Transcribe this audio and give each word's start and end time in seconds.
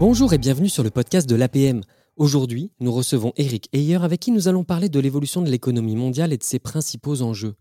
Bonjour 0.00 0.32
et 0.32 0.38
bienvenue 0.38 0.68
sur 0.68 0.84
le 0.84 0.90
podcast 0.90 1.28
de 1.28 1.34
l'APM. 1.34 1.82
Aujourd'hui, 2.14 2.70
nous 2.78 2.92
recevons 2.92 3.32
Eric 3.34 3.68
Heyer 3.72 3.98
avec 4.04 4.20
qui 4.20 4.30
nous 4.30 4.46
allons 4.46 4.62
parler 4.62 4.88
de 4.88 5.00
l'évolution 5.00 5.42
de 5.42 5.50
l'économie 5.50 5.96
mondiale 5.96 6.32
et 6.32 6.38
de 6.38 6.44
ses 6.44 6.60
principaux 6.60 7.20
enjeux. 7.20 7.56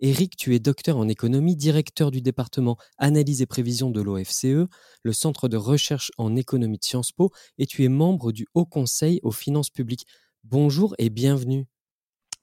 Eric, 0.00 0.34
tu 0.36 0.52
es 0.52 0.58
docteur 0.58 0.96
en 0.96 1.06
économie, 1.06 1.54
directeur 1.54 2.10
du 2.10 2.22
département 2.22 2.76
Analyse 2.98 3.40
et 3.40 3.46
prévision 3.46 3.90
de 3.90 4.02
l'OFCE, 4.02 4.66
le 5.04 5.12
centre 5.12 5.46
de 5.46 5.56
recherche 5.56 6.10
en 6.18 6.34
économie 6.34 6.78
de 6.78 6.82
Sciences 6.82 7.12
Po, 7.12 7.30
et 7.56 7.66
tu 7.66 7.84
es 7.84 7.88
membre 7.88 8.32
du 8.32 8.48
Haut 8.54 8.66
Conseil 8.66 9.20
aux 9.22 9.30
finances 9.30 9.70
publiques. 9.70 10.06
Bonjour 10.42 10.96
et 10.98 11.08
bienvenue. 11.08 11.68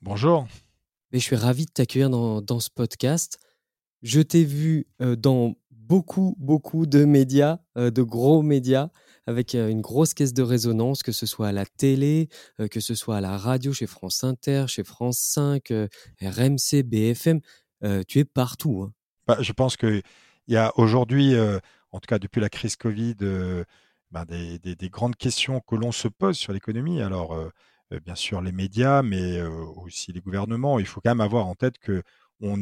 Bonjour. 0.02 0.48
je 1.12 1.20
suis 1.20 1.36
ravi 1.36 1.65
de 1.65 1.71
t'accueillir 1.71 2.09
dans, 2.09 2.59
ce 2.62 2.70
podcast. 2.73 3.39
Je 4.04 4.21
t'ai 4.21 4.46
vu 4.46 4.87
euh, 5.01 5.18
dans 5.18 5.56
beaucoup, 5.71 6.36
beaucoup 6.39 6.86
de 6.86 7.04
médias, 7.04 7.59
euh, 7.78 7.92
de 7.92 8.04
gros 8.04 8.42
médias, 8.42 8.89
avec 9.27 9.54
une 9.54 9.81
grosse 9.81 10.13
caisse 10.13 10.33
de 10.33 10.41
résonance, 10.41 11.04
que 11.04 11.11
ce 11.11 11.25
soit 11.25 11.49
à 11.49 11.51
la 11.51 11.65
télé, 11.65 12.29
que 12.71 12.79
ce 12.79 12.95
soit 12.95 13.17
à 13.17 13.21
la 13.21 13.37
radio, 13.37 13.73
chez 13.73 13.87
France 13.87 14.23
Inter, 14.23 14.65
chez 14.67 14.83
France 14.83 15.19
5, 15.19 15.71
RMC, 16.21 16.83
BFM. 16.83 17.41
tu 18.07 18.19
es 18.19 18.25
partout. 18.25 18.83
Hein. 18.83 18.93
Bah, 19.27 19.37
je 19.41 19.51
pense 19.51 19.77
qu'il 19.77 20.01
y 20.47 20.55
a 20.55 20.71
aujourd'hui, 20.77 21.36
en 21.91 22.00
tout 22.00 22.07
cas 22.07 22.19
depuis 22.19 22.41
la 22.41 22.50
crise 22.50 22.77
Covid, 22.77 23.15
bah, 24.11 24.25
des, 24.25 24.57
des, 24.59 24.89
grandes 24.89 25.17
questions 25.17 25.59
que 25.59 25.75
l'on 25.75 25.91
se 25.91 26.07
pose 26.07 26.37
sur 26.37 26.53
l'économie. 26.53 27.01
Alors, 27.01 27.37
bien 28.05 28.15
sûr, 28.15 28.41
les 28.41 28.51
médias, 28.53 29.01
mais 29.03 29.41
aussi 29.41 30.14
les 30.14 30.21
gouvernements. 30.21 30.79
Il 30.79 30.86
faut 30.86 31.01
quand 31.01 31.11
même 31.11 31.21
avoir 31.21 31.47
en 31.47 31.55
tête 31.55 31.78
que 31.78 32.02
on, 32.41 32.58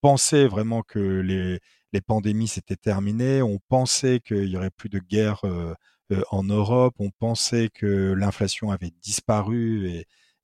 pensait 0.00 0.46
vraiment 0.46 0.82
que 0.82 0.98
les, 0.98 1.58
les 1.92 2.00
pandémies 2.00 2.48
s'étaient 2.48 2.76
terminées, 2.76 3.42
on 3.42 3.58
pensait 3.68 4.20
qu'il 4.20 4.48
y 4.48 4.56
aurait 4.56 4.70
plus 4.70 4.88
de 4.88 4.98
guerre 4.98 5.44
en 6.30 6.42
Europe, 6.44 6.94
on 6.98 7.10
pensait 7.10 7.68
que 7.72 8.12
l'inflation 8.12 8.70
avait 8.70 8.92
disparu 9.02 9.88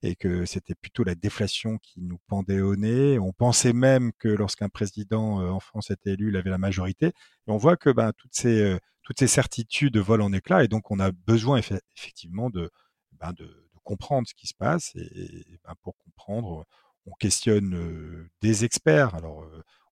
et, 0.03 0.17
que 0.17 0.45
c'était 0.47 0.77
plutôt 0.77 1.03
la 1.03 1.17
déflation 1.17 1.79
qui 1.79 2.01
nous 2.01 2.19
pendait 2.29 2.61
au 2.61 2.77
nez. 2.77 3.19
On 3.19 3.33
pensait 3.33 3.73
même 3.73 4.13
que 4.19 4.29
lorsqu'un 4.29 4.69
président 4.69 5.41
en 5.51 5.61
France 5.61 5.91
était 5.91 6.13
élu, 6.13 6.29
il 6.29 6.37
avait 6.37 6.51
la 6.51 6.59
majorité. 6.59 7.13
On 7.49 7.57
voit 7.57 7.77
que 7.77 7.91
ben, 7.91 8.13
toutes, 8.17 8.35
ces, 8.35 8.79
toutes 9.03 9.19
ces 9.19 9.27
certitudes 9.27 9.97
volent 9.99 10.27
en 10.27 10.33
éclats 10.33 10.63
et 10.63 10.69
donc 10.69 10.91
on 10.93 11.01
a 11.01 11.11
besoin 11.11 11.61
effectivement 11.97 12.49
de, 12.49 12.71
ben, 13.19 13.33
de 13.33 13.69
comprendre 13.83 14.29
ce 14.29 14.35
qui 14.35 14.47
se 14.47 14.55
passe. 14.55 14.93
Ben, 14.95 15.75
pour 15.83 15.97
comprendre, 15.97 16.65
on 17.07 17.13
questionne 17.19 18.29
des 18.41 18.65
experts. 18.65 19.17
Alors, 19.17 19.45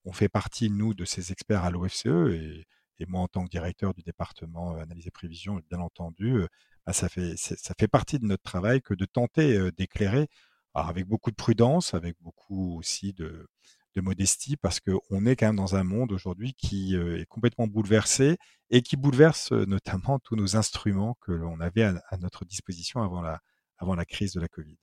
on 0.05 0.13
fait 0.13 0.29
partie, 0.29 0.71
nous, 0.71 0.95
de 0.95 1.05
ces 1.05 1.33
experts 1.33 1.65
à 1.65 1.71
l'OFCE. 1.71 2.07
Moi, 3.07 3.21
en 3.21 3.29
tant 3.29 3.45
que 3.45 3.51
directeur 3.51 3.93
du 3.93 4.03
département 4.03 4.77
analyse 4.77 5.07
et 5.07 5.11
prévision, 5.11 5.61
bien 5.69 5.81
entendu, 5.81 6.41
ben, 6.87 6.93
ça, 6.93 7.09
fait, 7.09 7.37
ça 7.37 7.75
fait 7.79 7.89
partie 7.89 8.19
de 8.19 8.25
notre 8.25 8.43
travail 8.43 8.81
que 8.81 8.95
de 8.95 9.05
tenter 9.05 9.71
d'éclairer, 9.77 10.29
avec 10.73 11.07
beaucoup 11.07 11.31
de 11.31 11.37
prudence, 11.37 11.93
avec 11.93 12.17
beaucoup 12.21 12.79
aussi 12.79 13.13
de, 13.13 13.47
de 13.95 14.01
modestie, 14.01 14.57
parce 14.57 14.81
qu'on 14.81 15.27
est 15.27 15.37
quand 15.37 15.47
même 15.47 15.57
dans 15.57 15.75
un 15.75 15.85
monde 15.85 16.13
aujourd'hui 16.13 16.55
qui 16.55 16.95
est 16.95 17.27
complètement 17.27 17.67
bouleversé 17.67 18.37
et 18.71 18.83
qui 18.83 18.97
bouleverse 18.97 19.53
notamment 19.53 20.19
tous 20.19 20.37
nos 20.37 20.57
instruments 20.57 21.17
que 21.21 21.33
l'on 21.33 21.61
avait 21.61 21.83
à 21.83 22.17
notre 22.19 22.45
disposition 22.45 23.03
avant 23.03 23.21
la, 23.21 23.41
avant 23.79 23.95
la 23.95 24.05
crise 24.05 24.33
de 24.33 24.41
la 24.41 24.49
Covid. 24.49 24.77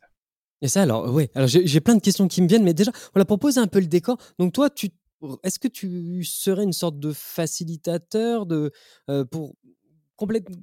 Et 0.61 0.69
ça, 0.69 0.81
alors, 0.81 1.13
oui, 1.13 1.29
alors 1.35 1.47
j'ai 1.47 1.81
plein 1.81 1.95
de 1.95 2.01
questions 2.01 2.27
qui 2.29 2.41
me 2.41 2.47
viennent, 2.47 2.63
mais 2.63 2.73
déjà, 2.73 2.91
voilà, 3.13 3.25
pour 3.25 3.37
poser 3.37 3.59
un 3.59 3.67
peu 3.67 3.79
le 3.79 3.87
décor, 3.87 4.17
donc 4.39 4.53
toi, 4.53 4.69
tu, 4.69 4.89
est-ce 5.43 5.59
que 5.59 5.67
tu 5.67 6.23
serais 6.23 6.63
une 6.63 6.73
sorte 6.73 6.99
de 6.99 7.11
facilitateur 7.13 8.45
de, 8.45 8.71
pour 9.31 9.55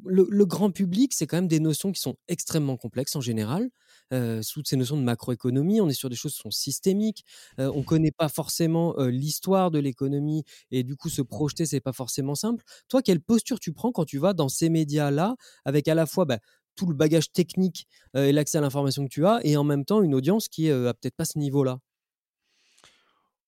le, 0.04 0.26
le, 0.30 0.46
grand 0.46 0.70
public, 0.70 1.12
c'est 1.14 1.26
quand 1.26 1.36
même 1.36 1.48
des 1.48 1.60
notions 1.60 1.92
qui 1.92 2.00
sont 2.00 2.16
extrêmement 2.28 2.76
complexes 2.76 3.16
en 3.16 3.20
général. 3.20 3.70
Euh, 4.12 4.42
sous 4.42 4.62
ces 4.64 4.76
notions 4.76 4.96
de 4.96 5.02
macroéconomie, 5.02 5.80
on 5.80 5.88
est 5.88 5.94
sur 5.94 6.08
des 6.08 6.16
choses 6.16 6.34
qui 6.34 6.40
sont 6.40 6.50
systémiques. 6.50 7.24
On 7.58 7.78
ne 7.78 7.82
connaît 7.82 8.12
pas 8.12 8.28
forcément 8.28 8.94
l'histoire 8.98 9.70
de 9.70 9.78
l'économie 9.78 10.44
et 10.70 10.82
du 10.82 10.96
coup 10.96 11.08
se 11.08 11.22
projeter, 11.22 11.66
c'est 11.66 11.80
pas 11.80 11.92
forcément 11.92 12.34
simple. 12.34 12.64
Toi, 12.88 13.02
quelle 13.02 13.20
posture 13.20 13.60
tu 13.60 13.72
prends 13.72 13.92
quand 13.92 14.04
tu 14.04 14.18
vas 14.18 14.32
dans 14.32 14.48
ces 14.48 14.68
médias-là, 14.70 15.36
avec 15.64 15.88
à 15.88 15.94
la 15.94 16.06
fois 16.06 16.24
bah, 16.24 16.38
tout 16.76 16.86
le 16.86 16.94
bagage 16.94 17.32
technique 17.32 17.86
et 18.14 18.32
l'accès 18.32 18.58
à 18.58 18.60
l'information 18.60 19.04
que 19.04 19.10
tu 19.10 19.26
as, 19.26 19.40
et 19.44 19.56
en 19.56 19.64
même 19.64 19.84
temps 19.84 20.02
une 20.02 20.14
audience 20.14 20.48
qui 20.48 20.68
n'a 20.68 20.94
peut-être 20.94 21.16
pas 21.16 21.24
ce 21.24 21.38
niveau-là? 21.38 21.80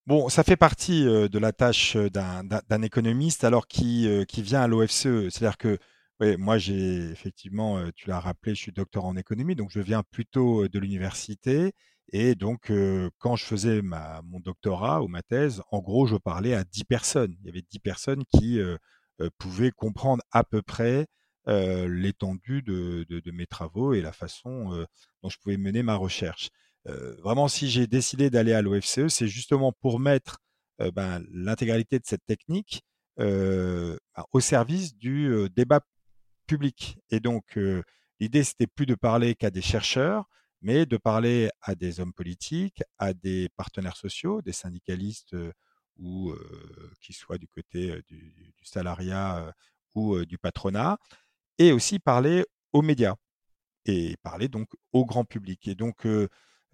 Bon, 0.06 0.28
ça 0.28 0.42
fait 0.42 0.56
partie 0.56 1.04
de 1.04 1.38
la 1.38 1.52
tâche 1.52 1.96
d'un 1.96 2.82
économiste 2.82 3.44
alors 3.44 3.68
qui, 3.68 4.08
qui 4.26 4.42
vient 4.42 4.62
à 4.62 4.66
l'OFCE. 4.66 5.30
C'est-à-dire 5.30 5.56
que 5.56 5.78
moi, 6.38 6.58
j'ai 6.58 7.10
effectivement, 7.10 7.80
tu 7.94 8.08
l'as 8.08 8.18
rappelé, 8.18 8.56
je 8.56 8.60
suis 8.60 8.72
docteur 8.72 9.04
en 9.04 9.16
économie, 9.16 9.54
donc 9.54 9.70
je 9.70 9.78
viens 9.80 10.02
plutôt 10.02 10.66
de 10.66 10.78
l'université. 10.80 11.72
Et 12.12 12.34
donc, 12.34 12.72
quand 13.18 13.36
je 13.36 13.44
faisais 13.44 13.80
mon 13.80 14.40
doctorat 14.40 15.02
ou 15.02 15.08
ma 15.08 15.22
thèse, 15.22 15.62
en 15.70 15.78
gros, 15.78 16.06
je 16.06 16.16
parlais 16.16 16.54
à 16.54 16.64
10 16.64 16.82
personnes. 16.84 17.36
Il 17.40 17.46
y 17.46 17.50
avait 17.50 17.62
10 17.70 17.78
personnes 17.78 18.24
qui 18.24 18.60
pouvaient 19.38 19.70
comprendre 19.70 20.22
à 20.32 20.42
peu 20.42 20.62
près 20.62 21.06
l'étendue 21.46 22.62
de, 22.62 23.30
mes 23.32 23.46
travaux 23.46 23.94
et 23.94 24.02
la 24.02 24.12
façon 24.12 24.84
dont 25.22 25.28
je 25.28 25.38
pouvais 25.38 25.58
mener 25.58 25.84
ma 25.84 25.94
recherche. 25.94 26.50
Vraiment, 26.84 27.48
si 27.48 27.70
j'ai 27.70 27.86
décidé 27.86 28.30
d'aller 28.30 28.52
à 28.52 28.62
l'OFCE, 28.62 29.08
c'est 29.08 29.28
justement 29.28 29.72
pour 29.72 30.00
mettre 30.00 30.38
ben, 30.94 31.24
l'intégralité 31.30 31.98
de 31.98 32.06
cette 32.06 32.24
technique 32.26 32.82
ben, 33.18 33.98
au 34.32 34.40
service 34.40 34.96
du 34.96 35.48
débat 35.54 35.80
public. 36.46 36.98
Et 37.10 37.20
donc, 37.20 37.58
l'idée, 38.20 38.44
c'était 38.44 38.66
plus 38.66 38.86
de 38.86 38.94
parler 38.94 39.34
qu'à 39.34 39.50
des 39.50 39.62
chercheurs, 39.62 40.28
mais 40.60 40.86
de 40.86 40.96
parler 40.96 41.50
à 41.60 41.74
des 41.74 42.00
hommes 42.00 42.12
politiques, 42.12 42.82
à 42.98 43.14
des 43.14 43.48
partenaires 43.56 43.96
sociaux, 43.96 44.42
des 44.42 44.52
syndicalistes 44.52 45.36
ou 45.98 46.34
qui 47.00 47.12
soient 47.12 47.38
du 47.38 47.48
côté 47.48 48.02
du, 48.08 48.52
du 48.56 48.64
salariat 48.64 49.54
ou 49.94 50.24
du 50.24 50.38
patronat, 50.38 50.98
et 51.58 51.70
aussi 51.72 51.98
parler 51.98 52.44
aux 52.72 52.82
médias 52.82 53.14
et 53.84 54.16
parler 54.22 54.48
donc 54.48 54.68
au 54.92 55.04
grand 55.04 55.24
public. 55.24 55.68
Et 55.68 55.74
donc, 55.74 56.06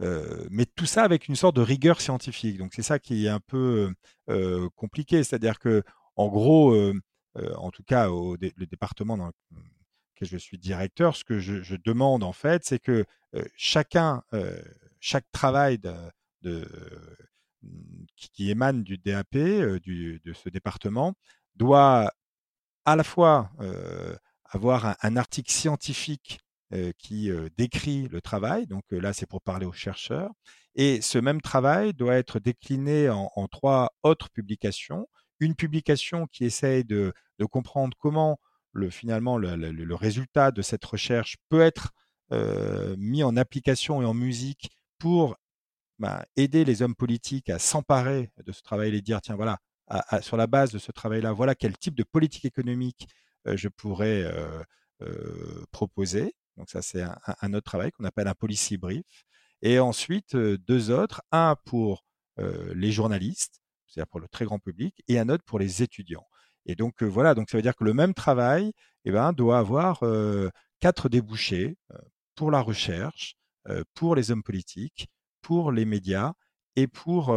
euh, 0.01 0.05
euh, 0.09 0.47
mais 0.51 0.67
tout 0.67 0.87
ça 0.87 1.03
avec 1.03 1.29
une 1.29 1.37
sorte 1.37 1.57
de 1.57 1.63
rigueur 1.63 2.01
scientifique. 2.01 2.59
Donc 2.59 2.73
c'est 2.75 2.83
ça 2.83 2.99
qui 2.99 3.27
est 3.27 3.31
un 3.31 3.41
peu 3.41 3.93
euh, 4.29 4.69
compliqué, 4.77 5.25
c'est-à-dire 5.25 5.59
que 5.59 5.83
en 6.17 6.29
gros, 6.29 6.77
en 7.37 7.71
tout 7.71 7.85
cas 7.85 8.11
au 8.11 8.37
le 8.41 8.67
département 8.67 9.17
dans 9.17 9.27
lequel 9.27 10.29
je 10.29 10.37
suis 10.37 10.59
directeur, 10.59 11.15
ce 11.17 11.25
que 11.25 11.39
je, 11.39 11.77
demande 11.77 12.25
en 12.25 12.33
fait, 12.33 12.65
c'est 12.65 12.81
que 12.81 13.05
chacun, 13.55 14.25
chaque 14.99 15.31
travail 15.31 15.79
qui, 18.17 18.51
émane 18.51 18.83
du 18.83 18.99
DAP, 18.99 19.35
de 19.35 20.33
ce 20.33 20.49
département, 20.49 21.15
doit 21.55 22.13
à 22.85 22.97
la 22.97 23.05
fois 23.05 23.53
avoir 24.45 24.97
un, 25.01 25.17
article 25.17 25.53
scientifique 25.53 26.41
qui 26.99 27.31
décrit 27.57 28.09
le 28.09 28.21
travail. 28.21 28.67
Donc 28.67 28.85
là, 28.91 29.13
c'est 29.13 29.27
pour 29.27 29.43
parler 29.43 29.67
aux 29.67 29.73
chercheurs. 29.73 30.31
Et 30.75 31.01
ce 31.01 31.19
même 31.19 31.41
travail 31.41 31.93
doit 31.93 32.15
être 32.15 32.39
décliné 32.39 33.09
en, 33.11 33.49
trois 33.49 33.91
autres 34.03 34.31
publications. 34.31 35.09
Une 35.41 35.55
publication 35.55 36.27
qui 36.27 36.45
essaye 36.45 36.85
de, 36.85 37.13
comprendre 37.51 37.97
comment 37.99 38.39
le, 38.73 38.91
finalement 38.91 39.39
le, 39.39 39.95
résultat 39.95 40.51
de 40.51 40.63
cette 40.63 40.85
recherche 40.85 41.37
peut 41.49 41.63
être 41.63 41.91
mis 42.97 43.23
en 43.23 43.37
application 43.37 44.03
et 44.03 44.05
en 44.05 44.15
musique 44.15 44.71
pour 44.99 45.37
bah, 45.99 46.25
aider 46.37 46.65
les 46.65 46.83
hommes 46.83 46.95
politiques 46.95 47.51
à 47.51 47.59
s'emparer 47.59 48.31
de 48.45 48.53
ce 48.53 48.63
travail 48.63 48.95
et 48.95 49.03
dire, 49.03 49.21
tiens, 49.21 49.37
voilà, 49.37 49.59
sur 50.21 50.37
la 50.37 50.47
base 50.47 50.71
de 50.71 50.79
ce 50.79 50.93
travail-là, 50.93 51.33
voilà 51.33 51.55
quel 51.55 51.77
type 51.77 51.95
de 51.95 52.05
politique 52.05 52.45
économique 52.45 53.09
je 53.47 53.69
pourrais 53.69 54.31
proposer. 55.73 56.35
Donc 56.59 56.69
ça, 56.71 56.83
c'est 56.83 57.03
un, 57.03 57.55
autre 57.55 57.65
travail 57.65 57.93
qu'on 57.93 58.05
appelle 58.05 58.29
un 58.29 58.35
policy 58.35 58.77
brief. 58.77 59.25
Et 59.63 59.79
ensuite, 59.79 60.37
deux 60.37 60.91
autres, 60.91 61.23
un 61.33 61.57
pour 61.65 62.05
les 62.37 62.93
journalistes, 62.93 63.61
c'est-à-dire 63.87 64.09
pour 64.09 64.21
le 64.21 64.29
très 64.29 64.45
grand 64.45 64.59
public, 64.59 65.03
et 65.09 65.19
un 65.19 65.29
autre 65.29 65.45
pour 65.45 65.59
les 65.59 65.83
étudiants. 65.83 66.27
Et 66.67 66.75
donc 66.75 67.03
voilà, 67.03 67.35
donc 67.35 67.49
ça 67.49 67.57
veut 67.57 67.63
dire 67.63 67.75
que 67.75 67.85
le 67.85 67.95
même 67.95 68.13
travail 68.13 68.73
eh 69.05 69.11
ben, 69.11 69.33
doit 69.33 69.59
avoir 69.59 70.03
quatre 70.81 71.09
débouchés 71.09 71.77
pour 72.35 72.51
la 72.51 72.61
recherche, 72.61 73.37
pour 73.95 74.15
les 74.15 74.31
hommes 74.31 74.43
politiques, 74.43 75.09
pour 75.43 75.73
les 75.73 75.85
médias 75.85 76.33
et 76.77 76.87
pour, 76.87 77.37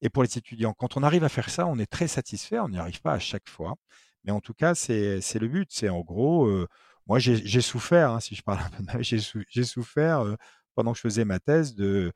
et 0.00 0.10
pour 0.10 0.22
les 0.22 0.38
étudiants. 0.38 0.74
Quand 0.74 0.96
on 0.96 1.02
arrive 1.02 1.24
à 1.24 1.28
faire 1.28 1.50
ça, 1.50 1.66
on 1.66 1.78
est 1.78 1.90
très 1.90 2.08
satisfait, 2.08 2.58
on 2.58 2.68
n'y 2.68 2.78
arrive 2.78 3.00
pas 3.02 3.12
à 3.12 3.18
chaque 3.18 3.48
fois. 3.48 3.74
Mais 4.24 4.32
en 4.32 4.40
tout 4.40 4.54
cas, 4.54 4.74
c'est 4.74 5.38
le 5.38 5.48
but. 5.48 5.68
C'est 5.72 5.88
en 5.88 6.00
gros, 6.00 6.66
moi 7.10 7.18
j'ai 7.18 7.60
souffert, 7.60 8.12
hein, 8.12 8.20
si 8.20 8.36
je 8.36 8.42
parle 8.42 8.60
un 8.60 8.70
peu 8.70 8.84
de 8.84 9.02
j'ai 9.02 9.64
souffert 9.64 10.24
pendant 10.76 10.92
que 10.92 10.98
je 10.98 11.02
faisais 11.02 11.24
ma 11.24 11.40
thèse 11.40 11.74
de, 11.74 12.12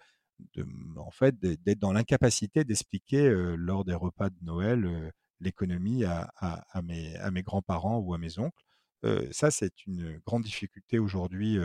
en 0.97 1.11
fait, 1.11 1.37
d'être 1.37 1.81
dans 1.81 1.93
l'incapacité 1.93 2.63
d'expliquer 2.63 3.29
lors 3.57 3.85
des 3.85 3.95
repas 3.95 4.31
de 4.31 4.37
Noël 4.43 5.13
l'économie 5.41 6.05
à, 6.05 6.33
mes, 6.85 7.43
grands-parents 7.43 7.99
ou 7.99 8.15
à 8.15 8.19
mes 8.19 8.39
oncles. 8.39 8.63
ça, 9.33 9.51
c'est 9.51 9.85
une 9.85 10.21
grande 10.25 10.45
difficulté 10.45 11.01
aujourd'hui 11.01 11.59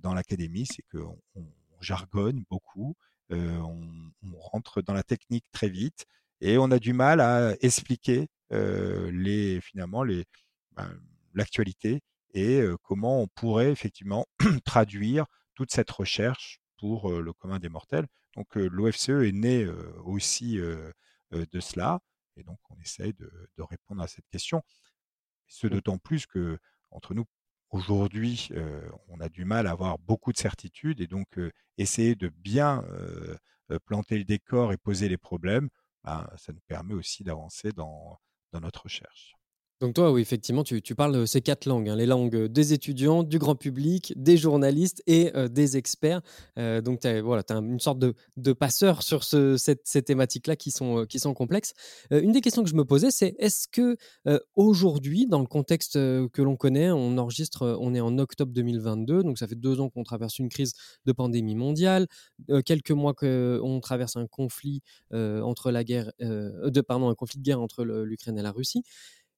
dans 0.00 0.14
l'académie, 0.14 0.66
c'est 0.66 0.84
qu'on 0.92 1.18
on 1.34 1.44
jargonne 1.80 2.44
beaucoup, 2.48 2.94
on, 3.30 4.04
rentre 4.38 4.82
dans 4.82 4.94
la 4.94 5.02
technique 5.02 5.46
très 5.50 5.68
vite 5.68 6.06
et 6.40 6.58
on 6.58 6.70
a 6.70 6.78
du 6.78 6.92
mal 6.92 7.20
à 7.20 7.56
expliquer 7.60 8.28
finalement 8.52 10.04
ben, 10.04 11.00
l'actualité 11.34 12.02
et 12.34 12.62
comment 12.82 13.22
on 13.22 13.28
pourrait 13.28 13.70
effectivement 13.70 14.26
traduire 14.64 15.26
toute 15.54 15.70
cette 15.70 15.90
recherche 15.90 16.60
pour 16.78 17.10
le 17.10 17.32
commun 17.32 17.58
des 17.58 17.68
mortels. 17.68 18.06
Donc 18.34 18.54
l'OFCE 18.56 19.08
est 19.08 19.32
né 19.32 19.66
aussi 20.04 20.56
de 20.56 21.60
cela 21.60 22.00
et 22.36 22.42
donc 22.42 22.58
on 22.70 22.78
essaye 22.80 23.12
de, 23.12 23.30
de 23.56 23.62
répondre 23.62 24.02
à 24.02 24.08
cette 24.08 24.26
question. 24.30 24.62
Ce 25.46 25.66
mmh. 25.66 25.70
d'autant 25.70 25.98
plus 25.98 26.26
que 26.26 26.58
entre 26.90 27.14
nous, 27.14 27.26
aujourd'hui, 27.70 28.50
on 29.08 29.20
a 29.20 29.28
du 29.28 29.44
mal 29.44 29.66
à 29.66 29.72
avoir 29.72 29.98
beaucoup 29.98 30.32
de 30.32 30.38
certitudes 30.38 31.00
et 31.00 31.06
donc 31.06 31.38
essayer 31.78 32.14
de 32.14 32.28
bien 32.28 32.84
planter 33.86 34.18
le 34.18 34.24
décor 34.24 34.72
et 34.72 34.76
poser 34.76 35.08
les 35.08 35.18
problèmes, 35.18 35.68
ben, 36.04 36.28
ça 36.36 36.52
nous 36.52 36.60
permet 36.66 36.94
aussi 36.94 37.24
d'avancer 37.24 37.72
dans, 37.72 38.18
dans 38.52 38.60
notre 38.60 38.82
recherche. 38.82 39.34
Donc 39.82 39.94
toi, 39.94 40.12
oui, 40.12 40.20
effectivement, 40.20 40.62
tu, 40.62 40.80
parles 40.94 41.26
ces 41.26 41.40
quatre 41.40 41.66
langues, 41.66 41.88
hein, 41.88 41.96
les 41.96 42.06
langues 42.06 42.46
des 42.46 42.72
étudiants, 42.72 43.24
du 43.24 43.40
grand 43.40 43.56
public, 43.56 44.12
des 44.14 44.36
journalistes 44.36 45.02
et 45.08 45.32
des 45.50 45.76
experts. 45.76 46.20
donc 46.56 47.00
tu 47.00 47.08
as, 47.08 47.20
voilà, 47.20 47.42
as 47.48 47.54
une 47.54 47.80
sorte 47.80 47.98
de, 47.98 48.52
passeur 48.52 49.02
sur 49.02 49.24
ce, 49.24 49.56
cette, 49.56 49.80
ces 49.82 50.02
thématiques-là 50.02 50.54
qui 50.54 50.70
sont, 50.70 51.04
qui 51.06 51.18
sont 51.18 51.34
complexes. 51.34 51.74
une 52.12 52.30
des 52.30 52.40
questions 52.40 52.62
que 52.62 52.70
je 52.70 52.76
me 52.76 52.84
posais, 52.84 53.10
c'est 53.10 53.34
est-ce 53.40 53.66
que 53.66 53.96
aujourd'hui, 54.54 55.26
dans 55.26 55.40
le 55.40 55.46
contexte 55.46 55.94
que 55.94 56.42
l'on 56.42 56.54
connaît, 56.54 56.92
on 56.92 57.18
enregistre, 57.18 57.76
on 57.80 57.92
est 57.92 58.00
en 58.00 58.18
octobre 58.18 58.52
2022, 58.52 59.24
donc 59.24 59.36
ça 59.36 59.48
fait 59.48 59.56
deux 59.56 59.80
ans 59.80 59.90
qu'on 59.90 60.04
traverse 60.04 60.38
une 60.38 60.48
crise 60.48 60.74
de 61.06 61.12
pandémie 61.12 61.56
mondiale, 61.56 62.06
quelques 62.64 62.92
mois 62.92 63.14
qu'on 63.14 63.80
traverse 63.82 64.16
un 64.16 64.28
conflit 64.28 64.80
entre 65.10 65.72
la 65.72 65.82
guerre, 65.82 66.12
de, 66.20 66.80
pardon, 66.82 67.08
un 67.08 67.16
conflit 67.16 67.40
de 67.40 67.44
guerre 67.44 67.60
entre 67.60 67.82
l'Ukraine 67.84 68.38
et 68.38 68.42
la 68.42 68.52
Russie. 68.52 68.84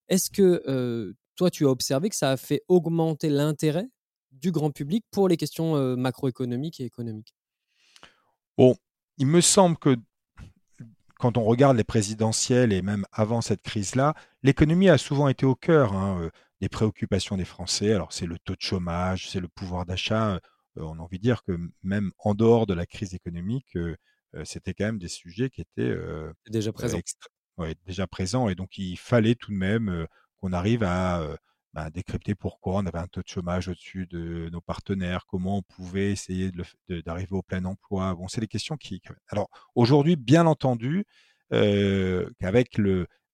Est-ce 0.08 0.30
que 0.30 1.14
toi, 1.36 1.50
tu 1.50 1.66
as 1.66 1.70
observé 1.70 2.08
que 2.08 2.16
ça 2.16 2.30
a 2.30 2.36
fait 2.36 2.62
augmenter 2.68 3.28
l'intérêt 3.28 3.88
du 4.32 4.52
grand 4.52 4.70
public 4.70 5.04
pour 5.10 5.28
les 5.28 5.36
questions 5.36 5.96
macroéconomiques 5.96 6.80
et 6.80 6.84
économiques? 6.84 7.34
Bon, 8.56 8.76
il 9.18 9.26
me 9.26 9.40
semble 9.40 9.76
que 9.76 9.96
quand 11.18 11.38
on 11.38 11.44
regarde 11.44 11.76
les 11.76 11.84
présidentielles 11.84 12.72
et 12.72 12.82
même 12.82 13.06
avant 13.12 13.40
cette 13.40 13.62
crise-là, 13.62 14.14
l'économie 14.42 14.88
a 14.88 14.98
souvent 14.98 15.28
été 15.28 15.46
au 15.46 15.54
cœur 15.54 15.92
hein, 15.94 16.30
des 16.60 16.68
préoccupations 16.68 17.36
des 17.36 17.44
Français. 17.44 17.92
Alors 17.92 18.12
c'est 18.12 18.26
le 18.26 18.38
taux 18.38 18.54
de 18.54 18.60
chômage, 18.60 19.30
c'est 19.30 19.40
le 19.40 19.48
pouvoir 19.48 19.86
d'achat. 19.86 20.40
on 20.76 20.98
a 20.98 21.02
envie 21.02 21.18
de 21.18 21.22
dire 21.22 21.42
que 21.42 21.58
même 21.82 22.10
en 22.18 22.34
dehors 22.34 22.66
de 22.66 22.74
la 22.74 22.86
crise 22.86 23.14
économique, 23.14 23.76
c'était 24.44 24.74
quand 24.74 24.84
même 24.84 24.98
des 24.98 25.08
sujets 25.08 25.50
qui 25.50 25.62
étaient 25.62 25.94
déjà 26.50 26.72
présents 26.72 27.00
ouais, 27.58 27.74
déjà 27.86 28.06
présent. 28.06 28.48
Et 28.48 28.54
donc, 28.54 28.78
il 28.78 28.96
fallait 28.96 29.34
tout 29.34 29.50
de 29.50 29.56
même 29.56 30.06
qu'on 30.36 30.52
arrive 30.52 30.82
à 30.82 31.20
bah, 31.74 31.90
décrypter 31.90 32.36
pourquoi 32.36 32.74
on 32.76 32.86
avait 32.86 33.00
un 33.00 33.08
taux 33.08 33.20
de 33.20 33.26
chômage 33.26 33.66
au-dessus 33.66 34.06
de 34.06 34.48
nos 34.52 34.60
partenaires, 34.60 35.26
comment 35.26 35.58
on 35.58 35.62
pouvait 35.62 36.12
essayer 36.12 36.52
d'arriver 36.88 37.32
au 37.32 37.42
plein 37.42 37.64
emploi. 37.64 38.14
Bon, 38.14 38.28
c'est 38.28 38.40
des 38.40 38.46
questions 38.46 38.76
qui. 38.76 39.02
Alors, 39.28 39.50
aujourd'hui, 39.74 40.14
bien 40.14 40.46
entendu, 40.46 41.04
euh, 41.52 42.30
qu'avec 42.40 42.80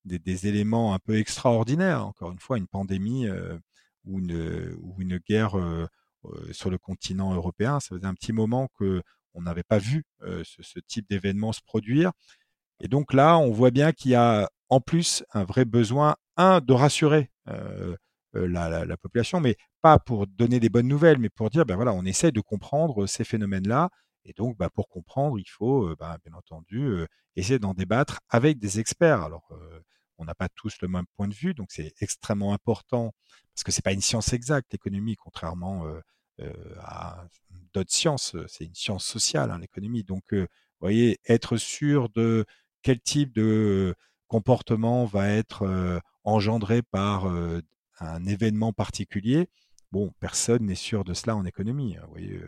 des, 0.05 0.47
éléments 0.47 0.95
un 0.95 0.99
peu 0.99 1.17
extraordinaires, 1.17 2.07
encore 2.07 2.31
une 2.31 2.39
fois, 2.39 2.57
une 2.57 2.67
pandémie 2.67 3.27
ou, 4.05 4.19
une, 4.19 5.19
guerre 5.19 5.55
sur 6.51 6.71
le 6.71 6.79
continent 6.79 7.35
européen, 7.35 7.79
ça 7.79 7.95
faisait 7.95 8.07
un 8.07 8.15
petit 8.15 8.33
moment 8.33 8.69
que 8.79 9.03
on 9.35 9.43
n'avait 9.43 9.63
pas 9.63 9.77
vu 9.77 10.03
ce, 10.21 10.79
type 10.79 11.07
d'événement 11.07 11.53
se 11.53 11.61
produire. 11.61 12.11
Et 12.81 12.87
donc 12.87 13.13
là, 13.13 13.37
on 13.37 13.51
voit 13.51 13.71
bien 13.71 13.91
qu'il 13.91 14.11
y 14.11 14.15
a 14.15 14.49
en 14.69 14.81
plus 14.81 15.23
un 15.33 15.43
vrai 15.43 15.65
besoin, 15.65 16.15
un, 16.35 16.61
de 16.61 16.73
rassurer 16.73 17.29
euh, 17.47 17.95
euh, 18.35 18.47
la, 18.47 18.97
population, 18.97 19.39
mais 19.39 19.55
pas 19.81 19.99
pour 19.99 20.25
donner 20.25 20.59
des 20.59 20.69
bonnes 20.69 20.87
nouvelles, 20.87 21.19
mais 21.19 21.29
pour 21.29 21.51
dire, 21.51 21.65
ben 21.65 21.75
voilà, 21.75 21.93
on 21.93 22.05
essaie 22.05 22.31
de 22.31 22.41
comprendre 22.41 23.05
ces 23.05 23.23
phénomènes-là. 23.23 23.89
Et 24.25 24.33
donc, 24.33 24.57
bah, 24.57 24.69
pour 24.73 24.87
comprendre, 24.89 25.37
il 25.37 25.47
faut, 25.47 25.89
euh, 25.89 25.95
bah, 25.99 26.17
bien 26.25 26.33
entendu, 26.33 27.05
essayer 27.35 27.59
d'en 27.59 27.75
débattre 27.75 28.19
avec 28.29 28.57
des 28.57 28.79
experts. 28.79 29.21
Alors, 29.21 29.47
on 30.17 30.25
n'a 30.25 30.35
pas 30.35 30.49
tous 30.49 30.77
le 30.81 30.87
même 30.87 31.05
point 31.17 31.27
de 31.27 31.33
vue, 31.33 31.53
donc 31.53 31.71
c'est 31.71 31.93
extrêmement 32.01 32.53
important 32.53 33.13
parce 33.53 33.63
que 33.63 33.71
c'est 33.71 33.83
pas 33.83 33.93
une 33.93 34.01
science 34.01 34.33
exacte, 34.33 34.71
l'économie, 34.71 35.15
contrairement 35.15 35.85
à 36.79 37.25
d'autres 37.73 37.91
sciences. 37.91 38.35
C'est 38.47 38.65
une 38.65 38.75
science 38.75 39.05
sociale, 39.05 39.51
hein, 39.51 39.59
l'économie. 39.59 40.03
Donc, 40.03 40.23
vous 40.31 40.47
voyez, 40.79 41.19
être 41.27 41.57
sûr 41.57 42.09
de 42.09 42.45
quel 42.83 42.99
type 42.99 43.33
de 43.33 43.95
comportement 44.27 45.05
va 45.05 45.29
être 45.29 46.01
engendré 46.23 46.81
par 46.81 47.25
un 47.99 48.25
événement 48.25 48.73
particulier? 48.73 49.49
Bon, 49.91 50.13
personne 50.19 50.65
n'est 50.65 50.75
sûr 50.75 51.03
de 51.03 51.13
cela 51.13 51.35
en 51.35 51.45
économie. 51.45 51.97
Hein, 51.97 52.03
vous 52.05 52.11
voyez, 52.11 52.41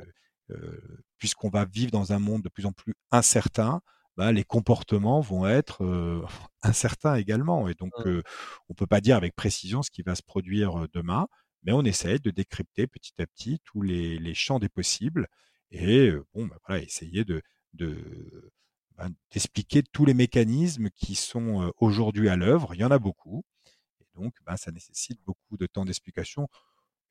puisqu'on 1.18 1.50
va 1.50 1.66
vivre 1.66 1.92
dans 1.92 2.14
un 2.14 2.20
monde 2.20 2.42
de 2.44 2.50
plus 2.50 2.66
en 2.66 2.72
plus 2.72 2.96
incertain, 3.12 3.82
bah, 4.18 4.32
les 4.32 4.44
comportements 4.44 5.22
vont 5.22 5.48
être 5.48 5.84
incertains 6.64 7.16
également. 7.16 7.68
Et 7.68 7.74
donc, 7.74 7.94
mmh. 8.06 8.22
on 8.70 8.74
peut 8.74 8.88
pas 8.88 9.02
dire 9.02 9.18
avec 9.18 9.36
précision 9.36 9.82
ce 9.82 9.92
qui 9.92 10.04
va 10.04 10.16
se 10.16 10.24
produire 10.24 10.88
demain, 10.94 11.28
mais 11.64 11.72
on 11.72 11.84
essaie 11.84 12.20
de 12.20 12.32
décrypter 12.32 12.88
petit 12.88 13.14
à 13.22 13.26
petit 13.26 13.60
tous 13.64 13.82
les, 13.82 14.34
champs 14.34 14.60
des 14.60 14.70
possibles 14.70 15.28
et 15.72 16.12
bon, 16.34 16.46
bah, 16.46 16.58
voilà, 16.68 16.84
essayer 16.84 17.26
de, 17.26 17.42
de 17.74 18.52
d'expliquer 19.32 19.84
tous 19.92 20.06
les 20.06 20.14
mécanismes 20.14 20.90
qui 20.90 21.16
sont 21.16 21.72
aujourd'hui 21.80 22.30
à 22.30 22.36
l'œuvre. 22.36 22.74
Il 22.74 22.82
y 22.82 22.84
en 22.84 22.92
a 22.92 23.00
beaucoup. 23.00 23.44
Et 24.00 24.06
donc, 24.16 24.34
ben, 24.46 24.58
ça 24.58 24.72
nécessite 24.72 25.20
beaucoup 25.26 25.58
de 25.58 25.66
temps 25.66 25.86
d'explication. 25.86 26.48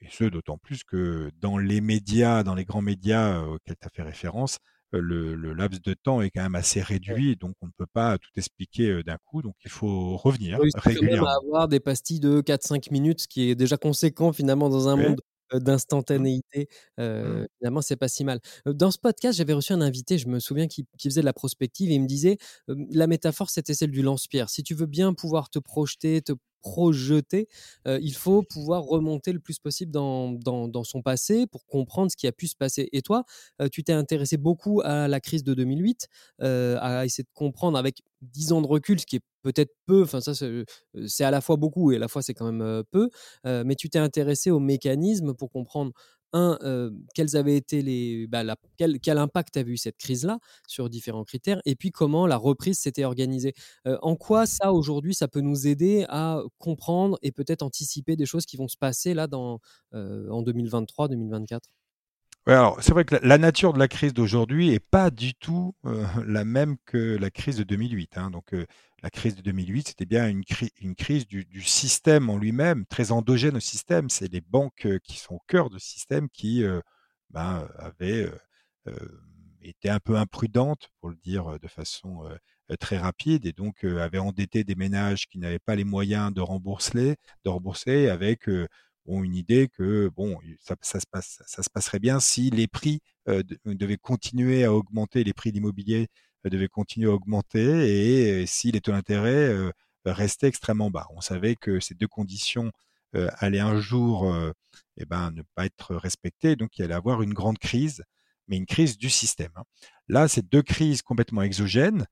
Et 0.00 0.08
ce, 0.10 0.24
d'autant 0.24 0.58
plus 0.58 0.84
que 0.84 1.30
dans 1.40 1.58
les 1.58 1.80
médias, 1.80 2.42
dans 2.42 2.54
les 2.54 2.64
grands 2.64 2.82
médias 2.82 3.40
auxquels 3.42 3.76
tu 3.80 3.86
as 3.86 3.90
fait 3.90 4.02
référence, 4.02 4.58
le, 5.00 5.54
laps 5.54 5.80
de 5.80 5.94
temps 5.94 6.20
est 6.20 6.30
quand 6.30 6.42
même 6.42 6.54
assez 6.54 6.82
réduit, 6.82 7.36
donc 7.36 7.54
on 7.62 7.66
ne 7.66 7.72
peut 7.72 7.86
pas 7.86 8.18
tout 8.18 8.30
expliquer 8.36 9.02
d'un 9.02 9.16
coup, 9.24 9.42
donc 9.42 9.54
il 9.64 9.70
faut 9.70 10.16
revenir 10.16 10.58
régulièrement. 10.74 11.28
avoir 11.28 11.68
des 11.68 11.80
pastilles 11.80 12.20
de 12.20 12.40
4-5 12.40 12.92
minutes, 12.92 13.22
ce 13.22 13.28
qui 13.28 13.50
est 13.50 13.54
déjà 13.54 13.76
conséquent 13.76 14.32
finalement 14.32 14.68
dans 14.68 14.88
un 14.88 14.96
monde. 14.96 15.20
D'instantanéité. 15.60 16.68
Mmh. 16.98 17.44
Finalement, 17.58 17.82
c'est 17.82 17.96
pas 17.96 18.08
si 18.08 18.24
mal. 18.24 18.40
Dans 18.66 18.90
ce 18.90 18.98
podcast, 18.98 19.38
j'avais 19.38 19.52
reçu 19.52 19.72
un 19.72 19.80
invité, 19.80 20.18
je 20.18 20.28
me 20.28 20.38
souviens, 20.38 20.68
qui, 20.68 20.86
faisait 21.02 21.20
de 21.20 21.26
la 21.26 21.32
prospective 21.32 21.90
et 21.90 21.94
il 21.94 22.02
me 22.02 22.06
disait 22.06 22.38
la 22.68 23.06
métaphore, 23.06 23.50
c'était 23.50 23.74
celle 23.74 23.90
du 23.90 24.02
lance-pierre. 24.02 24.50
Si 24.50 24.62
tu 24.62 24.74
veux 24.74 24.86
bien 24.86 25.14
pouvoir 25.14 25.50
te 25.50 25.58
projeter, 25.58 26.22
te 26.22 26.32
projeter, 26.62 27.48
il 27.86 28.14
faut 28.14 28.42
pouvoir 28.42 28.84
remonter 28.84 29.32
le 29.32 29.40
plus 29.40 29.58
possible 29.58 29.92
dans, 29.92 30.32
dans, 30.32 30.84
son 30.84 31.02
passé 31.02 31.46
pour 31.46 31.66
comprendre 31.66 32.10
ce 32.10 32.16
qui 32.16 32.26
a 32.26 32.32
pu 32.32 32.48
se 32.48 32.56
passer. 32.56 32.88
Et 32.92 33.02
toi, 33.02 33.24
tu 33.70 33.84
t'es 33.84 33.92
intéressé 33.92 34.36
beaucoup 34.36 34.80
à 34.84 35.08
la 35.08 35.20
crise 35.20 35.44
de 35.44 35.54
2008, 35.54 36.08
à 36.40 37.04
essayer 37.04 37.24
de 37.24 37.30
comprendre 37.34 37.78
avec 37.78 38.02
10 38.22 38.52
ans 38.52 38.62
de 38.62 38.66
recul, 38.66 39.00
ce 39.00 39.06
qui 39.06 39.16
est 39.16 39.22
peut-être 39.42 39.74
peu, 39.86 40.02
enfin 40.02 40.20
ça 40.20 40.32
c'est 40.34 41.24
à 41.24 41.30
la 41.30 41.40
fois 41.40 41.56
beaucoup 41.56 41.90
et 41.90 41.96
à 41.96 41.98
la 41.98 42.08
fois 42.08 42.22
c'est 42.22 42.34
quand 42.34 42.50
même 42.50 42.84
peu, 42.90 43.10
mais 43.44 43.74
tu 43.74 43.90
t'es 43.90 43.98
intéressé 43.98 44.50
aux 44.50 44.60
mécanismes 44.60 45.34
pour 45.34 45.50
comprendre 45.50 45.92
un, 46.32 46.90
quels 47.14 47.36
avaient 47.36 47.56
été 47.56 47.82
les, 47.82 48.26
bah, 48.26 48.44
quel, 48.76 49.00
quel, 49.00 49.18
impact 49.18 49.56
a 49.56 49.62
vu 49.62 49.76
cette 49.76 49.96
crise-là 49.98 50.38
sur 50.66 50.88
différents 50.90 51.24
critères, 51.24 51.60
et 51.64 51.76
puis 51.76 51.90
comment 51.90 52.26
la 52.26 52.36
reprise 52.36 52.78
s'était 52.78 53.04
organisée. 53.04 53.54
en 53.84 54.16
quoi 54.16 54.46
ça 54.46 54.72
aujourd'hui, 54.72 55.14
ça 55.14 55.28
peut 55.28 55.40
nous 55.40 55.66
aider 55.66 56.06
à 56.08 56.42
comprendre 56.58 57.18
et 57.22 57.32
peut-être 57.32 57.62
anticiper 57.62 58.16
des 58.16 58.26
choses 58.26 58.46
qui 58.46 58.56
vont 58.56 58.68
se 58.68 58.76
passer 58.76 59.14
là 59.14 59.26
dans, 59.26 59.60
en 59.92 60.42
2023-2024 60.42 61.60
Alors 62.46 62.82
c'est 62.82 62.92
vrai 62.92 63.04
que 63.04 63.14
la, 63.22 63.38
nature 63.38 63.72
de 63.72 63.78
la 63.78 63.86
crise 63.86 64.12
d'aujourd'hui 64.12 64.70
est 64.70 64.80
pas 64.80 65.10
du 65.10 65.32
tout 65.34 65.76
la 66.26 66.44
même 66.44 66.76
que 66.86 67.16
la 67.16 67.30
crise 67.30 67.56
de 67.56 67.62
2008. 67.62 68.18
Hein. 68.18 68.30
Donc 68.30 68.52
la 69.02 69.10
crise 69.10 69.36
de 69.36 69.42
2008, 69.42 69.88
c'était 69.88 70.06
bien 70.06 70.28
une, 70.28 70.44
crise 70.96 71.26
du, 71.28 71.62
système 71.62 72.30
en 72.30 72.38
lui-même, 72.38 72.84
très 72.86 73.12
endogène 73.12 73.56
au 73.56 73.60
système. 73.60 74.10
C'est 74.10 74.32
les 74.32 74.40
banques 74.40 74.88
qui 75.04 75.18
sont 75.18 75.34
au 75.34 75.42
cœur 75.46 75.70
du 75.70 75.78
système 75.78 76.28
qui 76.30 76.64
ben, 77.30 77.68
avaient 77.78 78.28
été 79.62 79.88
un 79.88 80.00
peu 80.00 80.16
imprudentes, 80.16 80.90
pour 81.00 81.10
le 81.10 81.16
dire 81.16 81.60
de 81.60 81.68
façon 81.68 82.28
très 82.80 82.98
rapide, 82.98 83.46
et 83.46 83.52
donc 83.52 83.84
avaient 83.84 84.18
endetté 84.18 84.64
des 84.64 84.74
ménages 84.74 85.28
qui 85.28 85.38
n'avaient 85.38 85.60
pas 85.60 85.76
les 85.76 85.84
moyens 85.84 86.34
de 86.34 86.40
rembourser, 86.40 87.16
de 87.44 87.50
rembourser 87.50 88.08
avec 88.08 88.48
ont 89.06 89.24
une 89.24 89.34
idée 89.34 89.68
que 89.68 90.08
bon, 90.14 90.38
ça, 90.60 90.76
se 91.00 91.70
passerait 91.72 91.98
bien 91.98 92.20
si 92.20 92.50
les 92.50 92.66
prix 92.66 93.00
euh, 93.28 93.42
devaient 93.64 93.96
continuer 93.96 94.64
à 94.64 94.72
augmenter, 94.72 95.24
les 95.24 95.32
prix 95.32 95.52
d'immobilier 95.52 96.08
euh, 96.46 96.50
devaient 96.50 96.68
continuer 96.68 97.10
à 97.10 97.14
augmenter 97.14 98.40
et, 98.40 98.46
si 98.46 98.72
les 98.72 98.80
taux 98.80 98.92
d'intérêt 98.92 99.48
euh, 99.48 99.70
restaient 100.04 100.48
extrêmement 100.48 100.90
bas. 100.90 101.06
On 101.10 101.20
savait 101.20 101.56
que 101.56 101.80
ces 101.80 101.94
deux 101.94 102.08
conditions 102.08 102.70
allait 103.14 103.60
un 103.60 103.78
jour 103.78 104.34
eh 104.96 105.04
ben, 105.04 105.30
ne 105.32 105.42
pas 105.54 105.66
être 105.66 105.94
respectée, 105.94 106.56
donc 106.56 106.78
il 106.78 106.84
allait 106.84 106.94
avoir 106.94 107.20
une 107.20 107.34
grande 107.34 107.58
crise, 107.58 108.02
mais 108.48 108.56
une 108.56 108.64
crise 108.64 108.96
du 108.96 109.10
système. 109.10 109.52
Hein. 109.56 109.64
Là, 110.08 110.28
c'est 110.28 110.48
deux 110.48 110.62
crises 110.62 111.02
complètement 111.02 111.42
exogènes. 111.42 112.06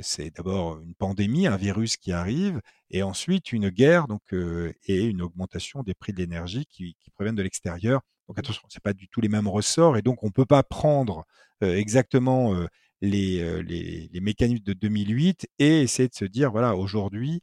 C'est 0.00 0.34
d'abord 0.34 0.80
une 0.80 0.94
pandémie, 0.94 1.46
un 1.46 1.56
virus 1.56 1.96
qui 1.96 2.12
arrive, 2.12 2.60
et 2.90 3.02
ensuite 3.02 3.52
une 3.52 3.68
guerre 3.68 4.08
donc, 4.08 4.22
et 4.32 5.04
une 5.04 5.22
augmentation 5.22 5.82
des 5.82 5.94
prix 5.94 6.12
de 6.12 6.18
l'énergie 6.18 6.66
qui, 6.66 6.96
qui 7.00 7.10
proviennent 7.10 7.34
de 7.34 7.42
l'extérieur. 7.42 8.00
Donc 8.28 8.38
attention, 8.38 8.62
c'est 8.68 8.82
pas 8.82 8.92
du 8.92 9.08
tout 9.08 9.20
les 9.20 9.28
mêmes 9.28 9.48
ressorts, 9.48 9.96
et 9.96 10.02
donc 10.02 10.22
on 10.22 10.30
peut 10.30 10.46
pas 10.46 10.62
prendre 10.62 11.24
exactement 11.60 12.54
les, 13.00 13.62
les, 13.62 14.08
les, 14.12 14.20
mécanismes 14.20 14.64
de 14.64 14.72
2008 14.72 15.46
et 15.58 15.82
essayer 15.82 16.08
de 16.08 16.14
se 16.14 16.24
dire, 16.24 16.50
voilà, 16.50 16.76
aujourd'hui, 16.76 17.42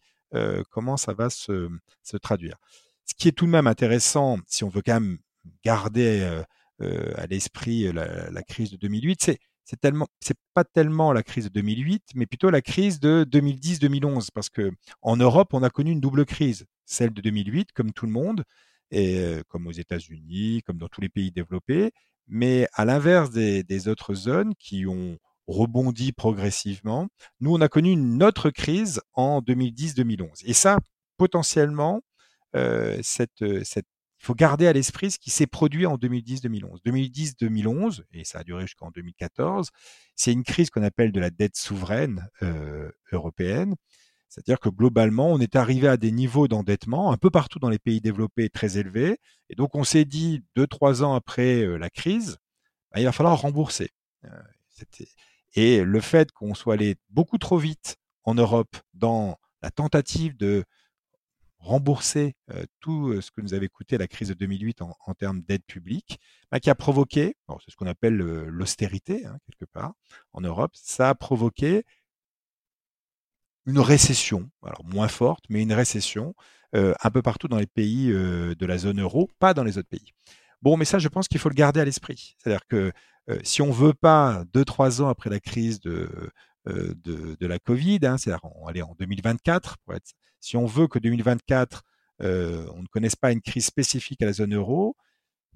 comment 0.70 0.98
ça 0.98 1.14
va 1.14 1.30
se, 1.30 1.70
se, 2.04 2.18
traduire. 2.18 2.58
Ce 3.06 3.14
qui 3.14 3.28
est 3.28 3.34
tout 3.34 3.46
de 3.46 3.52
même 3.52 3.68
intéressant, 3.68 4.38
si 4.48 4.64
on 4.64 4.70
veut 4.70 4.82
quand 4.82 5.00
même 5.00 5.20
garder 5.64 6.44
à 6.80 7.28
l'esprit 7.28 7.92
la, 7.92 8.30
la, 8.30 8.44
crise 8.44 8.72
de 8.72 8.78
2008, 8.78 9.22
c'est 9.22 9.40
c'est 9.70 9.80
tellement 9.80 10.08
pas 10.56 10.64
tellement 10.64 11.14
la 11.14 11.22
crise 11.22 11.46
de 11.46 11.50
2008 11.50 12.04
mais 12.16 12.26
plutôt 12.26 12.50
la 12.50 12.62
crise 12.62 13.00
de 13.00 13.24
2010-2011 13.30 14.30
parce 14.34 14.50
que 14.50 14.72
en 15.04 15.16
Europe 15.16 15.54
on 15.54 15.62
a 15.62 15.70
connu 15.70 15.92
une 15.92 16.02
double 16.02 16.26
crise 16.26 16.66
celle 16.86 17.14
de 17.14 17.22
2008 17.22 17.72
comme 17.74 17.92
tout 17.92 18.08
le 18.08 18.12
monde 18.12 18.44
et 18.90 19.42
comme 19.48 19.68
aux 19.68 19.72
États-Unis 19.72 20.64
comme 20.66 20.78
dans 20.80 20.88
tous 20.88 21.02
les 21.02 21.10
pays 21.10 21.32
développés 21.32 21.92
mais 22.30 22.68
à 22.74 22.86
l'inverse 22.86 23.32
des, 23.32 23.88
autres 23.88 24.14
zones 24.14 24.54
qui 24.56 24.86
ont 24.86 25.18
rebondit 25.48 26.12
progressivement. 26.12 27.08
Nous, 27.42 27.52
on 27.54 27.60
a 27.60 27.68
connu 27.68 27.92
une 27.92 28.32
crise 28.54 29.02
en 29.14 29.42
2010-2011. 29.42 30.44
Et 30.46 30.54
ça, 30.54 30.78
potentiellement, 31.18 32.02
euh, 32.56 33.00
cette, 33.02 33.44
cette, 33.64 33.88
il 34.22 34.26
faut 34.26 34.36
garder 34.36 34.68
à 34.68 34.74
l'esprit 34.74 35.12
ce 35.12 35.20
qui 35.20 35.30
s'est 35.30 35.48
produit 35.48 35.86
en 35.86 35.96
2010-2011. 35.96 36.82
2010-2011, 36.86 38.04
et 38.14 38.26
ça 38.26 38.40
a 38.40 38.44
duré 38.44 38.64
jusqu'en 38.64 38.92
2014, 38.92 39.70
c'est 40.16 40.34
une 40.34 40.44
crise 40.44 40.70
qu'on 40.70 40.84
appelle 40.84 41.12
de 41.12 41.20
la 41.20 41.30
dette 41.30 41.56
souveraine 41.56 42.28
euh, 42.42 42.92
européenne. 43.12 43.76
C'est-à-dire 44.28 44.60
que 44.60 44.70
globalement, 44.70 45.32
on 45.32 45.40
est 45.40 45.56
arrivé 45.56 45.88
à 45.88 45.98
des 45.98 46.12
niveaux 46.12 46.48
d'endettement 46.48 47.12
un 47.12 47.18
peu 47.18 47.32
partout 47.32 47.60
dans 47.60 47.70
les 47.70 47.80
pays 47.80 48.02
développés 48.02 48.50
très 48.50 48.78
élevés. 48.78 49.18
Et 49.50 49.56
donc, 49.56 49.74
on 49.74 49.84
s'est 49.84 50.06
dit, 50.06 50.44
deux, 50.56 50.68
trois 50.68 51.02
ans 51.02 51.16
après 51.16 51.64
euh, 51.64 51.78
la 51.78 51.90
crise, 51.90 52.38
bah, 52.92 53.00
il 53.00 53.06
va 53.06 53.12
falloir 53.12 53.40
rembourser. 53.40 53.90
Euh, 54.26 54.30
et 55.56 55.84
le 55.84 56.00
fait 56.00 56.32
qu'on 56.32 56.54
soit 56.54 56.76
allé 56.76 56.96
beaucoup 57.10 57.38
trop 57.38 57.58
vite 57.58 57.98
en 58.24 58.36
Europe 58.36 58.78
dans 58.94 59.38
la 59.62 59.72
tentative 59.72 60.38
de 60.38 60.64
rembourser 61.60 62.36
tout 62.80 63.22
ce 63.22 63.32
que 63.32 63.42
nous 63.42 63.54
avait 63.54 63.68
coûté 63.68 63.98
la 63.98 64.08
crise 64.08 64.30
de 64.30 64.34
2008 64.34 64.82
en, 64.82 65.14
termes 65.14 65.42
d'aide 65.42 65.64
publique, 65.66 66.20
bah, 66.52 66.60
qui 66.60 66.70
a 66.70 66.76
provoqué, 66.76 67.36
c'est 67.66 67.72
ce 67.72 67.76
qu'on 67.76 67.88
appelle 67.88 68.16
l'austérité 68.16 69.26
hein, 69.26 69.38
quelque 69.46 69.70
part 69.70 69.94
en 70.34 70.42
Europe, 70.42 70.72
ça 70.74 71.10
a 71.10 71.16
provoqué 71.16 71.84
une 73.66 73.80
récession, 73.80 74.50
alors 74.64 74.84
moins 74.86 75.10
forte, 75.10 75.44
mais 75.50 75.62
une 75.62 75.74
récession 75.74 76.34
un 76.74 77.12
peu 77.12 77.22
partout 77.22 77.48
dans 77.48 77.58
les 77.58 77.68
pays 77.68 78.08
de 78.08 78.66
la 78.66 78.78
zone 78.78 79.02
euro, 79.02 79.30
pas 79.40 79.54
dans 79.54 79.64
les 79.64 79.78
autres 79.78 79.90
pays. 79.90 80.14
Bon, 80.62 80.78
mais 80.78 80.86
ça, 80.86 81.00
je 81.00 81.08
pense 81.08 81.28
qu'il 81.28 81.40
faut 81.40 81.50
le 81.50 81.56
garder 81.56 81.80
à 81.80 81.86
l'esprit. 81.86 82.36
C'est-à-dire 82.38 82.66
que 82.68 82.92
si 83.44 83.62
on 83.62 83.72
veut 83.72 83.94
pas, 83.94 84.44
deux, 84.54 84.66
trois 84.66 85.02
ans 85.02 85.10
après 85.10 85.30
la 85.30 85.40
crise 85.40 85.80
de, 85.80 86.32
de, 86.68 87.36
de, 87.40 87.48
la 87.48 87.58
Covid, 87.58 88.00
hein, 88.04 88.18
c'est-à-dire 88.18 88.48
aller 88.68 88.82
en 88.82 88.96
2024, 89.00 89.78
pour 89.86 89.96
être, 89.96 90.12
si 90.40 90.58
on 90.58 90.66
veut 90.66 90.88
que 90.88 91.00
2024, 91.00 91.84
euh, 92.22 92.68
on 92.76 92.82
ne 92.82 92.88
connaisse 92.88 93.16
pas 93.16 93.32
une 93.32 93.42
crise 93.42 93.66
spécifique 93.66 94.22
à 94.22 94.26
la 94.26 94.34
zone 94.34 94.56
euro, 94.56 94.96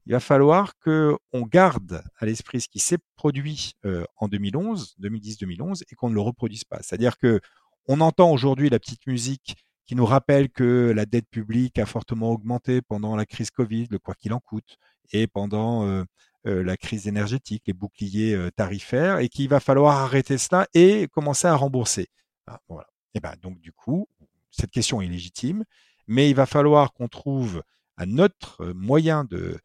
il 0.05 0.13
va 0.13 0.19
falloir 0.19 0.77
que 0.79 1.15
on 1.31 1.43
garde 1.43 2.03
à 2.17 2.25
l'esprit 2.25 2.62
ce 2.62 2.67
qui 2.67 2.79
s'est 2.79 2.98
produit 3.15 3.74
euh, 3.86 4.05
en 4.17 4.27
2011, 4.27 4.95
2010-2011, 5.01 5.83
et 5.89 5.95
qu'on 5.95 6.10
ne 6.10 6.15
le 6.15 6.22
reproduise 6.22 6.63
pas. 6.65 6.79
C'est-à-dire 6.81 7.17
que 7.17 7.39
on 7.88 8.01
entend 8.01 8.31
aujourd'hui 8.31 8.69
la 8.69 8.79
petite 8.79 9.05
musique 9.07 9.55
qui 9.86 9.95
nous 9.95 10.05
rappelle 10.05 10.50
que 10.50 10.93
la 10.95 11.05
dette 11.05 11.29
publique 11.29 11.77
a 11.79 11.86
fortement 11.86 12.31
augmenté 12.31 12.81
pendant 12.81 13.15
la 13.15 13.25
crise 13.25 13.51
Covid, 13.51 13.88
le 13.91 14.00
quoi 14.00 14.15
qu'il 14.15 14.33
en 14.33 14.39
coûte, 14.39 14.77
et 15.12 15.27
pendant 15.27 15.86
euh, 15.86 16.01
euh, 16.01 16.05
la 16.45 16.77
crise 16.77 17.07
énergétique, 17.07 17.63
les 17.67 17.73
boucliers 17.73 18.33
euh, 18.33 18.51
tarifaires, 18.51 19.19
et 19.19 19.29
qu'il 19.29 19.50
va 19.50 19.59
falloir 19.59 19.97
arrêter 20.01 20.38
cela 20.38 20.67
et 20.73 21.07
commencer 21.07 21.47
à 21.47 21.55
rembourser. 21.55 22.07
Ah. 22.47 22.59
Et 23.13 23.19
ben 23.19 23.33
donc 23.41 23.59
du 23.59 23.71
coup, 23.71 24.07
cette 24.51 24.71
question 24.71 25.01
est 25.01 25.07
légitime, 25.07 25.63
mais 26.07 26.29
il 26.29 26.35
va 26.35 26.45
falloir 26.45 26.93
qu'on 26.93 27.07
trouve 27.07 27.63
un 27.97 28.17
autre 28.17 28.73
moyen 28.73 29.23
de, 29.23 29.59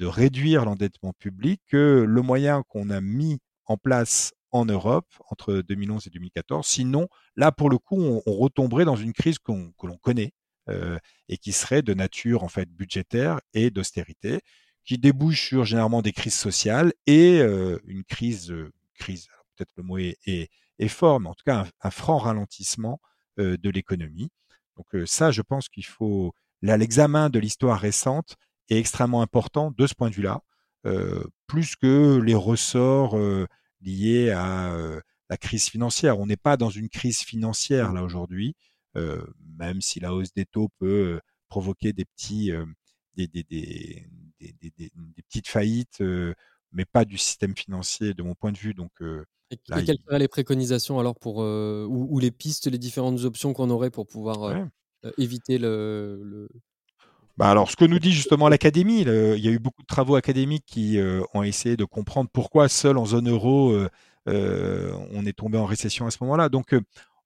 réduire 0.00 0.64
l'endettement 0.64 1.12
public 1.12 1.60
que 1.66 2.04
le 2.08 2.22
moyen 2.22 2.62
qu'on 2.62 2.90
a 2.90 3.00
mis 3.00 3.40
en 3.66 3.76
place 3.76 4.32
en 4.52 4.64
Europe 4.64 5.08
entre 5.28 5.54
2011 5.54 6.06
et 6.06 6.10
2014. 6.10 6.66
Sinon, 6.66 7.08
là, 7.36 7.50
pour 7.50 7.68
le 7.68 7.78
coup, 7.78 8.00
on, 8.00 8.20
retomberait 8.26 8.84
dans 8.84 8.96
une 8.96 9.12
crise 9.12 9.38
que 9.38 9.50
l'on 9.50 9.96
connaît 10.00 10.32
euh, 10.68 10.96
et 11.28 11.38
qui 11.38 11.50
serait 11.50 11.82
de 11.82 11.92
nature 11.92 12.44
en 12.44 12.48
fait 12.48 12.70
budgétaire 12.70 13.40
et 13.52 13.70
d'austérité 13.70 14.38
qui 14.84 14.98
débouche 14.98 15.48
sur 15.48 15.64
généralement 15.64 16.02
des 16.02 16.12
crises 16.12 16.34
sociales 16.34 16.92
et 17.06 17.40
euh, 17.40 17.78
une 17.86 18.04
crise, 18.04 18.50
euh, 18.50 18.72
crise 18.94 19.28
peut-être 19.56 19.72
le 19.76 19.82
mot 19.82 19.98
est, 19.98 20.18
est, 20.26 20.50
est, 20.78 20.88
fort, 20.88 21.20
mais 21.20 21.28
en 21.28 21.34
tout 21.34 21.44
cas 21.44 21.66
un, 21.80 21.90
franc 21.90 22.18
ralentissement 22.18 23.00
euh, 23.38 23.56
de 23.56 23.70
l'économie. 23.70 24.30
Donc 24.76 25.06
ça, 25.06 25.30
je 25.30 25.42
pense 25.42 25.68
qu'il 25.68 25.84
faut, 25.84 26.34
là, 26.62 26.76
l'examen 26.76 27.28
de 27.28 27.38
l'histoire 27.38 27.78
récente 27.78 28.36
est 28.70 28.78
extrêmement 28.78 29.20
important 29.20 29.70
de 29.70 29.86
ce 29.86 29.94
point 29.94 30.08
de 30.08 30.14
vue-là, 30.14 30.40
plus 31.46 31.76
que 31.76 32.18
les 32.24 32.34
ressorts 32.34 33.18
liés 33.82 34.30
à 34.30 34.74
la 35.28 35.36
crise 35.36 35.68
financière. 35.68 36.18
On 36.18 36.24
n'est 36.24 36.38
pas 36.38 36.56
dans 36.56 36.70
une 36.70 36.88
crise 36.88 37.18
financière 37.18 37.92
là 37.92 38.02
aujourd'hui, 38.02 38.56
même 38.94 39.82
si 39.82 40.00
la 40.00 40.14
hausse 40.14 40.32
des 40.32 40.46
taux 40.46 40.70
peut 40.78 41.20
provoquer 41.48 41.92
des 41.92 42.06
petits 42.06 42.50
des, 43.14 43.26
des, 43.26 43.42
des, 43.42 44.08
des, 44.60 44.90
petites 45.28 45.48
faillites, 45.48 46.02
mais 46.72 46.84
pas 46.84 47.04
du 47.04 47.18
système 47.18 47.56
financier 47.56 48.14
de 48.14 48.22
mon 48.22 48.34
point 48.34 48.52
de 48.52 48.58
vue. 48.58 48.74
Donc, 48.74 48.92
et, 49.00 49.56
là, 49.68 49.82
quelles 49.82 49.98
seraient 50.04 50.18
les 50.18 50.28
préconisations 50.28 50.98
alors 50.98 51.14
pour 51.14 51.38
ou, 51.38 52.06
ou, 52.10 52.18
les 52.18 52.30
pistes, 52.30 52.66
les 52.66 52.78
différentes 52.78 53.20
options 53.24 53.52
qu'on 53.52 53.70
aurait 53.70 53.90
pour 53.90 54.06
pouvoir 54.06 54.40
ouais. 54.40 55.12
éviter 55.18 55.58
le, 55.58 56.20
le... 56.24 56.48
Bah 57.38 57.48
alors, 57.48 57.70
ce 57.70 57.76
que 57.76 57.86
nous 57.86 57.98
dit 57.98 58.12
justement 58.12 58.48
l'Académie, 58.48 59.00
il 59.00 59.38
y 59.38 59.48
a 59.48 59.50
eu 59.50 59.58
beaucoup 59.58 59.82
de 59.82 59.86
travaux 59.86 60.16
académiques 60.16 60.66
qui 60.66 60.98
euh, 60.98 61.22
ont 61.32 61.42
essayé 61.42 61.76
de 61.76 61.84
comprendre 61.84 62.28
pourquoi 62.30 62.68
seul 62.68 62.98
en 62.98 63.06
zone 63.06 63.30
euro 63.30 63.72
euh, 63.72 63.88
euh, 64.28 64.92
on 65.12 65.24
est 65.24 65.32
tombé 65.32 65.56
en 65.56 65.64
récession 65.64 66.06
à 66.06 66.10
ce 66.10 66.18
moment-là. 66.20 66.50
Donc, 66.50 66.74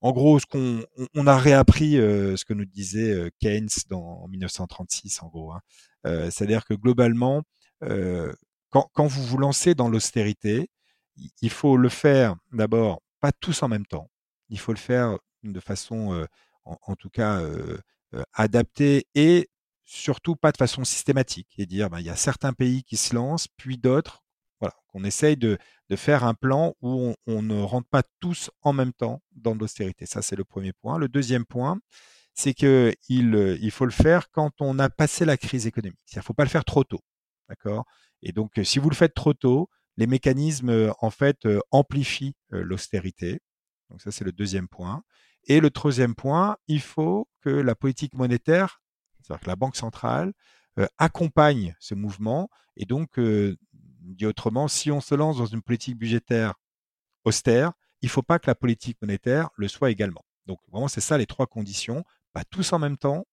en 0.01 0.13
gros, 0.13 0.39
ce 0.39 0.47
qu'on 0.47 0.85
on 1.15 1.27
a 1.27 1.37
réappris 1.37 1.95
ce 1.95 2.45
que 2.45 2.55
nous 2.55 2.65
disait 2.65 3.31
Keynes 3.41 3.69
dans, 3.91 4.23
en 4.23 4.29
1936, 4.29 5.23
en 5.23 5.29
gros. 5.29 5.53
Hein. 5.53 5.61
Euh, 6.07 6.31
c'est-à-dire 6.31 6.65
que 6.65 6.75
globalement, 6.75 7.43
euh, 7.83 8.33
quand, 8.71 9.07
vous 9.07 9.23
vous 9.23 9.39
lancez 9.39 9.75
dans 9.75 9.89
l'austérité, 9.89 10.69
il 11.41 11.51
faut 11.51 11.77
le 11.77 11.89
faire 11.89 12.37
d'abord 12.53 13.01
pas 13.21 13.33
tous 13.33 13.63
en 13.63 13.69
même 13.69 13.87
temps. 13.87 14.11
Il 14.51 14.59
faut 14.59 14.73
le 14.73 14.79
faire 14.79 15.19
de 15.43 15.61
façon, 15.61 16.13
euh, 16.13 16.27
en, 16.65 16.95
tout 16.95 17.09
cas, 17.09 17.41
adaptée 18.35 19.07
et 19.15 19.49
surtout 19.85 20.37
pas 20.37 20.53
de 20.53 20.59
façon 20.59 20.85
systématique 20.85 21.49
et 21.59 21.65
dire 21.65 21.89
ben, 21.89 22.01
il 22.01 22.07
y 22.07 22.11
a 22.11 22.17
certains 22.17 22.53
pays 22.53 22.83
qui 22.83 22.97
se 22.97 23.15
lancent, 23.15 23.49
puis 23.57 23.79
d'autres. 23.79 24.23
Voilà, 24.61 24.75
qu'on 24.89 25.05
essaye 25.05 25.37
de, 25.37 25.59
faire 25.97 26.25
un 26.25 26.35
plan 26.35 26.75
où 26.81 27.15
on, 27.27 27.43
ne 27.43 27.61
rentre 27.63 27.89
pas 27.89 28.03
tous 28.21 28.51
en 28.63 28.73
même 28.73 28.93
temps 28.93 29.23
dans 29.33 29.55
l'austérité. 29.55 30.07
Ça, 30.07 30.23
c'est 30.23 30.37
le 30.37 30.45
premier 30.45 30.73
point. 30.73 30.99
Le 30.99 31.09
deuxième 31.09 31.45
point, 31.45 31.79
c'est 32.37 32.53
que 32.53 32.95
il, 33.09 33.35
euh, 33.35 33.59
il 33.61 33.71
faut 33.71 33.87
le 33.87 33.91
faire 33.91 34.31
quand 34.31 34.53
on 34.61 34.79
a 34.79 34.91
passé 34.91 35.25
la 35.25 35.39
crise 35.39 35.67
économique. 35.67 35.99
Il 36.13 36.19
ne 36.19 36.23
faut 36.23 36.35
pas 36.35 36.45
le 36.45 36.51
faire 36.51 36.65
trop 36.65 36.85
tôt, 36.85 37.01
Et 38.23 38.33
donc, 38.33 38.59
euh, 38.59 38.65
si 38.65 38.79
vous 38.79 38.91
le 38.91 38.95
faites 38.95 39.15
trop 39.15 39.33
tôt, 39.33 39.71
les 39.97 40.07
mécanismes 40.07 40.69
euh, 40.69 40.93
en 41.01 41.11
fait 41.11 41.49
amplifient 41.71 42.37
l'austérité. 42.51 43.41
Donc 43.89 44.03
ça, 44.03 44.11
c'est 44.11 44.25
le 44.25 44.33
deuxième 44.33 44.69
point. 44.69 45.03
Et 45.45 45.61
le 45.61 45.71
troisième 45.71 46.15
point, 46.15 46.57
il 46.69 46.81
faut 46.81 47.29
que 47.41 47.49
la 47.51 47.75
politique 47.75 48.15
monétaire, 48.15 48.83
c'est-à-dire 49.23 49.43
que 49.43 49.49
la 49.49 49.57
banque 49.57 49.77
centrale, 49.77 50.33
accompagne 50.99 51.75
ce 51.81 51.95
mouvement. 51.95 52.51
Et 52.77 52.85
donc, 52.85 53.19
dit 53.19 54.27
autrement, 54.27 54.69
si 54.69 54.91
on 54.91 55.01
se 55.01 55.15
lance 55.15 55.39
dans 55.39 55.47
une 55.47 55.63
politique 55.63 55.97
budgétaire 55.97 56.55
austère, 57.25 57.73
il 58.03 58.07
ne 58.07 58.11
faut 58.11 58.23
pas 58.23 58.39
que 58.39 58.49
la 58.49 58.55
politique 58.55 58.99
monétaire 59.01 59.49
le 59.57 59.69
soit 59.69 59.91
également. 59.91 60.25
Donc 60.47 60.59
vraiment, 60.71 60.89
c'est 60.89 61.01
ça 61.01 61.17
les 61.17 61.27
trois 61.27 61.47
conditions 61.47 62.05
pas 62.37 62.45
tous 62.45 62.75
en 62.75 62.79
même 62.79 62.99
temps, 62.99 63.27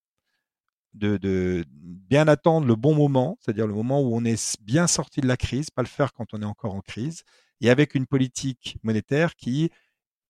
de, 0.93 1.65
bien 1.75 2.29
attendre 2.29 2.65
le 2.65 2.77
bon 2.77 2.95
moment, 2.95 3.38
c'est-à-dire 3.41 3.67
le 3.67 3.74
moment 3.74 4.00
où 4.00 4.15
on 4.15 4.24
est 4.24 4.57
bien 4.62 4.88
sorti 4.88 5.19
de 5.19 5.27
la 5.27 5.36
crise, 5.36 5.69
pas 5.69 5.81
le 5.81 5.89
faire 5.89 6.13
quand 6.13 6.33
on 6.33 6.41
est 6.41 6.45
encore 6.45 6.74
en 6.74 6.79
crise, 6.79 7.24
et 7.60 7.69
avec 7.69 7.95
une 7.95 8.05
politique 8.05 8.77
monétaire 8.81 9.36
qui 9.36 9.69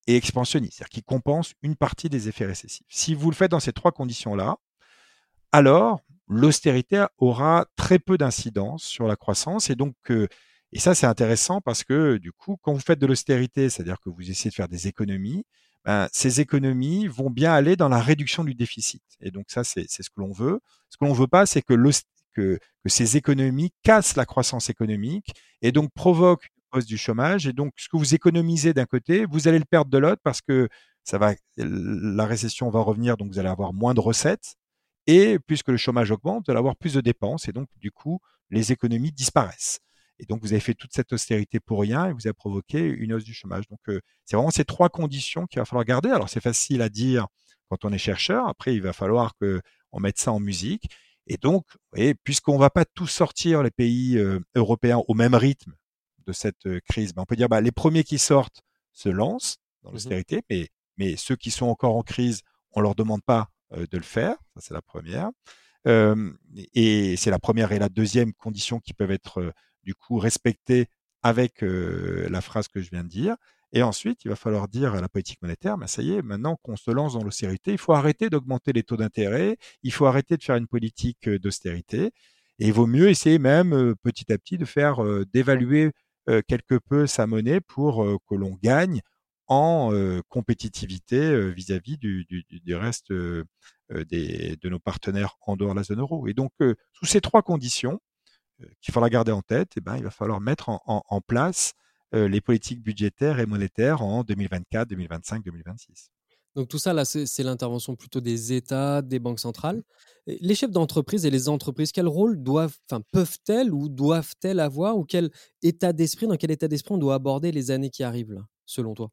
est 0.07 0.15
expansionniste, 0.15 0.77
c'est-à-dire 0.77 0.89
qui 0.89 1.03
compense 1.03 1.53
une 1.61 1.75
partie 1.75 2.09
des 2.09 2.29
effets 2.29 2.47
récessifs. 2.47 2.87
Si 2.89 3.13
vous 3.13 3.29
le 3.29 3.35
faites 3.35 3.51
dans 3.51 3.59
ces 3.59 3.73
trois 3.73 3.91
conditions-là, 3.91 4.55
alors 5.51 5.99
l'austérité 6.27 7.05
aura 7.19 7.67
très 7.75 7.99
peu 7.99 8.17
d'incidence 8.17 8.83
sur 8.83 9.05
la 9.05 9.15
croissance. 9.15 9.69
Et 9.69 9.75
donc, 9.75 9.93
et 10.71 10.79
ça, 10.79 10.95
c'est 10.95 11.05
intéressant 11.05 11.61
parce 11.61 11.83
que 11.83 12.17
du 12.17 12.31
coup, 12.31 12.57
quand 12.63 12.73
vous 12.73 12.79
faites 12.79 12.97
de 12.97 13.05
l'austérité, 13.05 13.69
c'est-à-dire 13.69 13.99
que 13.99 14.09
vous 14.09 14.31
essayez 14.31 14.49
de 14.49 14.55
faire 14.55 14.67
des 14.67 14.87
économies, 14.87 15.45
ben, 15.85 16.07
ces 16.11 16.39
économies 16.39 17.07
vont 17.07 17.29
bien 17.29 17.53
aller 17.53 17.75
dans 17.75 17.89
la 17.89 17.99
réduction 17.99 18.43
du 18.43 18.55
déficit. 18.55 19.03
Et 19.19 19.31
donc 19.31 19.45
ça, 19.49 19.63
c'est 19.63 19.87
ce 19.87 20.09
que 20.09 20.19
l'on 20.19 20.31
veut. 20.31 20.59
Ce 20.89 20.97
que 20.97 21.05
l'on 21.05 21.13
veut 21.13 21.27
pas, 21.27 21.45
c'est 21.45 21.61
que, 21.61 21.73
que, 22.33 22.57
que, 22.83 22.89
ces 22.89 23.17
économies 23.17 23.71
cassent 23.83 24.15
la 24.15 24.25
croissance 24.25 24.69
économique 24.69 25.33
et 25.61 25.71
donc 25.71 25.91
provoquent 25.93 26.45
une 26.45 26.79
hausse 26.79 26.85
du 26.85 26.97
chômage. 26.97 27.47
Et 27.47 27.53
donc, 27.53 27.73
ce 27.77 27.89
que 27.89 27.97
vous 27.97 28.15
économisez 28.15 28.73
d'un 28.73 28.85
côté, 28.85 29.25
vous 29.25 29.47
allez 29.47 29.59
le 29.59 29.65
perdre 29.65 29.91
de 29.91 29.97
l'autre 29.97 30.21
parce 30.23 30.41
que 30.41 30.69
ça 31.03 31.17
va, 31.17 31.33
la 31.57 32.25
récession 32.25 32.69
va 32.69 32.79
revenir, 32.79 33.17
donc 33.17 33.31
vous 33.31 33.39
allez 33.39 33.49
avoir 33.49 33.73
moins 33.73 33.93
de 33.93 33.99
recettes. 33.99 34.55
Et 35.05 35.37
puisque 35.47 35.67
le 35.67 35.77
chômage 35.77 36.11
augmente, 36.11 36.45
vous 36.45 36.51
allez 36.51 36.59
avoir 36.59 36.77
plus 36.77 36.93
de 36.93 37.01
dépenses 37.01 37.49
et 37.49 37.51
donc, 37.51 37.67
du 37.77 37.91
coup, 37.91 38.19
les 38.49 38.71
économies 38.71 39.11
disparaissent. 39.11 39.79
Et 40.19 40.25
donc, 40.25 40.41
vous 40.41 40.53
avez 40.53 40.59
fait 40.59 40.73
toute 40.73 40.93
cette 40.93 41.11
austérité 41.13 41.59
pour 41.59 41.81
rien 41.81 42.07
et 42.07 42.13
vous 42.13 42.27
avez 42.27 42.33
provoqué 42.33 42.79
une 42.79 43.13
hausse 43.13 43.23
du 43.23 43.33
chômage. 43.33 43.67
Donc, 43.67 43.79
euh, 43.89 43.99
c'est 44.25 44.35
vraiment 44.35 44.51
ces 44.51 44.65
trois 44.65 44.89
conditions 44.89 45.47
qu'il 45.47 45.59
va 45.59 45.65
falloir 45.65 45.85
garder. 45.85 46.09
Alors, 46.09 46.29
c'est 46.29 46.41
facile 46.41 46.81
à 46.81 46.89
dire 46.89 47.27
quand 47.69 47.85
on 47.85 47.91
est 47.91 47.97
chercheur. 47.97 48.47
Après, 48.47 48.75
il 48.75 48.81
va 48.81 48.93
falloir 48.93 49.33
qu'on 49.35 49.99
mette 49.99 50.19
ça 50.19 50.31
en 50.31 50.39
musique. 50.39 50.89
Et 51.25 51.37
donc, 51.37 51.65
puisqu'on 52.23 52.55
ne 52.55 52.59
va 52.59 52.69
pas 52.69 52.85
tous 52.85 53.07
sortir 53.07 53.63
les 53.63 53.71
pays 53.71 54.17
euh, 54.17 54.39
européens 54.55 55.01
au 55.07 55.13
même 55.13 55.35
rythme 55.35 55.73
de 56.27 56.33
cette 56.33 56.65
euh, 56.67 56.79
crise, 56.87 57.13
ben, 57.13 57.23
on 57.23 57.25
peut 57.25 57.35
dire 57.35 57.49
bah, 57.49 57.61
les 57.61 57.71
premiers 57.71 58.03
qui 58.03 58.19
sortent 58.19 58.61
se 58.91 59.09
lancent 59.09 59.57
dans 59.81 59.89
mmh 59.89 59.93
l'austérité, 59.93 60.41
mais, 60.49 60.67
mais 60.97 61.15
ceux 61.17 61.35
qui 61.35 61.49
sont 61.49 61.65
encore 61.65 61.95
en 61.95 62.03
crise, 62.03 62.41
on 62.71 62.81
leur 62.81 62.95
demande 62.95 63.23
pas 63.23 63.49
de 63.71 63.97
le 63.97 64.03
faire. 64.03 64.35
Ça, 64.53 64.61
c'est 64.61 64.73
la 64.75 64.83
première. 64.83 65.31
et 65.85 67.15
c'est 67.17 67.31
la 67.31 67.39
première 67.39 67.71
et 67.71 67.79
la 67.79 67.89
deuxième 67.89 68.31
condition 68.33 68.79
qui 68.79 68.93
peuvent 68.93 69.09
être 69.09 69.51
du 69.83 69.95
coup 69.95 70.17
respecter 70.17 70.87
avec 71.23 71.61
la 71.61 72.41
phrase 72.41 72.67
que 72.67 72.81
je 72.81 72.89
viens 72.89 73.03
de 73.03 73.09
dire. 73.09 73.35
Et 73.71 73.81
ensuite, 73.81 74.23
il 74.23 74.27
va 74.27 74.35
falloir 74.35 74.67
dire 74.67 74.93
à 74.93 75.01
la 75.01 75.09
politique 75.09 75.41
monétaire, 75.41 75.77
bah, 75.77 75.87
ça 75.87 76.03
y 76.03 76.11
est, 76.11 76.21
maintenant 76.21 76.57
qu'on 76.61 76.75
se 76.75 76.91
lance 76.91 77.13
dans 77.13 77.23
l'austérité, 77.23 77.71
il 77.71 77.79
faut 77.79 77.93
arrêter 77.93 78.29
d'augmenter 78.29 78.71
les 78.71 78.83
taux 78.83 78.97
d'intérêt, 78.97 79.57
il 79.81 79.91
faut 79.91 80.05
arrêter 80.05 80.37
de 80.37 80.43
faire 80.43 80.57
une 80.57 80.67
politique 80.67 81.27
d'austérité, 81.27 82.11
et 82.59 82.67
il 82.67 82.73
vaut 82.73 82.85
mieux 82.85 83.09
essayer 83.09 83.39
même 83.39 83.95
petit 84.03 84.31
à 84.31 84.37
petit 84.37 84.59
de 84.59 84.65
faire 84.65 85.01
d'évaluer 85.33 85.91
quelque 86.47 86.75
peu 86.75 87.07
sa 87.07 87.25
monnaie 87.25 87.61
pour 87.61 88.05
que 88.29 88.35
l'on 88.35 88.55
gagne 88.61 89.01
en 89.47 89.91
compétitivité 90.29 91.51
vis-à-vis 91.51 91.97
du, 91.97 92.25
du, 92.25 92.75
reste 92.75 93.11
des, 93.89 94.55
de 94.55 94.69
nos 94.69 94.79
partenaires 94.79 95.35
en 95.47 95.55
dehors 95.55 95.73
de 95.73 95.79
la 95.79 95.83
zone 95.83 95.99
euro. 95.99 96.27
Et 96.27 96.35
donc, 96.35 96.51
sous 96.91 97.05
ces 97.07 97.21
trois 97.21 97.41
conditions, 97.41 97.99
euh, 97.99 98.12
qu'il 98.81 98.93
faudra 98.93 99.09
garder 99.09 99.31
en 99.31 99.41
tête, 99.41 99.71
eh 99.77 99.81
ben, 99.81 99.97
il 99.97 100.03
va 100.03 100.11
falloir 100.11 100.39
mettre 100.41 100.69
en, 100.69 101.21
place 101.21 101.73
euh, 102.13 102.27
les 102.27 102.41
politiques 102.41 102.81
budgétaires 102.81 103.39
et 103.39 103.45
monétaires 103.45 104.01
en 104.01 104.23
2024, 104.23 104.87
2025, 104.89 105.43
2026. 105.43 106.09
Donc 106.55 106.67
tout 106.67 106.77
ça, 106.77 106.93
là, 106.93 107.03
c'est 107.03 107.43
l'intervention 107.43 107.95
plutôt 107.95 108.21
des 108.21 108.53
États, 108.53 109.01
des 109.01 109.17
banques 109.17 109.39
centrales. 109.39 109.81
Les 110.27 110.53
chefs 110.53 110.69
d'entreprise 110.69 111.25
et 111.25 111.31
les 111.31 111.49
entreprises, 111.49 111.91
quel 111.91 112.07
rôle 112.07 112.41
doivent, 112.43 112.77
enfin, 112.87 113.01
peuvent-elles 113.11 113.73
ou 113.73 113.89
doivent-elles 113.89 114.59
avoir 114.59 114.97
ou 114.97 115.03
quel 115.03 115.31
état 115.63 115.93
d'esprit, 115.93 116.27
dans 116.27 116.37
quel 116.37 116.51
état 116.51 116.67
d'esprit 116.67 116.93
on 116.93 116.99
doit 116.99 117.15
aborder 117.15 117.51
les 117.51 117.71
années 117.71 117.89
qui 117.89 118.03
arrivent, 118.03 118.33
là, 118.33 118.45
selon 118.67 118.93
toi? 118.93 119.09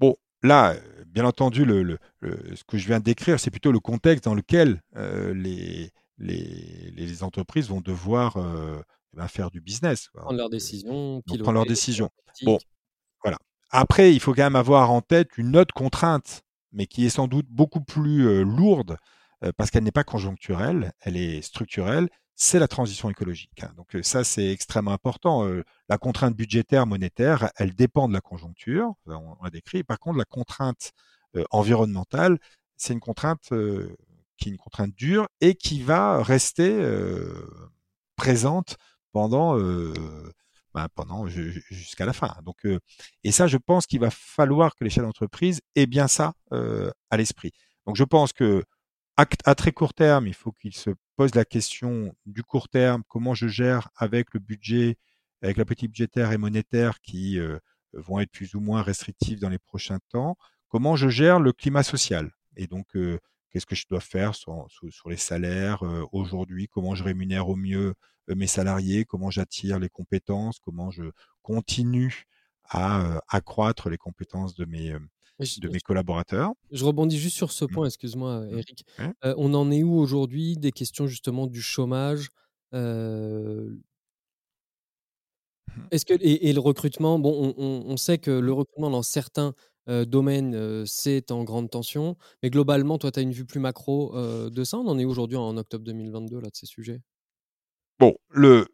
Bon, 0.00 0.16
là, 0.42 0.72
euh, 0.72 1.04
bien 1.06 1.26
entendu, 1.26 1.66
le, 1.66 1.98
ce 2.22 2.64
que 2.64 2.78
je 2.78 2.86
viens 2.86 3.00
de 3.00 3.04
décrire, 3.04 3.38
c'est 3.38 3.50
plutôt 3.50 3.70
le 3.72 3.80
contexte 3.80 4.24
dans 4.24 4.34
lequel 4.34 4.80
les, 5.34 5.90
les, 6.18 6.92
les 6.96 7.22
entreprises 7.22 7.68
vont 7.68 7.80
devoir 7.80 8.36
euh, 8.36 8.80
eh 9.12 9.16
ben, 9.16 9.28
faire 9.28 9.50
du 9.50 9.60
business. 9.60 10.08
Prendre 10.14 10.36
leurs 10.36 10.50
décisions, 10.50 11.22
prendre 11.26 11.52
leurs 11.52 11.66
décisions. 11.66 12.10
Bon, 12.42 12.58
voilà. 13.22 13.38
Après, 13.70 14.12
il 14.14 14.20
faut 14.20 14.34
quand 14.34 14.44
même 14.44 14.56
avoir 14.56 14.90
en 14.90 15.02
tête 15.02 15.36
une 15.36 15.56
autre 15.56 15.74
contrainte, 15.74 16.42
mais 16.72 16.86
qui 16.86 17.06
est 17.06 17.10
sans 17.10 17.28
doute 17.28 17.46
beaucoup 17.48 17.80
plus 17.80 18.26
euh, 18.26 18.42
lourde 18.42 18.96
euh, 19.44 19.52
parce 19.56 19.70
qu'elle 19.70 19.84
n'est 19.84 19.92
pas 19.92 20.04
conjoncturelle, 20.04 20.92
elle 21.00 21.16
est 21.16 21.42
structurelle. 21.42 22.08
C'est 22.38 22.58
la 22.58 22.68
transition 22.68 23.08
écologique. 23.08 23.62
Hein. 23.62 23.72
Donc 23.76 23.96
ça, 24.02 24.22
c'est 24.22 24.50
extrêmement 24.50 24.92
important. 24.92 25.48
la 25.88 25.96
contrainte 25.96 26.36
budgétaire, 26.36 26.86
monétaire, 26.86 27.50
elle 27.56 27.74
dépend 27.74 28.08
de 28.08 28.12
la 28.12 28.20
conjoncture. 28.20 28.92
On 29.06 29.42
l'a 29.42 29.48
décrit. 29.48 29.84
Par 29.84 29.98
contre, 29.98 30.18
la 30.18 30.26
contrainte 30.26 30.92
environnementale, 31.50 32.38
c'est 32.76 32.92
une 32.92 33.00
contrainte 33.00 33.48
qui 34.36 34.48
est 34.48 34.52
une 34.52 34.58
contrainte 34.58 34.94
dure 34.94 35.28
et 35.40 35.54
qui 35.54 35.82
va 35.82 36.22
rester 36.22 36.80
présente 38.16 38.76
pendant 39.12 39.58
ben, 40.74 40.88
jusqu'à 41.70 42.06
la 42.06 42.12
fin. 42.12 42.34
Donc 42.44 42.66
et 43.24 43.32
ça, 43.32 43.46
je 43.46 43.56
pense 43.56 43.86
qu'il 43.86 44.00
va 44.00 44.10
falloir 44.10 44.74
que 44.74 44.84
les 44.84 44.90
chefs 44.90 45.04
d'entreprise 45.04 45.60
aient 45.74 45.86
bien 45.86 46.08
ça 46.08 46.34
à 46.50 47.16
l'esprit. 47.16 47.52
Donc 47.86 47.96
je 47.96 48.04
pense 48.04 48.32
que 48.32 48.64
à, 49.16 49.54
très 49.54 49.72
court 49.72 49.94
terme, 49.94 50.26
il 50.26 50.34
faut 50.34 50.52
qu'ils 50.52 50.76
se 50.76 50.90
posent 51.16 51.34
la 51.34 51.46
question 51.46 52.14
du 52.26 52.42
court 52.42 52.68
terme, 52.68 53.02
comment 53.08 53.34
je 53.34 53.48
gère 53.48 53.88
avec 53.96 54.34
le 54.34 54.40
budget, 54.40 54.96
avec 55.40 55.56
la 55.56 55.64
politique 55.64 55.90
budgétaire 55.90 56.32
et 56.32 56.38
monétaire 56.38 57.00
qui 57.00 57.38
vont 57.94 58.20
être 58.20 58.30
plus 58.30 58.54
ou 58.54 58.60
moins 58.60 58.82
restrictifs 58.82 59.40
dans 59.40 59.48
les 59.48 59.58
prochains 59.58 59.98
temps, 60.10 60.36
comment 60.68 60.96
je 60.96 61.08
gère 61.08 61.40
le 61.40 61.52
climat 61.52 61.82
social. 61.82 62.30
Et 62.56 62.66
donc, 62.66 62.96
qu'est-ce 63.50 63.66
que 63.66 63.74
je 63.74 63.86
dois 63.88 64.00
faire 64.00 64.34
sur, 64.34 64.68
les 65.06 65.16
salaires 65.16 65.82
aujourd'hui, 66.12 66.68
comment 66.68 66.94
je 66.94 67.04
rémunère 67.04 67.48
au 67.48 67.56
mieux 67.56 67.94
mes 68.28 68.46
salariés, 68.46 69.04
comment 69.04 69.30
j'attire 69.30 69.78
les 69.78 69.88
compétences, 69.88 70.58
comment 70.58 70.90
je 70.90 71.04
continue 71.42 72.24
à 72.68 73.20
accroître 73.28 73.88
les 73.88 73.98
compétences 73.98 74.54
de 74.54 74.64
mes, 74.64 74.94
de 75.58 75.68
mes 75.68 75.80
collaborateurs? 75.80 76.52
Je 76.72 76.84
rebondis 76.84 77.18
juste 77.18 77.36
sur 77.36 77.52
ce 77.52 77.64
mmh. 77.64 77.68
point, 77.68 77.86
excuse-moi 77.86 78.40
mmh. 78.40 78.58
Eric. 78.58 78.84
on 79.22 79.54
en 79.54 79.70
est 79.70 79.82
où 79.82 79.96
aujourd'hui 79.96 80.56
des 80.56 80.72
questions 80.72 81.06
justement 81.06 81.46
du 81.46 81.62
chômage 81.62 82.28
mmh. 82.72 83.76
Est-ce 85.90 86.06
que 86.06 86.14
et, 86.20 86.52
le 86.52 86.60
recrutement, 86.60 87.18
bon, 87.18 87.54
on, 87.56 87.96
sait 87.96 88.18
que 88.18 88.30
le 88.30 88.52
recrutement 88.52 88.90
dans 88.90 89.02
certains 89.02 89.54
domaine, 89.86 90.84
c'est 90.86 91.30
en 91.30 91.44
grande 91.44 91.70
tension. 91.70 92.16
Mais 92.42 92.50
globalement, 92.50 92.98
toi, 92.98 93.10
tu 93.12 93.20
as 93.20 93.22
une 93.22 93.32
vue 93.32 93.44
plus 93.44 93.60
macro 93.60 94.14
de 94.50 94.64
ça? 94.64 94.78
On 94.78 94.86
en 94.88 94.98
est 94.98 95.04
aujourd'hui 95.04 95.36
en 95.36 95.56
octobre 95.56 95.84
2022 95.84 96.40
là, 96.40 96.48
de 96.48 96.56
ces 96.56 96.66
sujets? 96.66 97.00
Bon, 97.98 98.16
le... 98.28 98.66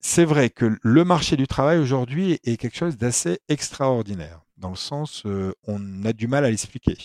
c'est 0.00 0.24
vrai 0.24 0.50
que 0.50 0.78
le 0.82 1.04
marché 1.04 1.36
du 1.36 1.46
travail 1.46 1.78
aujourd'hui 1.78 2.38
est 2.44 2.56
quelque 2.56 2.76
chose 2.76 2.96
d'assez 2.96 3.38
extraordinaire, 3.48 4.42
dans 4.56 4.70
le 4.70 4.76
sens, 4.76 5.24
on 5.64 6.04
a 6.04 6.12
du 6.12 6.26
mal 6.26 6.44
à 6.44 6.50
l'expliquer, 6.50 6.96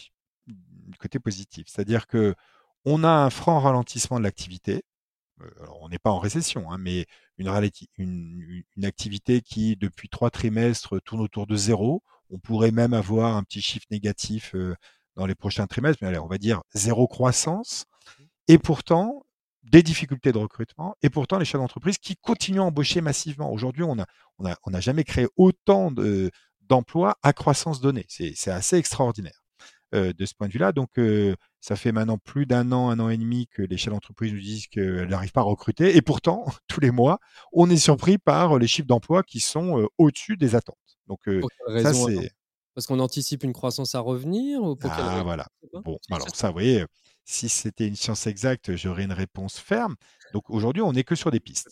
du 0.47 0.97
côté 0.97 1.19
positif. 1.19 1.67
C'est-à-dire 1.67 2.07
que 2.07 2.35
on 2.85 3.03
a 3.03 3.09
un 3.09 3.29
franc 3.29 3.59
ralentissement 3.59 4.17
de 4.17 4.23
l'activité. 4.23 4.83
On 5.81 5.89
n'est 5.89 5.99
pas 5.99 6.11
en 6.11 6.19
récession, 6.19 6.71
hein, 6.71 6.77
mais 6.79 7.07
une, 7.37 8.63
activité 8.83 9.41
qui, 9.41 9.75
depuis 9.75 10.09
trois 10.09 10.29
trimestres, 10.29 11.01
tourne 11.01 11.21
autour 11.21 11.47
de 11.47 11.55
zéro. 11.55 12.03
On 12.31 12.39
pourrait 12.39 12.71
même 12.71 12.93
avoir 12.93 13.35
un 13.35 13.43
petit 13.43 13.61
chiffre 13.61 13.85
négatif 13.91 14.55
dans 15.15 15.25
les 15.25 15.35
prochains 15.35 15.67
trimestres, 15.67 15.99
mais 16.01 16.07
allez, 16.07 16.19
on 16.19 16.27
va 16.27 16.37
dire 16.37 16.61
zéro 16.73 17.07
croissance. 17.07 17.85
Et 18.47 18.57
pourtant, 18.57 19.25
des 19.63 19.83
difficultés 19.83 20.31
de 20.31 20.37
recrutement, 20.37 20.95
et 21.01 21.09
pourtant 21.09 21.37
les 21.37 21.45
chefs 21.45 21.61
d'entreprise 21.61 21.97
qui 21.97 22.15
continuent 22.15 22.61
à 22.61 22.63
embaucher 22.63 23.01
massivement. 23.01 23.51
Aujourd'hui, 23.51 23.83
on 23.83 23.95
n'a 23.95 24.05
on 24.39 24.45
a, 24.45 24.55
on 24.65 24.73
a 24.73 24.79
jamais 24.79 25.03
créé 25.03 25.27
autant 25.35 25.91
d'emplois 26.61 27.17
à 27.21 27.33
croissance 27.33 27.81
donnée. 27.81 28.05
C'est 28.09 28.51
assez 28.51 28.77
extraordinaire 28.77 29.43
euh, 29.93 30.13
de 30.13 30.25
ce 30.25 30.33
point 30.33 30.47
de 30.47 30.53
vue-là. 30.53 30.71
Donc, 30.71 30.97
euh, 30.97 31.35
ça 31.59 31.75
fait 31.75 31.91
maintenant 31.91 32.17
plus 32.17 32.45
d'un 32.45 32.71
an, 32.71 32.89
un 32.89 32.99
an 32.99 33.09
et 33.09 33.17
demi 33.17 33.47
que 33.47 33.61
les 33.61 33.77
chefs 33.77 33.93
d'entreprise 33.93 34.33
nous 34.33 34.39
disent 34.39 34.67
qu'elles 34.67 35.07
n'arrivent 35.07 35.31
pas 35.31 35.41
à 35.41 35.45
recruter. 35.45 35.95
Et 35.95 36.01
pourtant, 36.01 36.45
tous 36.67 36.79
les 36.79 36.91
mois, 36.91 37.19
on 37.53 37.69
est 37.69 37.77
surpris 37.77 38.17
par 38.17 38.57
les 38.57 38.67
chiffres 38.67 38.87
d'emploi 38.87 39.21
qui 39.21 39.39
sont 39.39 39.87
au-dessus 39.97 40.37
des 40.37 40.55
attentes. 40.55 40.77
Donc, 41.07 41.19
ça, 41.81 41.93
c'est. 41.93 42.31
Parce 42.73 42.87
qu'on 42.87 42.99
anticipe 42.99 43.43
une 43.43 43.53
croissance 43.53 43.95
à 43.95 43.99
revenir 43.99 44.63
ou 44.63 44.77
Ah, 44.83 45.21
voilà. 45.23 45.47
Bon, 45.83 45.99
alors 46.09 46.33
ça, 46.33 46.47
vous 46.47 46.53
voyez, 46.53 46.85
si 47.25 47.49
c'était 47.49 47.87
une 47.87 47.95
science 47.95 48.27
exacte, 48.27 48.75
j'aurais 48.75 49.03
une 49.03 49.11
réponse 49.11 49.57
ferme. 49.57 49.95
Donc 50.33 50.49
aujourd'hui, 50.49 50.81
on 50.81 50.93
n'est 50.93 51.03
que 51.03 51.15
sur 51.15 51.31
des 51.31 51.39
pistes. 51.39 51.69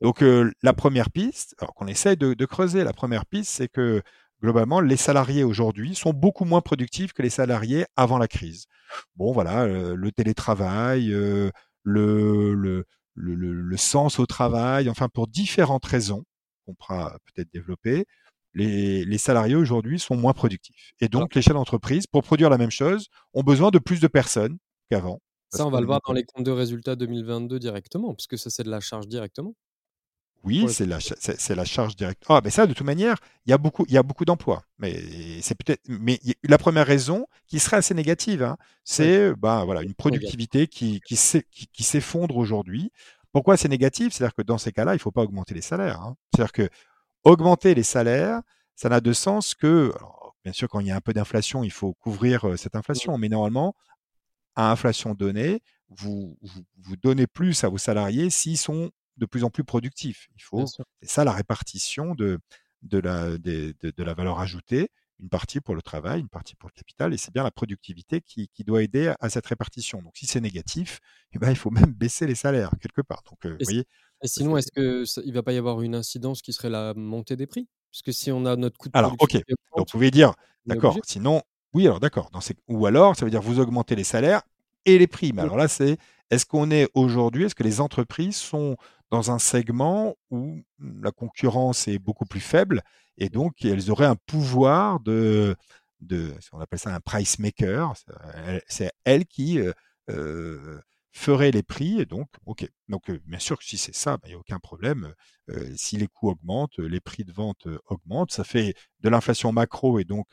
Donc 0.00 0.22
la 0.62 0.72
première 0.72 1.10
piste, 1.10 1.56
alors 1.58 1.74
qu'on 1.74 1.86
essaye 1.88 2.16
de, 2.16 2.44
creuser, 2.44 2.84
la 2.84 2.92
première 2.92 3.26
piste, 3.26 3.50
c'est 3.50 3.68
que 3.68 4.02
globalement, 4.40 4.80
les 4.80 4.96
salariés 4.96 5.42
aujourd'hui 5.42 5.94
sont 5.94 6.12
beaucoup 6.12 6.44
moins 6.44 6.60
productifs 6.60 7.12
que 7.12 7.22
les 7.22 7.30
salariés 7.30 7.86
avant 7.96 8.18
la 8.18 8.28
crise. 8.28 8.66
Bon, 9.16 9.32
voilà, 9.32 9.66
le 9.66 10.12
télétravail, 10.12 11.08
le, 11.08 11.50
le, 11.84 12.84
le, 13.14 13.76
sens 13.76 14.18
au 14.18 14.26
travail, 14.26 14.88
enfin 14.88 15.08
pour 15.08 15.26
différentes 15.26 15.86
raisons 15.86 16.24
qu'on 16.64 16.74
pourra 16.74 17.18
peut-être 17.26 17.52
développer 17.52 18.06
les, 18.56 19.18
salariés 19.18 19.54
aujourd'hui 19.54 19.98
sont 19.98 20.16
moins 20.16 20.32
productifs. 20.32 20.94
Et 21.00 21.08
donc, 21.08 21.34
les 21.34 21.42
chefs 21.42 21.54
d'entreprise, 21.54 22.06
pour 22.06 22.22
produire 22.22 22.50
la 22.50 22.58
même 22.58 22.70
chose, 22.70 23.08
ont 23.34 23.42
besoin 23.42 23.70
de 23.70 23.78
plus 23.78 24.00
de 24.00 24.08
personnes 24.08 24.58
qu'avant. 24.90 25.20
Ça, 25.50 25.66
on 25.66 25.70
va 25.70 25.80
le 25.80 25.86
voir 25.86 26.00
dans 26.06 26.12
les 26.12 26.24
comptes 26.24 26.44
de 26.44 26.50
résultats 26.50 26.96
2022 26.96 27.58
directement, 27.58 28.14
puisque 28.14 28.38
ça, 28.38 28.50
c'est 28.50 28.62
de 28.62 28.70
la 28.70 28.80
charge 28.80 29.06
directement. 29.06 29.54
Oui, 30.44 30.66
c'est 30.68 30.86
la, 30.86 31.00
c'est, 31.00 31.54
la 31.56 31.64
charge 31.64 31.96
directe. 31.96 32.22
Ah, 32.28 32.40
mais 32.44 32.50
ça, 32.50 32.66
de 32.66 32.72
toute 32.72 32.86
manière, 32.86 33.16
il 33.46 33.50
y 33.50 33.52
a 33.52 33.58
beaucoup, 33.58 33.84
il 33.88 33.94
y 33.94 33.98
a 33.98 34.02
beaucoup 34.04 34.24
d'emplois. 34.24 34.62
Mais 34.78 34.94
c'est 35.42 35.56
peut-être, 35.56 35.80
mais 35.88 36.20
la 36.44 36.56
première 36.56 36.86
raison 36.86 37.26
qui 37.48 37.58
serait 37.58 37.78
assez 37.78 37.94
négative, 37.94 38.44
hein, 38.44 38.56
c'est 38.84 39.34
bah, 39.34 39.64
voilà, 39.64 39.82
une 39.82 39.94
productivité 39.94 40.68
qui, 40.68 41.00
qui, 41.00 41.16
qui, 41.72 41.82
s'effondre 41.82 42.36
aujourd'hui. 42.36 42.92
Pourquoi 43.32 43.56
c'est 43.56 43.68
négatif? 43.68 44.12
C'est-à-dire 44.12 44.34
que 44.34 44.42
dans 44.42 44.58
ces 44.58 44.70
cas-là, 44.70 44.92
il 44.92 44.96
ne 44.96 45.00
faut 45.00 45.10
pas 45.10 45.22
augmenter 45.22 45.54
les 45.54 45.62
salaires. 45.62 46.00
Hein. 46.00 46.16
C'est-à-dire 46.32 46.52
que 46.52 46.68
augmenter 47.26 47.74
les 47.74 47.82
salaires, 47.82 48.40
ça 48.76 48.88
n'a 48.88 49.00
de 49.00 49.12
sens 49.12 49.54
que, 49.54 49.92
bien 50.44 50.52
sûr, 50.52 50.68
quand 50.68 50.80
il 50.80 50.86
y 50.86 50.90
a 50.92 50.96
un 50.96 51.00
peu 51.00 51.12
d'inflation, 51.12 51.64
il 51.64 51.72
faut 51.72 51.92
couvrir 51.94 52.48
euh, 52.48 52.56
cette 52.56 52.76
inflation. 52.76 53.18
Mais 53.18 53.28
normalement, 53.28 53.74
à 54.54 54.70
inflation 54.70 55.12
donnée, 55.14 55.60
vous, 55.88 56.38
vous, 56.40 56.62
vous 56.78 56.96
donnez 56.96 57.26
plus 57.26 57.64
à 57.64 57.68
vos 57.68 57.78
salariés 57.78 58.30
s'ils 58.30 58.58
sont 58.58 58.90
de 59.16 59.26
plus 59.26 59.42
en 59.42 59.50
plus 59.50 59.64
productifs. 59.64 60.28
Il 60.36 60.42
faut, 60.42 60.66
c'est 60.66 61.10
ça 61.10 61.24
la 61.24 61.32
répartition 61.32 62.14
de, 62.14 62.38
de, 62.82 62.98
la, 62.98 63.38
de, 63.38 63.74
de, 63.82 64.02
la 64.04 64.14
valeur 64.14 64.38
ajoutée, 64.38 64.88
une 65.18 65.28
partie 65.28 65.60
pour 65.60 65.74
le 65.74 65.82
travail, 65.82 66.20
une 66.20 66.28
partie 66.28 66.54
pour 66.54 66.68
le 66.68 66.78
capital, 66.78 67.12
et 67.12 67.16
c'est 67.16 67.32
bien 67.32 67.42
la 67.42 67.50
productivité 67.50 68.20
qui, 68.20 68.48
qui, 68.48 68.62
doit 68.62 68.82
aider 68.82 69.12
à, 69.20 69.30
cette 69.30 69.46
répartition. 69.46 70.02
Donc 70.02 70.16
si 70.16 70.26
c'est 70.26 70.40
négatif, 70.40 71.00
eh 71.32 71.38
ben, 71.38 71.50
il 71.50 71.56
faut 71.56 71.70
même 71.70 71.92
baisser 71.92 72.26
les 72.26 72.34
salaires 72.34 72.70
quelque 72.80 73.00
part. 73.00 73.22
Donc, 73.28 73.46
euh, 73.46 73.56
et, 73.58 73.64
voyez, 73.64 73.84
et 74.22 74.28
sinon, 74.28 74.56
est-ce 74.56 74.72
qu'il 74.72 75.28
ne 75.28 75.34
va 75.34 75.42
pas 75.42 75.52
y 75.52 75.58
avoir 75.58 75.82
une 75.82 75.94
incidence 75.94 76.42
qui 76.42 76.52
serait 76.52 76.70
la 76.70 76.94
montée 76.94 77.36
des 77.36 77.46
prix? 77.46 77.68
Puisque 77.90 78.12
si 78.12 78.30
on 78.32 78.46
a 78.46 78.56
notre 78.56 78.78
coût 78.78 78.88
de 78.88 78.96
Alors, 78.96 79.14
ok, 79.18 79.32
donc 79.32 79.58
vous 79.76 79.84
pouvez 79.84 80.10
dire, 80.10 80.34
d'accord, 80.66 80.98
sinon, 81.04 81.42
oui, 81.74 81.86
alors 81.86 82.00
d'accord, 82.00 82.30
ou 82.68 82.86
alors 82.86 83.16
ça 83.16 83.24
veut 83.24 83.30
dire 83.30 83.42
vous 83.42 83.60
augmentez 83.60 83.94
les 83.94 84.04
salaires 84.04 84.42
et 84.84 84.98
les 84.98 85.06
prix. 85.06 85.32
Mais 85.32 85.42
alors 85.42 85.56
là, 85.56 85.68
c'est 85.68 85.98
est-ce 86.30 86.46
qu'on 86.46 86.70
est 86.70 86.88
aujourd'hui, 86.94 87.44
est-ce 87.44 87.54
que 87.54 87.62
les 87.62 87.80
entreprises 87.80 88.36
sont 88.36 88.76
dans 89.10 89.30
un 89.30 89.38
segment 89.38 90.16
où 90.30 90.60
la 90.80 91.12
concurrence 91.12 91.86
est 91.86 91.98
beaucoup 91.98 92.26
plus 92.26 92.40
faible 92.40 92.82
et 93.18 93.28
donc 93.28 93.64
elles 93.64 93.90
auraient 93.90 94.06
un 94.06 94.16
pouvoir 94.26 95.00
de, 95.00 95.54
de 96.00 96.34
on 96.52 96.60
appelle 96.60 96.78
ça 96.78 96.94
un 96.94 97.00
price 97.00 97.38
maker, 97.38 97.94
c'est 98.66 98.90
elles 99.04 99.26
qui 99.26 99.60
euh, 100.10 100.80
feraient 101.16 101.50
les 101.50 101.62
prix 101.62 102.00
et 102.00 102.06
donc 102.06 102.28
ok. 102.44 102.68
Donc 102.88 103.10
euh, 103.10 103.20
bien 103.26 103.38
sûr 103.38 103.58
que 103.58 103.64
si 103.64 103.78
c'est 103.78 103.94
ça, 103.94 104.18
ben, 104.18 104.24
il 104.26 104.28
n'y 104.30 104.34
a 104.34 104.38
aucun 104.38 104.58
problème. 104.58 105.14
si 105.76 105.96
les 105.96 106.08
coûts 106.08 106.28
augmentent, 106.30 106.78
les 106.78 107.00
prix 107.00 107.24
de 107.24 107.32
vente 107.32 107.68
augmentent, 107.86 108.32
ça 108.32 108.44
fait 108.44 108.74
de 109.00 109.08
l'inflation 109.08 109.52
macro 109.52 109.98
et 109.98 110.04
donc 110.04 110.26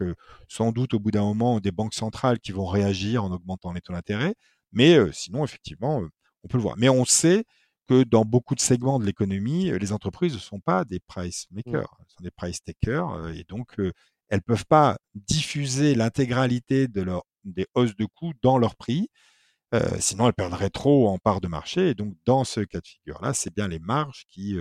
sans 0.48 0.72
doute 0.72 0.94
au 0.94 1.00
bout 1.00 1.12
d'un 1.12 1.24
moment 1.24 1.60
des 1.60 1.72
banques 1.72 1.94
centrales 1.94 2.40
qui 2.40 2.52
vont 2.52 2.66
réagir 2.66 3.24
en 3.24 3.32
augmentant 3.32 3.74
les 3.74 3.82
taux 3.82 3.94
d'intérêt. 3.94 4.34
Mais 4.72 4.98
sinon 5.14 5.44
effectivement, 5.46 6.02
on 6.44 6.48
peut 6.48 6.58
le 6.58 6.64
voir. 6.64 6.76
Mais 6.78 6.90
on 6.90 7.06
sait 7.06 7.46
que 7.88 8.04
dans 8.04 8.26
beaucoup 8.26 8.56
de 8.56 8.60
segments 8.60 9.00
de 9.00 9.06
l'économie, 9.06 9.72
les 9.78 9.92
entreprises 9.92 10.34
ne 10.34 10.40
sont 10.40 10.60
pas 10.60 10.84
des 10.84 11.00
price 11.00 11.46
mmh. 11.52 11.56
makers, 11.56 11.98
elles 12.00 12.10
sont 12.10 12.24
des 12.24 12.32
price 12.32 12.64
takers, 12.64 13.30
et 13.36 13.44
donc 13.48 13.78
elles 14.30 14.42
peuvent 14.42 14.66
pas 14.66 14.98
diffuser 15.14 15.96
l'intégralité 15.96 16.88
de 16.88 17.02
leur, 17.02 17.24
des 17.44 17.68
hausses 17.76 17.96
de 17.96 18.06
coûts 18.06 18.34
dans 18.42 18.58
leurs 18.58 18.76
prix, 18.76 19.10
sinon 20.00 20.28
elles 20.28 20.34
perdraient 20.34 20.70
trop 20.70 21.10
en 21.10 21.18
part 21.18 21.42
de 21.42 21.48
marché. 21.48 21.90
Et 21.90 21.94
donc 21.96 22.16
dans 22.26 22.44
ce 22.44 22.62
cas 22.62 22.80
de 22.80 22.88
figure-là, 22.88 23.34
c'est 23.34 23.54
bien 23.54 23.68
les 23.68 23.80
marges 23.80 24.26
qui, 24.30 24.58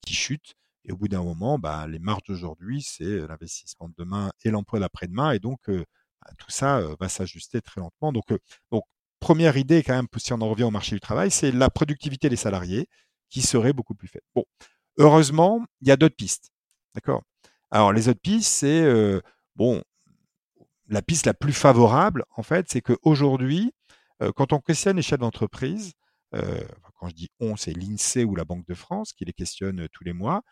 qui 0.00 0.14
chutent. 0.14 0.54
Et 0.84 0.92
au 0.92 0.96
bout 0.96 1.08
d'un 1.08 1.22
moment, 1.22 1.58
bah, 1.58 1.86
les 1.86 1.98
marges 1.98 2.24
d'aujourd'hui, 2.28 2.82
c'est 2.82 3.26
l'investissement 3.26 3.88
de 3.88 3.94
demain 3.96 4.30
et 4.44 4.50
l'emploi 4.50 4.80
d'après-demain. 4.80 5.32
Et 5.32 5.38
donc, 5.38 5.60
bah, 5.68 6.30
tout 6.38 6.50
ça 6.50 6.82
va 7.00 7.08
s'ajuster 7.08 7.60
très 7.60 7.80
lentement. 7.80 8.12
Donc, 8.12 8.26
donc 8.70 8.84
première 9.20 9.56
idée, 9.56 9.82
quand 9.82 9.94
même, 9.94 10.08
si 10.18 10.32
on 10.34 10.40
en 10.42 10.50
revient 10.50 10.64
au 10.64 10.70
marché 10.70 10.94
du 10.94 11.00
travail, 11.00 11.30
c'est 11.30 11.50
la 11.50 11.70
productivité 11.70 12.28
des 12.28 12.36
salariés 12.36 12.88
qui 13.30 13.40
serait 13.40 13.72
beaucoup 13.72 13.94
plus 13.94 14.08
faible. 14.08 14.26
Bon, 14.34 14.44
heureusement, 14.98 15.64
il 15.80 15.88
y 15.88 15.90
a 15.90 15.96
d'autres 15.96 16.16
pistes. 16.16 16.50
D'accord? 16.94 17.22
Alors, 17.70 17.92
les 17.92 18.08
autres 18.08 18.20
pistes, 18.20 18.50
c'est, 18.50 18.82
euh, 18.82 19.20
bon, 19.56 19.82
la 20.88 21.00
piste 21.00 21.24
la 21.24 21.34
plus 21.34 21.54
favorable, 21.54 22.24
en 22.36 22.42
fait, 22.42 22.66
c'est 22.68 22.82
qu'aujourd'hui, 22.82 23.68
euh, 23.68 23.70
quand 24.36 24.52
on 24.52 24.60
questionne 24.60 24.96
les 24.96 25.02
chefs 25.02 25.18
d'entreprise, 25.18 25.92
quand 26.32 27.08
je 27.08 27.14
dis 27.14 27.28
on, 27.40 27.56
c'est 27.56 27.72
l'INSEE 27.72 28.24
ou 28.24 28.34
la 28.34 28.44
Banque 28.44 28.66
de 28.66 28.74
France 28.74 29.12
qui 29.12 29.24
les 29.24 29.32
questionne 29.32 29.88
tous 29.92 30.04
les 30.04 30.12
mois, 30.12 30.42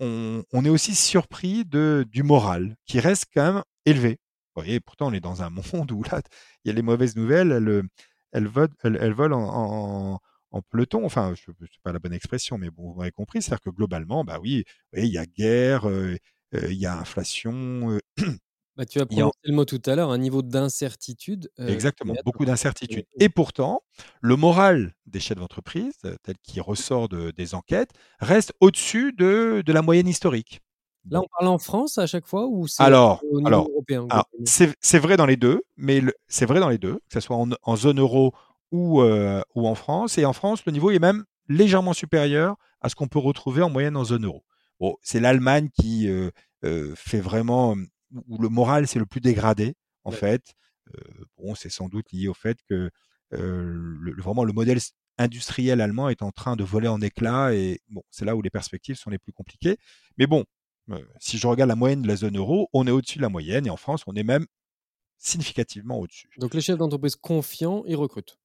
on, 0.00 0.64
est 0.64 0.70
aussi 0.70 0.94
surpris 0.94 1.64
de, 1.64 2.06
du 2.10 2.22
moral 2.22 2.76
qui 2.86 3.00
reste 3.00 3.26
quand 3.34 3.52
même 3.52 3.62
élevé. 3.84 4.18
Vous 4.54 4.62
voyez, 4.62 4.80
pourtant, 4.80 5.08
on 5.08 5.12
est 5.12 5.20
dans 5.20 5.42
un 5.42 5.50
monde 5.74 5.92
où 5.92 6.02
là, 6.02 6.22
il 6.64 6.68
y 6.68 6.70
a 6.70 6.74
les 6.74 6.82
mauvaises 6.82 7.16
nouvelles, 7.16 7.52
elles, 7.52 7.82
elles 8.82 9.12
volent, 9.12 10.18
en, 10.52 10.62
peloton. 10.70 11.04
Enfin, 11.04 11.34
ce 11.36 11.50
n'est 11.50 11.68
pas 11.82 11.92
la 11.92 11.98
bonne 11.98 12.12
expression, 12.12 12.58
mais 12.58 12.70
bon, 12.70 12.92
vous 12.92 12.98
m'avez 12.98 13.12
compris. 13.12 13.42
C'est-à-dire 13.42 13.60
que 13.60 13.70
globalement, 13.70 14.24
bah 14.24 14.38
oui, 14.40 14.64
il 14.96 15.06
y 15.06 15.18
a 15.18 15.26
guerre, 15.26 15.88
il 16.52 16.72
y 16.72 16.86
a 16.86 16.98
inflation. 16.98 17.98
Bah, 18.76 18.86
tu 18.86 19.00
as 19.00 19.06
prononcé 19.06 19.38
le 19.44 19.54
mot 19.54 19.64
tout 19.64 19.82
à 19.86 19.94
l'heure, 19.94 20.10
un 20.10 20.18
niveau 20.18 20.42
d'incertitude. 20.42 21.50
Exactement, 21.58 22.14
beaucoup 22.24 22.44
d'incertitude. 22.44 23.04
Et 23.18 23.28
pourtant, 23.28 23.82
le 24.20 24.36
moral 24.36 24.94
des 25.06 25.20
chefs 25.20 25.38
d'entreprise, 25.38 25.94
tel 26.22 26.36
qu'il 26.42 26.62
ressort 26.62 27.08
des 27.08 27.54
enquêtes, 27.54 27.90
reste 28.20 28.52
au-dessus 28.60 29.12
de, 29.12 29.62
la 29.66 29.82
moyenne 29.82 30.08
historique. 30.08 30.60
Là, 31.08 31.20
on 31.22 31.26
parle 31.38 31.48
en 31.48 31.58
France 31.58 31.96
à 31.96 32.06
chaque 32.06 32.26
fois 32.26 32.46
ou 32.46 32.68
c'est 32.68 32.82
alors, 32.82 33.22
au 33.24 33.38
niveau 33.38 33.46
alors, 33.46 33.68
européen 33.70 34.06
C'est 34.44 34.98
vrai 34.98 35.16
dans 35.16 35.26
les 35.26 35.36
deux, 35.36 35.62
mais 35.76 36.02
c'est 36.28 36.44
vrai 36.46 36.60
dans 36.60 36.68
les 36.68 36.78
deux, 36.78 36.94
que 36.94 37.14
ce 37.14 37.20
soit 37.20 37.36
en, 37.36 37.76
zone 37.76 38.00
euro 38.00 38.34
ou, 38.70 39.00
euh, 39.00 39.40
ou 39.54 39.66
en 39.66 39.74
France. 39.74 40.18
Et 40.18 40.24
en 40.24 40.32
France, 40.32 40.64
le 40.66 40.72
niveau 40.72 40.90
est 40.90 40.98
même 40.98 41.24
légèrement 41.48 41.92
supérieur 41.92 42.56
à 42.80 42.88
ce 42.88 42.94
qu'on 42.94 43.08
peut 43.08 43.18
retrouver 43.18 43.62
en 43.62 43.70
moyenne 43.70 43.96
en 43.96 44.04
zone 44.04 44.26
euro. 44.26 44.44
Bon, 44.78 44.96
c'est 45.02 45.20
l'Allemagne 45.20 45.68
qui 45.74 46.08
euh, 46.08 46.30
euh, 46.64 46.94
fait 46.96 47.20
vraiment, 47.20 47.76
où 48.28 48.38
le 48.38 48.48
moral 48.48 48.86
c'est 48.86 48.98
le 48.98 49.06
plus 49.06 49.20
dégradé, 49.20 49.74
en 50.04 50.10
fait. 50.10 50.54
bon, 51.38 51.54
c'est 51.54 51.70
sans 51.70 51.88
doute 51.88 52.10
lié 52.12 52.28
au 52.28 52.34
fait 52.34 52.58
que 52.68 52.90
le, 53.30 54.14
vraiment 54.20 54.44
le 54.44 54.52
modèle 54.52 54.78
industriel 55.20 55.80
allemand 55.80 56.08
est 56.08 56.22
en 56.22 56.32
train 56.32 56.56
de 56.56 56.64
voler 56.64 56.88
en 56.88 57.00
éclats 57.00 57.54
et 57.54 57.80
bon, 57.88 58.02
c'est 58.10 58.24
là 58.24 58.34
où 58.34 58.42
les 58.42 58.50
perspectives 58.50 58.96
sont 58.96 59.10
les 59.10 59.18
plus 59.18 59.32
compliquées. 59.32 59.76
Mais 60.16 60.26
bon, 60.26 60.44
euh, 60.90 60.98
si 61.20 61.38
je 61.38 61.46
regarde 61.46 61.68
la 61.68 61.76
moyenne 61.76 62.02
de 62.02 62.08
la 62.08 62.16
zone 62.16 62.36
euro, 62.36 62.68
on 62.72 62.86
est 62.86 62.90
au-dessus 62.90 63.18
de 63.18 63.22
la 63.22 63.28
moyenne 63.28 63.66
et 63.66 63.70
en 63.70 63.76
France, 63.76 64.02
on 64.06 64.14
est 64.14 64.22
même 64.22 64.46
significativement 65.18 65.98
au-dessus. 65.98 66.30
Donc 66.38 66.54
les 66.54 66.62
chefs 66.62 66.78
d'entreprise 66.78 67.16
confiants, 67.16 67.84
ils 67.86 67.96
recrutent. 67.96 68.38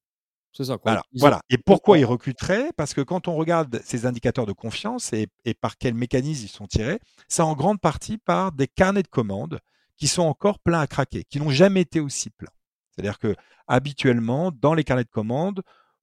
C'est 0.56 0.66
ça. 0.66 0.78
Quoi. 0.78 1.02
Voilà. 1.16 1.42
Et 1.50 1.58
pourquoi 1.58 1.98
ils 1.98 2.06
recruteraient? 2.06 2.72
Parce 2.78 2.94
que 2.94 3.02
quand 3.02 3.28
on 3.28 3.36
regarde 3.36 3.82
ces 3.84 4.06
indicateurs 4.06 4.46
de 4.46 4.54
confiance 4.54 5.12
et, 5.12 5.28
par 5.60 5.78
quels 5.78 5.94
mécanismes 5.94 6.46
ils 6.46 6.50
sont 6.50 6.66
tirés, 6.66 7.00
c'est 7.28 7.42
en 7.42 7.56
grande 7.56 7.82
partie 7.82 8.18
par 8.18 8.54
des 8.54 8.68
carnets 8.68 9.04
de 9.04 9.08
commandes 9.10 9.60
qui 9.98 10.08
sont 10.08 10.24
encore 10.24 10.60
pleins 10.60 10.80
à 10.80 10.88
craquer, 10.88 11.26
qui 11.26 11.40
n'ont 11.40 11.50
jamais 11.50 11.82
été 11.82 12.00
aussi 12.00 12.30
pleins. 12.30 12.52
C'est-à-dire 12.92 13.20
que 13.20 13.36
habituellement, 13.68 14.52
dans 14.52 14.74
les 14.74 14.86
carnets 14.86 15.04
de 15.04 15.10
commandes, 15.10 15.62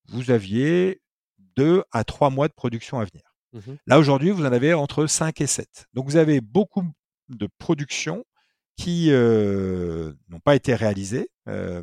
vous 0.09 0.31
aviez 0.31 1.01
deux 1.57 1.83
à 1.91 2.05
trois 2.05 2.29
mois 2.29 2.49
de 2.49 2.53
production 2.53 3.01
à 3.01 3.05
venir. 3.05 3.35
Mmh 3.55 3.77
Là, 3.87 3.99
aujourd'hui, 3.99 4.31
vous 4.31 4.45
en 4.45 4.53
avez 4.53 4.75
entre 4.75 5.07
5 5.07 5.41
et 5.41 5.47
7. 5.47 5.87
Donc, 5.95 6.07
vous 6.07 6.17
avez 6.17 6.41
beaucoup 6.43 6.85
de 7.29 7.49
productions 7.59 8.25
qui 8.77 9.09
euh, 9.11 10.13
n'ont 10.29 10.41
pas 10.41 10.55
été 10.55 10.75
réalisées 10.75 11.31
euh, 11.49 11.83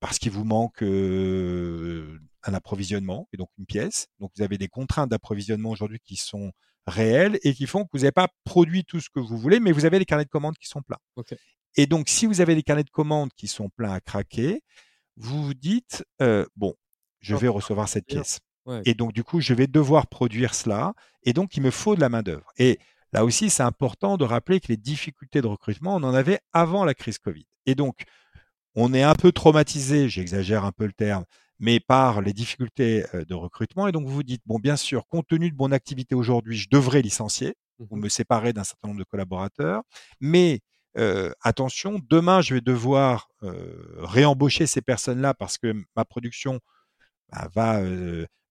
parce 0.00 0.18
qu'il 0.18 0.32
vous 0.32 0.44
manque 0.44 0.82
un 0.82 2.54
approvisionnement 2.54 3.28
et 3.32 3.36
donc 3.36 3.50
une 3.58 3.66
pièce. 3.66 4.08
Donc, 4.20 4.30
vous 4.36 4.42
avez 4.42 4.58
des 4.58 4.68
contraintes 4.68 5.10
d'approvisionnement 5.10 5.70
aujourd'hui 5.70 5.98
qui 6.04 6.16
sont 6.16 6.52
réelles 6.86 7.38
et 7.42 7.52
qui 7.52 7.66
font 7.66 7.84
que 7.84 7.90
vous 7.92 7.98
n'avez 8.00 8.12
pas 8.12 8.28
produit 8.44 8.84
tout 8.84 9.00
ce 9.00 9.10
que 9.10 9.20
vous 9.20 9.36
voulez, 9.36 9.60
mais 9.60 9.72
vous 9.72 9.84
avez 9.84 9.98
les 9.98 10.04
carnets 10.04 10.24
de 10.24 10.30
commandes 10.30 10.56
qui 10.56 10.68
sont 10.68 10.82
pleins. 10.82 10.98
Et 11.76 11.86
donc, 11.86 12.08
si 12.08 12.26
vous 12.26 12.40
avez 12.40 12.54
les 12.54 12.62
carnets 12.62 12.84
de 12.84 12.90
commandes 12.90 13.30
qui 13.36 13.46
sont 13.46 13.68
pleins 13.68 13.92
à 13.92 14.00
craquer, 14.00 14.62
vous 15.16 15.44
vous 15.44 15.54
dites, 15.54 16.04
bon, 16.56 16.74
je 17.20 17.34
vais 17.36 17.48
recevoir 17.48 17.88
cette 17.88 18.06
pièce. 18.06 18.40
Et 18.84 18.94
donc, 18.94 19.12
du 19.12 19.24
coup, 19.24 19.40
je 19.40 19.54
vais 19.54 19.66
devoir 19.66 20.06
produire 20.06 20.54
cela. 20.54 20.94
Et 21.22 21.32
donc, 21.32 21.56
il 21.56 21.62
me 21.62 21.70
faut 21.70 21.94
de 21.94 22.00
la 22.00 22.08
main-d'œuvre. 22.08 22.50
Et 22.58 22.78
là 23.12 23.24
aussi, 23.24 23.50
c'est 23.50 23.62
important 23.62 24.16
de 24.16 24.24
rappeler 24.24 24.60
que 24.60 24.68
les 24.68 24.76
difficultés 24.76 25.40
de 25.40 25.46
recrutement, 25.46 25.96
on 25.96 26.02
en 26.02 26.14
avait 26.14 26.40
avant 26.52 26.84
la 26.84 26.94
crise 26.94 27.18
Covid. 27.18 27.46
Et 27.66 27.74
donc, 27.74 28.04
on 28.80 28.94
est 28.94 29.02
un 29.02 29.14
peu 29.14 29.32
traumatisé, 29.32 30.08
j'exagère 30.08 30.64
un 30.64 30.72
peu 30.72 30.86
le 30.86 30.92
terme, 30.92 31.24
mais 31.58 31.80
par 31.80 32.20
les 32.20 32.32
difficultés 32.32 33.04
de 33.12 33.34
recrutement. 33.34 33.88
Et 33.88 33.92
donc, 33.92 34.06
vous 34.06 34.14
vous 34.14 34.22
dites, 34.22 34.42
bon, 34.46 34.58
bien 34.58 34.76
sûr, 34.76 35.06
compte 35.08 35.26
tenu 35.26 35.50
de 35.50 35.56
mon 35.56 35.72
activité 35.72 36.14
aujourd'hui, 36.14 36.56
je 36.56 36.68
devrais 36.70 37.02
licencier 37.02 37.54
ou 37.78 37.96
mmh 37.96 38.00
me 38.00 38.08
séparer 38.08 38.52
d'un 38.52 38.64
certain 38.64 38.88
nombre 38.88 39.00
de 39.00 39.04
collaborateurs. 39.04 39.82
Mais 40.20 40.60
attention, 41.42 42.00
demain, 42.08 42.40
je 42.40 42.54
vais 42.54 42.60
devoir 42.60 43.28
réembaucher 43.42 44.66
ces 44.66 44.80
personnes-là 44.80 45.34
parce 45.34 45.58
que 45.58 45.74
ma 45.96 46.04
production 46.04 46.60
bah, 47.30 47.48
va 47.54 47.82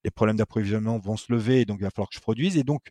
les 0.04 0.12
problèmes 0.12 0.38
d'approvisionnement 0.38 1.00
vont 1.00 1.18
se 1.18 1.32
lever, 1.32 1.66
donc 1.66 1.80
il 1.80 1.84
va 1.84 1.90
falloir 1.90 2.10
que 2.10 2.16
je 2.16 2.22
produise. 2.22 2.56
Et 2.58 2.63
donc, 2.63 2.82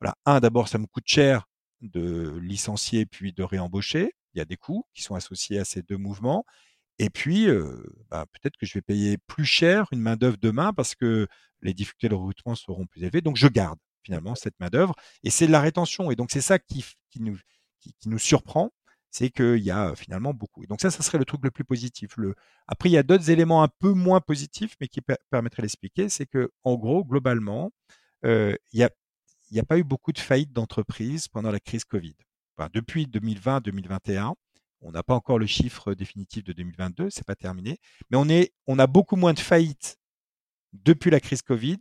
voilà, 0.00 0.14
un, 0.26 0.40
d'abord, 0.40 0.68
ça 0.68 0.78
me 0.78 0.86
coûte 0.86 1.06
cher 1.06 1.46
de 1.80 2.38
licencier 2.42 3.06
puis 3.06 3.32
de 3.32 3.42
réembaucher. 3.42 4.12
Il 4.34 4.38
y 4.38 4.42
a 4.42 4.44
des 4.44 4.56
coûts 4.56 4.84
qui 4.92 5.02
sont 5.02 5.14
associés 5.14 5.58
à 5.58 5.64
ces 5.64 5.82
deux 5.82 5.96
mouvements. 5.96 6.44
Et 6.98 7.10
puis, 7.10 7.46
heu, 7.48 7.84
bah, 8.10 8.26
peut-être 8.32 8.56
que 8.56 8.66
je 8.66 8.74
vais 8.74 8.82
payer 8.82 9.18
plus 9.26 9.44
cher 9.44 9.86
une 9.92 10.00
main-d'œuvre 10.00 10.38
demain 10.40 10.72
parce 10.72 10.94
que 10.94 11.26
les 11.62 11.74
difficultés 11.74 12.08
de 12.08 12.14
recrutement 12.14 12.54
seront 12.54 12.86
plus 12.86 13.02
élevées. 13.02 13.20
Donc 13.20 13.36
je 13.36 13.48
garde 13.48 13.78
finalement 14.02 14.34
cette 14.34 14.58
main-d'œuvre 14.60 14.94
et 15.24 15.30
c'est 15.30 15.46
de 15.46 15.52
la 15.52 15.60
rétention 15.60 16.10
et 16.10 16.16
donc 16.16 16.30
c'est 16.30 16.40
ça 16.40 16.58
qui 16.58 16.84
qui 17.10 17.20
nous 17.20 17.36
qui 17.80 17.92
qui 17.94 18.08
nous 18.08 18.18
surprend, 18.18 18.70
c'est 19.10 19.30
qu'il 19.30 19.58
y 19.58 19.70
a 19.70 19.94
finalement 19.96 20.32
beaucoup 20.32 20.62
et 20.62 20.66
donc 20.66 20.80
ça, 20.80 20.90
ça 20.90 21.02
serait 21.02 21.18
le 21.18 21.24
truc 21.24 21.40
le 21.44 21.50
plus 21.50 21.64
positif. 21.64 22.16
Le 22.16 22.34
après 22.68 22.88
il 22.88 22.92
y 22.92 22.98
a 22.98 23.02
d'autres 23.02 23.30
éléments 23.30 23.62
un 23.62 23.68
peu 23.80 23.92
moins 23.92 24.20
positifs, 24.20 24.74
mais 24.80 24.88
qui 24.88 25.00
permettraient 25.30 25.62
d'expliquer, 25.62 26.08
c'est 26.08 26.26
qu'en 26.26 26.76
gros, 26.76 27.04
globalement, 27.04 27.72
il 28.24 28.56
y 28.72 28.82
a 28.82 28.90
a 29.56 29.62
pas 29.64 29.78
eu 29.78 29.84
beaucoup 29.84 30.12
de 30.12 30.18
faillites 30.18 30.52
d'entreprises 30.52 31.28
pendant 31.28 31.50
la 31.50 31.60
crise 31.60 31.84
covid. 31.84 32.16
Enfin, 32.58 32.68
depuis 32.72 33.06
2020-2021, 33.06 34.34
on 34.80 34.92
n'a 34.92 35.02
pas 35.02 35.14
encore 35.14 35.38
le 35.38 35.46
chiffre 35.46 35.94
définitif 35.94 36.44
de 36.44 36.52
2022, 36.52 37.10
c'est 37.10 37.24
pas 37.26 37.36
terminé, 37.36 37.78
mais 38.10 38.16
on 38.18 38.28
est 38.28 38.52
on 38.66 38.78
a 38.78 38.86
beaucoup 38.86 39.16
moins 39.16 39.34
de 39.34 39.40
faillites 39.40 39.98
depuis 40.72 41.10
la 41.10 41.20
crise 41.20 41.42
covid 41.42 41.78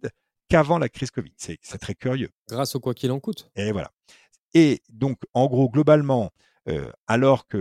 qu'avant 0.50 0.78
la 0.80 0.90
crise 0.90 1.12
covid. 1.12 1.34
C'est 1.38 1.58
très 1.80 1.96
curieux. 1.96 2.30
Grâce 2.50 2.76
au 2.76 2.80
quoi 2.80 2.94
qu'il 2.94 3.12
en 3.12 3.20
coûte. 3.20 3.50
Et 3.56 3.72
voilà. 3.72 3.92
Et 4.54 4.82
donc 4.90 5.20
en 5.34 5.48
gros, 5.48 5.70
globalement, 5.70 6.32
heu, 6.70 6.92
alors 7.08 7.48
que, 7.48 7.58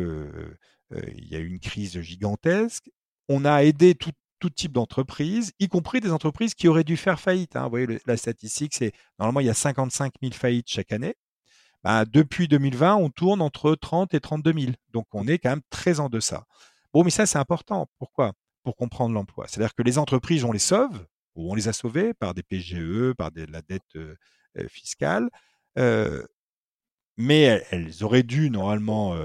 heu, 0.92 1.03
il 1.16 1.29
y 1.29 1.37
a 1.37 1.40
eu 1.40 1.47
une 1.49 1.61
crise 1.61 2.01
gigantesque, 2.01 2.90
on 3.29 3.44
a 3.44 3.64
aidé 3.64 3.94
tout 3.94 4.12
tout 4.40 4.51
type 4.51 4.73
d'entreprises, 4.73 5.53
y 5.59 5.68
compris 5.68 6.01
des 6.01 6.11
entreprises 6.12 6.55
qui 6.55 6.68
auraient 6.68 6.85
dû 6.85 6.97
faire 6.99 7.18
faillite, 7.18 7.57
hein. 7.57 7.64
Vous 7.64 7.70
voyez 7.70 7.87
le 7.87 7.99
la 8.07 8.16
statistique, 8.18 8.75
c'est 8.75 8.92
normalement 9.18 9.40
il 9.40 9.47
y 9.47 9.51
a 9.51 9.55
55 9.55 10.14
000 10.20 10.35
faillites 10.35 10.68
chaque 10.68 10.92
année. 10.92 11.14
Bah, 11.85 12.05
depuis 12.07 12.49
2020, 12.49 12.97
on 12.97 13.11
tourne 13.11 13.42
entre 13.42 13.75
30 13.75 14.14
et 14.14 14.20
32 14.20 14.53
000. 14.55 14.77
Donc 14.92 15.07
on 15.12 15.27
est 15.29 15.38
quand 15.38 15.51
même 15.51 15.62
très 15.70 16.01
en 16.01 16.09
deçà. 16.09 16.47
Bon, 16.94 17.05
mais 17.05 17.11
ça 17.11 17.27
c'est 17.27 17.38
important. 17.38 17.88
Pourquoi? 17.99 18.33
Pour 18.64 18.77
comprendre 18.77 19.14
l'emploi. 19.14 19.47
C'est-à-dire 19.49 19.75
que 19.75 19.83
les 19.83 19.99
entreprises, 19.99 20.44
on 20.44 20.53
les 20.53 20.59
sauve 20.59 21.07
ou 21.37 21.51
on 21.53 21.55
les 21.55 21.68
a 21.68 21.73
sauvées 21.75 22.14
par 22.14 22.35
des 22.35 22.42
PGE, 22.42 23.12
par 23.14 23.31
des 23.33 23.47
la 23.47 23.62
dette, 23.62 23.83
heu 23.97 24.16
heu, 24.59 24.68
fiscale, 24.68 25.29
heu, 25.79 26.27
mais 27.18 27.64
elles 27.70 28.05
auraient 28.05 28.23
dû 28.25 28.51
normalement, 28.51 29.16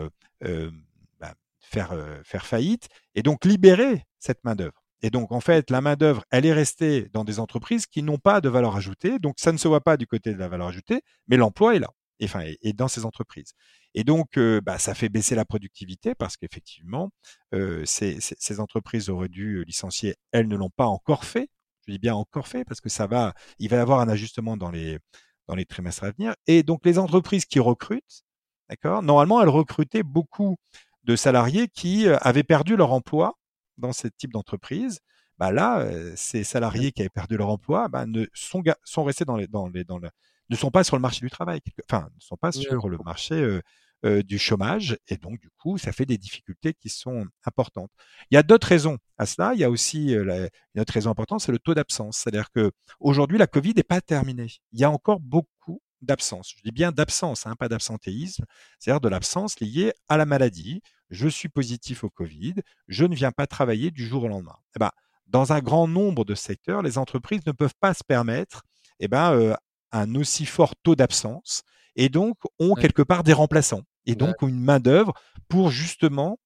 bah, 1.19 1.33
faire, 1.59 1.93
faire 2.23 2.45
faillite 2.45 2.87
et 3.15 3.23
donc 3.23 3.45
libérer 3.45 4.03
cette 4.19 4.43
main-d'œuvre. 4.43 4.83
Et 5.01 5.09
donc 5.09 5.31
en 5.31 5.39
fait, 5.39 5.69
la 5.69 5.81
main-d'œuvre, 5.81 6.23
elle 6.31 6.45
est 6.45 6.53
restée 6.53 7.07
dans 7.13 7.23
des 7.23 7.39
entreprises 7.39 7.85
qui 7.87 8.03
n'ont 8.03 8.17
pas 8.17 8.41
de 8.41 8.49
valeur 8.49 8.75
ajoutée, 8.75 9.17
donc 9.19 9.35
ça 9.37 9.51
ne 9.51 9.57
se 9.57 9.67
voit 9.67 9.81
pas 9.81 9.95
du 9.97 10.07
côté 10.07 10.33
de 10.33 10.39
la 10.39 10.49
valeur 10.49 10.67
ajoutée, 10.67 11.01
mais 11.27 11.37
l'emploi 11.37 11.75
est 11.75 11.79
là, 11.79 11.89
et 12.19 12.25
enfin 12.25 12.43
dans 12.75 12.87
ces 12.87 13.05
entreprises. 13.05 13.53
Et 13.95 14.03
donc, 14.03 14.37
heu, 14.37 14.61
bah, 14.61 14.77
ça 14.79 14.93
fait 14.95 15.09
baisser 15.09 15.35
la 15.35 15.45
productivité 15.45 16.15
parce 16.15 16.37
qu'effectivement, 16.37 17.11
heu, 17.53 17.85
ces 17.85 18.19
ces 18.21 18.35
ces 18.39 18.59
entreprises 18.59 19.09
auraient 19.09 19.29
dû 19.29 19.63
licencier, 19.65 20.15
elles 20.31 20.47
ne 20.47 20.55
l'ont 20.57 20.69
pas 20.69 20.85
encore 20.87 21.25
fait. 21.25 21.49
Je 21.87 21.93
dis 21.93 21.99
bien 21.99 22.15
encore 22.15 22.47
fait 22.47 22.65
parce 22.65 22.81
que 22.81 22.89
ça 22.89 23.07
va 23.07 23.33
il 23.59 23.69
va 23.69 23.77
y 23.77 23.79
avoir 23.79 23.99
un 24.01 24.09
ajustement 24.09 24.57
dans 24.57 24.71
les 24.71 24.99
dans 25.47 25.55
les 25.55 25.65
trimestres 25.65 26.03
à 26.03 26.11
venir 26.11 26.35
et 26.47 26.63
donc 26.63 26.85
les 26.85 26.99
entreprises 26.99 27.45
qui 27.45 27.59
recrutent, 27.59 28.23
d'accord? 28.69 29.01
Normalement, 29.03 29.41
elles 29.41 29.49
recrutaient 29.49 30.03
beaucoup 30.03 30.57
de 31.03 31.15
salariés 31.15 31.67
qui, 31.69 32.05
heu, 32.07 32.17
avaient 32.21 32.43
perdu 32.43 32.75
leur 32.75 32.91
emploi 32.91 33.33
dans 33.77 33.93
ce 33.93 34.07
type 34.07 34.33
d'entreprise, 34.33 34.99
bah 35.37 35.51
là, 35.51 35.87
ces 36.17 36.43
salariés 36.43 36.91
qui 36.91 37.01
avaient 37.01 37.09
perdu 37.09 37.37
leur 37.37 37.49
emploi, 37.49 37.87
bah, 37.87 38.05
ne 38.05 38.25
sont 38.33 38.61
sont 38.83 39.03
restés 39.05 39.23
dans 39.25 39.37
les 39.37 39.47
dans 39.47 39.67
les 39.69 39.83
dans 39.85 39.97
le 39.99 40.09
ne 40.49 40.55
sont 40.55 40.71
pas 40.71 40.83
sur 40.83 40.95
le 40.95 41.01
marché 41.01 41.21
du 41.21 41.29
travail, 41.29 41.61
enfin, 41.89 42.09
ne 42.15 42.21
sont 42.21 42.37
pas 42.37 42.51
sur 42.51 42.89
le 42.89 42.97
marché, 42.97 43.59
du 44.03 44.39
chômage 44.39 44.97
et 45.09 45.17
donc 45.17 45.41
du 45.41 45.49
coup, 45.57 45.77
ça 45.77 45.91
fait 45.91 46.05
des 46.05 46.17
difficultés 46.17 46.73
qui 46.73 46.87
sont 46.87 47.25
importantes. 47.43 47.91
Il 48.31 48.35
y 48.35 48.37
a 48.37 48.43
d'autres 48.43 48.67
raisons 48.67 48.97
à 49.17 49.25
cela. 49.25 49.53
Il 49.53 49.59
y 49.59 49.65
a 49.65 49.69
aussi, 49.69 50.15
la 50.15 50.47
une 50.73 50.81
autre 50.81 50.93
raison 50.93 51.09
importante, 51.11 51.41
c'est 51.41 51.51
le 51.51 51.59
taux 51.59 51.73
d'absence. 51.73 52.19
C'est-à-dire 52.19 52.47
qu'aujourd'hui, 52.51 53.37
la 53.37 53.47
covid 53.47 53.73
n'est 53.75 53.83
pas 53.83 53.99
terminée. 53.99 54.47
Il 54.71 54.79
y 54.79 54.85
a 54.85 54.89
encore 54.89 55.19
beaucoup 55.19 55.81
d'absence. 56.01 56.53
Je 56.55 56.61
dis 56.63 56.71
bien 56.71 56.93
d'absence, 56.93 57.45
hein, 57.45 57.55
pas 57.59 57.67
d'absentéisme, 57.67 58.45
c'est-à-dire 58.79 59.01
de 59.01 59.09
l'absence 59.09 59.59
liée 59.59 59.91
à 60.07 60.15
la 60.15 60.25
maladie. 60.25 60.81
Je 61.09 61.27
suis 61.27 61.49
positif 61.49 62.05
au 62.05 62.09
covid, 62.09 62.53
je 62.87 63.03
ne 63.03 63.13
viens 63.15 63.33
pas 63.33 63.47
travailler 63.47 63.91
du 63.91 64.07
jour 64.07 64.23
au 64.23 64.27
lendemain. 64.29 64.55
Et 64.77 64.79
bah, 64.79 64.93
dans 65.27 65.51
un 65.51 65.59
grand 65.59 65.89
nombre 65.89 66.23
de 66.23 66.35
secteurs, 66.35 66.83
les 66.83 66.97
entreprises 66.97 67.45
ne 67.45 67.51
peuvent 67.51 67.75
pas 67.81 67.93
se 67.93 68.03
permettre, 68.05 68.63
et 69.01 69.09
ben, 69.09 69.57
un 69.91 70.15
aussi 70.15 70.45
fort 70.45 70.75
taux 70.83 70.95
d'absence 70.95 71.63
et 71.95 72.09
donc 72.09 72.37
ont 72.59 72.73
Ouais. 72.73 72.81
quelque 72.81 73.01
part 73.01 73.23
des 73.23 73.33
remplaçants 73.33 73.83
et 74.05 74.15
donc 74.15 74.41
ont 74.41 74.47
une 74.47 74.61
main-d'œuvre 74.61 75.13
pour 75.47 75.69
justement, 75.71 76.39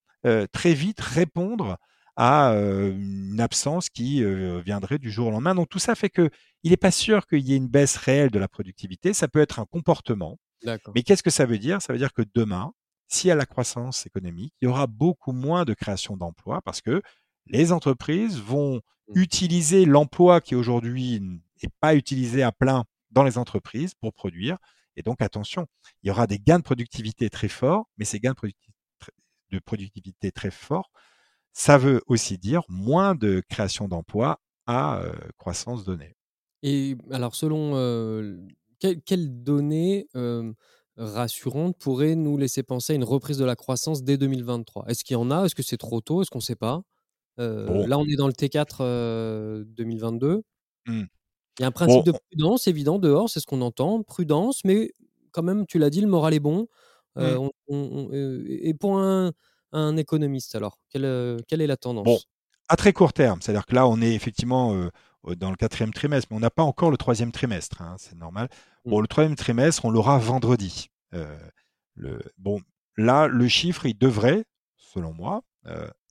très 0.52 0.74
vite 0.74 1.00
répondre 1.00 1.76
à, 2.16 2.52
une 2.54 3.40
absence 3.40 3.88
qui, 3.90 4.24
viendrait 4.64 4.98
du 4.98 5.10
jour 5.10 5.28
au 5.28 5.30
lendemain. 5.30 5.54
Donc 5.54 5.68
tout 5.68 5.78
ça 5.78 5.94
fait 5.94 6.10
qu'il 6.10 6.30
est 6.64 6.76
pas 6.76 6.90
sûr 6.90 7.26
qu'il 7.26 7.40
y 7.40 7.52
ait 7.52 7.56
une 7.56 7.68
baisse 7.68 7.96
réelle 7.96 8.30
de 8.30 8.38
la 8.38 8.48
productivité. 8.48 9.12
Ça 9.12 9.28
peut 9.28 9.40
être 9.40 9.58
un 9.60 9.66
comportement, 9.66 10.38
mais 10.94 11.02
qu'est-ce 11.02 11.22
que 11.22 11.30
ça 11.30 11.46
veut 11.46 11.58
dire? 11.58 11.80
Ça 11.82 11.92
veut 11.92 11.98
dire 11.98 12.12
que 12.12 12.22
demain, 12.34 12.72
s'il 13.08 13.28
y 13.28 13.30
a 13.30 13.34
la 13.34 13.46
croissance 13.46 14.06
économique, 14.06 14.54
il 14.60 14.64
y 14.64 14.68
aura 14.68 14.86
beaucoup 14.86 15.32
moins 15.32 15.64
de 15.64 15.74
création 15.74 16.16
d'emplois 16.16 16.60
parce 16.62 16.80
que 16.80 17.02
les 17.46 17.72
entreprises 17.72 18.38
vont 18.38 18.80
Mmh. 19.08 19.18
utiliser 19.18 19.84
l'emploi 19.84 20.40
qui 20.40 20.54
aujourd'hui 20.54 21.20
n'est 21.20 21.70
pas 21.80 21.94
utilisé 21.94 22.42
à 22.42 22.52
plein 22.52 22.84
dans 23.14 23.24
les 23.24 23.38
entreprises 23.38 23.94
pour 23.94 24.14
produire 24.14 24.58
et 24.96 25.02
donc 25.02 25.22
attention, 25.22 25.66
il 26.02 26.08
y 26.08 26.10
aura 26.12 26.26
des 26.28 26.38
gains 26.40 26.58
de 26.60 26.64
productivité 26.64 27.30
très 27.30 27.48
forts, 27.48 27.88
mais 27.98 28.04
ces 28.06 28.20
gains 28.20 28.32
de 28.32 28.36
producti 28.36 28.70
tr 29.00 29.10
de 29.52 29.58
productivité 29.60 30.32
très 30.32 30.50
forts, 30.52 30.90
ça 31.52 31.78
veut 31.78 32.02
aussi 32.06 32.38
dire 32.38 32.62
moins 32.68 33.14
de 33.14 33.42
création 33.48 33.88
d'emplois 33.88 34.40
à, 34.66 35.00
heu, 35.04 35.14
croissance 35.38 35.84
donnée. 35.84 36.16
Et 36.62 36.96
alors 37.10 37.34
selon, 37.34 37.76
heu, 37.76 38.40
quelles 38.80 39.42
données, 39.42 40.08
hem, 40.14 40.54
rassurantes 40.96 41.76
pourraient 41.78 42.14
nous 42.16 42.36
laisser 42.38 42.62
penser 42.62 42.92
à 42.94 42.96
une 42.96 43.04
reprise 43.04 43.38
de 43.38 43.44
la 43.44 43.56
croissance 43.56 44.02
dès 44.04 44.16
2023? 44.18 44.84
Est-ce 44.88 45.04
qu'il 45.04 45.14
y 45.14 45.16
en 45.16 45.30
a? 45.30 45.44
Est-ce 45.46 45.54
que 45.54 45.62
c'est 45.62 45.76
trop 45.78 46.00
tôt? 46.00 46.22
Est-ce 46.22 46.30
qu'on 46.30 46.40
sait 46.40 46.56
pas? 46.56 46.82
Bon, 47.66 47.86
là, 47.86 47.98
on 47.98 48.06
est 48.06 48.16
dans 48.16 48.26
le 48.28 48.32
T4, 48.34 48.82
heu, 48.82 49.64
2022. 49.66 50.42
mmh, 50.86 51.04
Il 51.58 51.62
y 51.62 51.64
a 51.64 51.68
un 51.68 51.72
principe 51.72 52.04
bon, 52.04 52.12
de 52.12 52.18
prudence 52.30 52.66
évident 52.68 52.98
dehors, 52.98 53.30
c'est 53.30 53.40
ce 53.40 53.46
qu'on 53.46 53.60
entend, 53.62 54.02
prudence, 54.02 54.62
mais 54.64 54.92
quand 55.32 55.42
même, 55.42 55.66
tu 55.66 55.78
l'as 55.78 55.90
dit, 55.90 56.00
le 56.00 56.08
moral 56.08 56.34
est 56.34 56.40
bon. 56.40 56.66
Heu, 57.18 57.34
mmh. 57.34 57.38
on 57.38 57.52
on 57.68 57.76
on, 57.76 58.12
heu 58.12 58.44
et 58.48 58.74
pour 58.74 58.98
un 58.98 59.32
un 59.72 59.96
économiste 59.96 60.54
alors, 60.56 60.78
quelle, 60.90 61.42
quelle 61.48 61.60
est 61.60 61.66
la 61.66 61.76
Bon, 62.02 62.20
tendance? 62.20 62.26
à 62.68 62.76
très 62.76 62.92
court 62.92 63.12
terme, 63.12 63.40
c'est-à-dire 63.42 63.66
que 63.66 63.74
là, 63.74 63.86
on 63.86 64.00
est 64.00 64.14
effectivement, 64.14 64.74
dans 65.36 65.50
le 65.50 65.56
quatrième 65.56 65.92
trimestre, 65.92 66.28
mais 66.30 66.36
on 66.36 66.40
n'a 66.40 66.50
pas 66.50 66.62
encore 66.62 66.90
le 66.90 66.96
troisième 66.96 67.32
trimestre, 67.32 67.82
hein, 67.82 67.96
c'est 67.98 68.16
normal. 68.16 68.48
Mmh. 68.84 68.90
Bon, 68.90 69.00
le 69.00 69.06
troisième 69.08 69.36
trimestre, 69.36 69.84
on 69.84 69.90
l'aura 69.90 70.18
vendredi. 70.18 70.90
Le 71.94 72.18
bon, 72.38 72.60
là, 72.96 73.28
le 73.28 73.48
chiffre, 73.48 73.86
il 73.86 73.96
devrait, 73.96 74.44
selon 74.76 75.12
moi, 75.12 75.42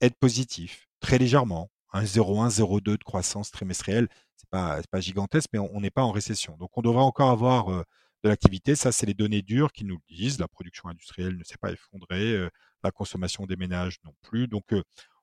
être 0.00 0.16
positif, 0.18 0.88
très 1.00 1.18
légèrement, 1.18 1.70
un 1.92 2.04
0,1-0,2 2.04 2.80
de 2.98 3.04
croissance 3.04 3.50
trimestrielle. 3.50 4.08
C'est 4.36 4.48
pas 4.50 4.80
pas 4.90 5.00
gigantesque, 5.00 5.48
mais 5.52 5.58
on 5.58 5.80
n'est 5.80 5.90
pas 5.90 6.02
en 6.02 6.12
récession. 6.12 6.56
Donc 6.58 6.70
on 6.76 6.82
devrait 6.82 7.02
encore 7.02 7.30
avoir, 7.30 7.70
heu, 7.72 7.84
de 8.24 8.28
l'activité. 8.28 8.74
Ça, 8.74 8.90
c'est 8.92 9.06
les 9.06 9.14
données 9.14 9.42
dures 9.42 9.72
qui 9.72 9.84
nous 9.84 9.96
le 9.96 10.14
disent. 10.14 10.38
La 10.40 10.48
production 10.48 10.88
industrielle 10.88 11.36
ne 11.36 11.44
s'est 11.44 11.58
pas 11.60 11.72
effondrée, 11.72 12.32
heu, 12.34 12.50
la 12.82 12.90
consommation 12.90 13.46
des 13.46 13.56
ménages 13.56 13.98
non 14.04 14.14
plus. 14.22 14.48
Donc 14.48 14.72
heu, 14.72 14.82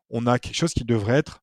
on 0.10 0.28
a 0.28 0.39
quelque 0.39 0.56
chose 0.56 0.74
qui 0.74 0.86
devrait 0.86 1.17
être, 1.17 1.41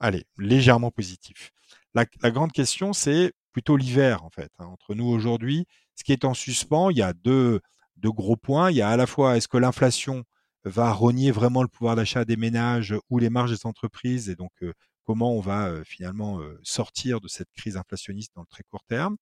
allez, 0.00 0.24
légèrement 0.38 0.90
positif. 0.90 1.50
La, 1.94 2.04
grande 2.30 2.52
question, 2.52 2.92
c'est 2.92 3.32
plutôt 3.52 3.76
l'hiver, 3.76 4.24
en 4.24 4.30
fait. 4.30 4.50
hein. 4.58 4.66
Entre 4.66 4.94
nous 4.94 5.06
aujourd'hui, 5.06 5.66
ce 5.96 6.04
qui 6.04 6.12
est 6.12 6.24
en 6.24 6.34
suspens, 6.34 6.90
il 6.90 6.98
y 6.98 7.02
a 7.02 7.12
deux, 7.12 7.60
gros 8.04 8.36
points. 8.36 8.70
Il 8.70 8.76
y 8.76 8.82
a 8.82 8.88
à 8.90 8.96
la 8.96 9.06
fois, 9.06 9.36
est-ce 9.36 9.48
que 9.48 9.56
l'inflation 9.58 10.24
va 10.64 10.92
rogner 10.92 11.30
vraiment 11.30 11.62
le 11.62 11.68
pouvoir 11.68 11.96
d'achat 11.96 12.24
des 12.24 12.36
ménages 12.36 12.94
ou 13.10 13.18
les 13.18 13.30
marges 13.30 13.50
des 13.52 13.66
entreprises? 13.66 14.28
Et 14.28 14.36
donc 14.36 14.52
euh, 14.62 14.72
comment 15.08 15.32
on 15.32 15.40
va 15.40 15.68
euh, 15.68 15.84
finalement 15.84 16.38
euh, 16.38 16.60
sortir 16.62 17.22
de 17.22 17.28
cette 17.28 17.48
crise 17.56 17.78
inflationniste 17.78 18.32
dans 18.34 18.42
le 18.42 18.46
très 18.46 18.62
court 18.64 18.84
terme. 18.86 19.16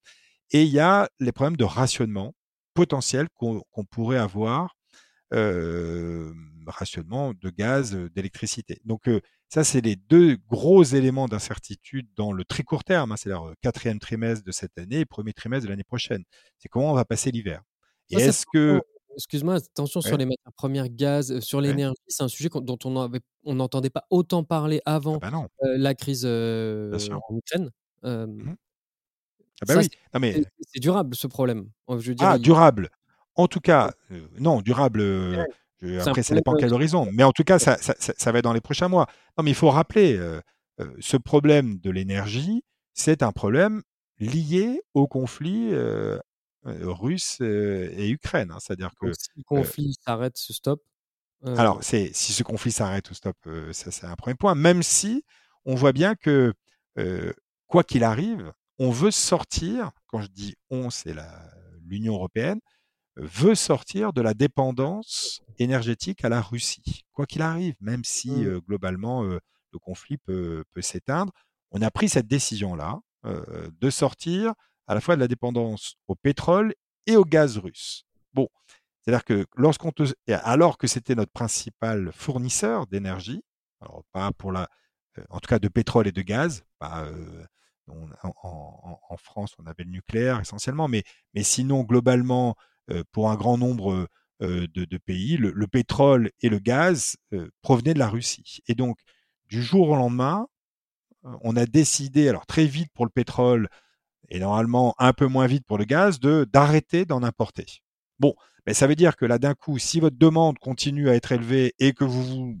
Et 0.51 0.63
il 0.63 0.69
y 0.69 0.81
a 0.81 1.09
les 1.21 1.31
problèmes 1.31 1.55
de 1.55 1.63
rationnement 1.63 2.33
potentiel 2.73 3.29
qu'on 3.33 3.85
pourrait 3.89 4.17
avoir 4.17 4.75
rationnement 6.67 7.33
de 7.33 7.49
gaz, 7.49 7.95
d'électricité. 8.13 8.81
Donc 8.83 9.09
ça, 9.49 9.63
c'est 9.63 9.81
les 9.81 9.95
deux 9.95 10.37
gros 10.49 10.83
éléments 10.83 11.27
d'incertitude 11.27 12.07
dans 12.15 12.31
le 12.31 12.43
très 12.45 12.63
court 12.63 12.83
terme, 12.83 13.11
hein, 13.11 13.15
c'est-à-dire 13.17 13.53
quatrième 13.61 13.99
trimestre 13.99 14.45
de 14.45 14.51
cette 14.51 14.77
année 14.77 14.99
et 14.99 15.05
premier 15.05 15.33
trimestre 15.33 15.65
de 15.65 15.69
l'année 15.69 15.83
prochaine. 15.85 16.23
C'est 16.59 16.69
comment 16.69 16.91
on 16.91 16.95
va 16.95 17.05
passer 17.05 17.31
l'hiver. 17.31 17.61
Et 18.09 18.15
est-ce 18.17 18.45
que... 18.53 18.81
excuse-moi, 19.17 19.55
attention 19.55 19.99
sur 20.01 20.15
les 20.17 20.25
matières 20.25 20.53
premières, 20.55 20.87
gaz, 20.89 21.39
sur 21.39 21.59
ouais, 21.59 21.67
l'énergie, 21.67 21.97
c'est 22.07 22.23
un 22.23 22.27
sujet 22.27 22.49
dont 22.53 22.77
on 22.85 23.55
n'entendait 23.55 23.89
pas 23.89 24.05
autant 24.09 24.43
parler 24.43 24.81
ah 24.85 24.95
avant, 24.95 25.17
bah 25.17 25.31
la 25.61 25.93
crise, 25.95 26.21
sûr. 26.21 27.19
en 27.29 27.35
Ukraine. 27.35 27.71
Hem, 28.03 28.37
Mhm. 28.37 28.55
Ah 29.61 29.65
bah 29.65 29.73
oui, 29.77 29.89
mais 30.19 30.43
c'est 30.71 30.79
durable 30.79 31.15
ce 31.15 31.25
problème. 31.25 31.69
Heu, 31.89 31.99
je 31.99 32.09
veux 32.09 32.15
dire, 32.15 32.27
ah 32.27 32.35
il 32.37 32.41
durable. 32.41 32.89
En 33.35 33.47
tout 33.47 33.59
cas, 33.59 33.91
euh, 34.11 34.27
non 34.39 34.61
durable. 34.61 35.01
euh, 35.01 35.45
après, 35.99 36.23
ça 36.23 36.35
dépend 36.35 36.53
quel 36.55 36.73
horizon. 36.73 37.07
Mais 37.11 37.23
en 37.23 37.31
tout 37.31 37.43
cas, 37.43 37.59
ça, 37.59 37.77
ça, 37.79 38.31
va 38.31 38.39
être 38.39 38.43
dans 38.43 38.53
les 38.53 38.61
prochains 38.61 38.87
mois. 38.87 39.07
Non, 39.37 39.43
mais 39.43 39.51
il 39.51 39.55
faut 39.55 39.69
rappeler, 39.69 40.19
ce 40.99 41.17
problème 41.17 41.79
de 41.79 41.89
l'énergie, 41.89 42.63
c'est 42.93 43.23
un 43.23 43.31
problème 43.31 43.81
lié 44.19 44.81
au 44.93 45.07
conflit 45.07 45.71
russe 46.67 47.39
et 47.41 48.09
Ukraine. 48.09 48.51
Hein. 48.51 48.57
C'est-à-dire 48.59 48.91
que 48.99 49.11
si 49.13 49.29
le 49.35 49.43
conflit 49.43 49.95
s'arrête, 50.05 50.37
se 50.37 50.53
stoppe. 50.53 50.83
Alors, 51.45 51.83
c'est 51.83 52.11
si 52.13 52.33
ce 52.33 52.43
conflit 52.43 52.71
s'arrête 52.71 53.09
ou 53.11 53.13
stop, 53.13 53.37
ça 53.71 53.91
c'est 53.91 54.05
un 54.05 54.15
premier 54.15 54.35
point. 54.35 54.55
Même 54.55 54.83
si 54.83 55.23
on 55.65 55.75
voit 55.75 55.93
bien 55.93 56.15
que 56.15 56.53
quoi 57.67 57.83
qu'il 57.83 58.03
arrive, 58.03 58.51
on 58.79 58.91
veut 58.91 59.11
sortir. 59.11 59.91
Quand 60.07 60.21
je 60.21 60.27
dis 60.27 60.55
on, 60.69 60.89
c'est 60.89 61.15
l'Union 61.85 62.15
européenne 62.15 62.59
veut 63.19 63.55
sortir 63.55 64.13
de 64.13 64.21
la 64.21 64.35
dépendance 64.35 65.41
énergétique 65.57 66.23
à 66.23 66.29
la 66.29 66.39
Russie. 66.39 67.03
Quoi 67.13 67.25
qu'il 67.25 67.41
arrive, 67.41 67.75
même 67.79 68.03
si 68.03 68.29
mmh. 68.29 68.59
globalement 68.59 69.23
le 69.23 69.79
conflit 69.79 70.17
peut, 70.17 70.63
peut 70.73 70.81
s'éteindre, 70.81 71.33
on 71.71 71.81
a 71.81 71.91
pris 71.91 72.09
cette 72.09 72.27
décision-là 72.27 72.99
de 73.23 73.89
sortir 73.89 74.53
à 74.87 74.95
la 74.95 75.01
fois 75.01 75.15
de 75.15 75.21
la 75.21 75.27
dépendance 75.27 75.95
au 76.07 76.15
pétrole 76.15 76.73
et 77.05 77.15
au 77.15 77.25
gaz 77.25 77.57
russe. 77.57 78.05
Bon, 78.33 78.49
c'est-à-dire 79.01 79.23
que 79.25 79.45
lorsqu'on 79.55 79.91
alors 80.27 80.77
que 80.77 80.87
c'était 80.87 81.15
notre 81.15 81.31
principal 81.31 82.11
fournisseur 82.13 82.87
d'énergie, 82.87 83.43
alors 83.81 84.03
pas 84.11 84.31
pour 84.33 84.51
la, 84.51 84.69
en 85.29 85.39
tout 85.39 85.47
cas 85.47 85.59
de 85.59 85.67
pétrole 85.67 86.07
et 86.07 86.11
de 86.11 86.21
gaz, 86.21 86.63
en, 86.81 87.03
France 89.17 89.55
on 89.59 89.65
avait 89.65 89.83
le 89.83 89.91
nucléaire 89.91 90.39
essentiellement, 90.39 90.87
mais, 90.87 91.03
mais 91.33 91.43
sinon 91.43 91.83
globalement 91.83 92.55
pour 93.11 93.29
un 93.29 93.35
grand 93.35 93.57
nombre 93.57 94.07
de, 94.41 94.97
pays, 94.97 95.37
le, 95.37 95.67
pétrole 95.67 96.31
et 96.41 96.49
le 96.49 96.59
gaz 96.59 97.15
provenaient 97.61 97.93
de 97.93 97.99
la 97.99 98.09
Russie. 98.09 98.59
Et 98.67 98.75
donc 98.75 98.99
du 99.47 99.63
jour 99.63 99.89
au 99.89 99.95
lendemain, 99.95 100.47
on 101.23 101.55
a 101.55 101.65
décidé, 101.65 102.29
alors 102.29 102.45
très 102.45 102.65
vite 102.65 102.91
pour 102.93 103.05
le 103.05 103.11
pétrole 103.11 103.69
et 104.29 104.39
normalement 104.39 104.95
un 104.97 105.13
peu 105.13 105.27
moins 105.27 105.47
vite 105.47 105.65
pour 105.65 105.77
le 105.77 105.85
gaz, 105.85 106.19
de 106.19 106.45
d'arrêter 106.51 107.05
d'en 107.05 107.23
importer. 107.23 107.65
Bon, 108.19 108.35
mais 108.65 108.73
ça 108.73 108.87
veut 108.87 108.95
dire 108.95 109.15
que 109.15 109.25
là 109.25 109.37
d'un 109.39 109.53
coup, 109.53 109.77
si 109.77 109.99
votre 109.99 110.17
demande 110.17 110.59
continue 110.59 111.09
à 111.09 111.15
être 111.15 111.31
élevée 111.31 111.73
et 111.79 111.93
que 111.93 112.03
vous 112.03 112.23
vous 112.23 112.59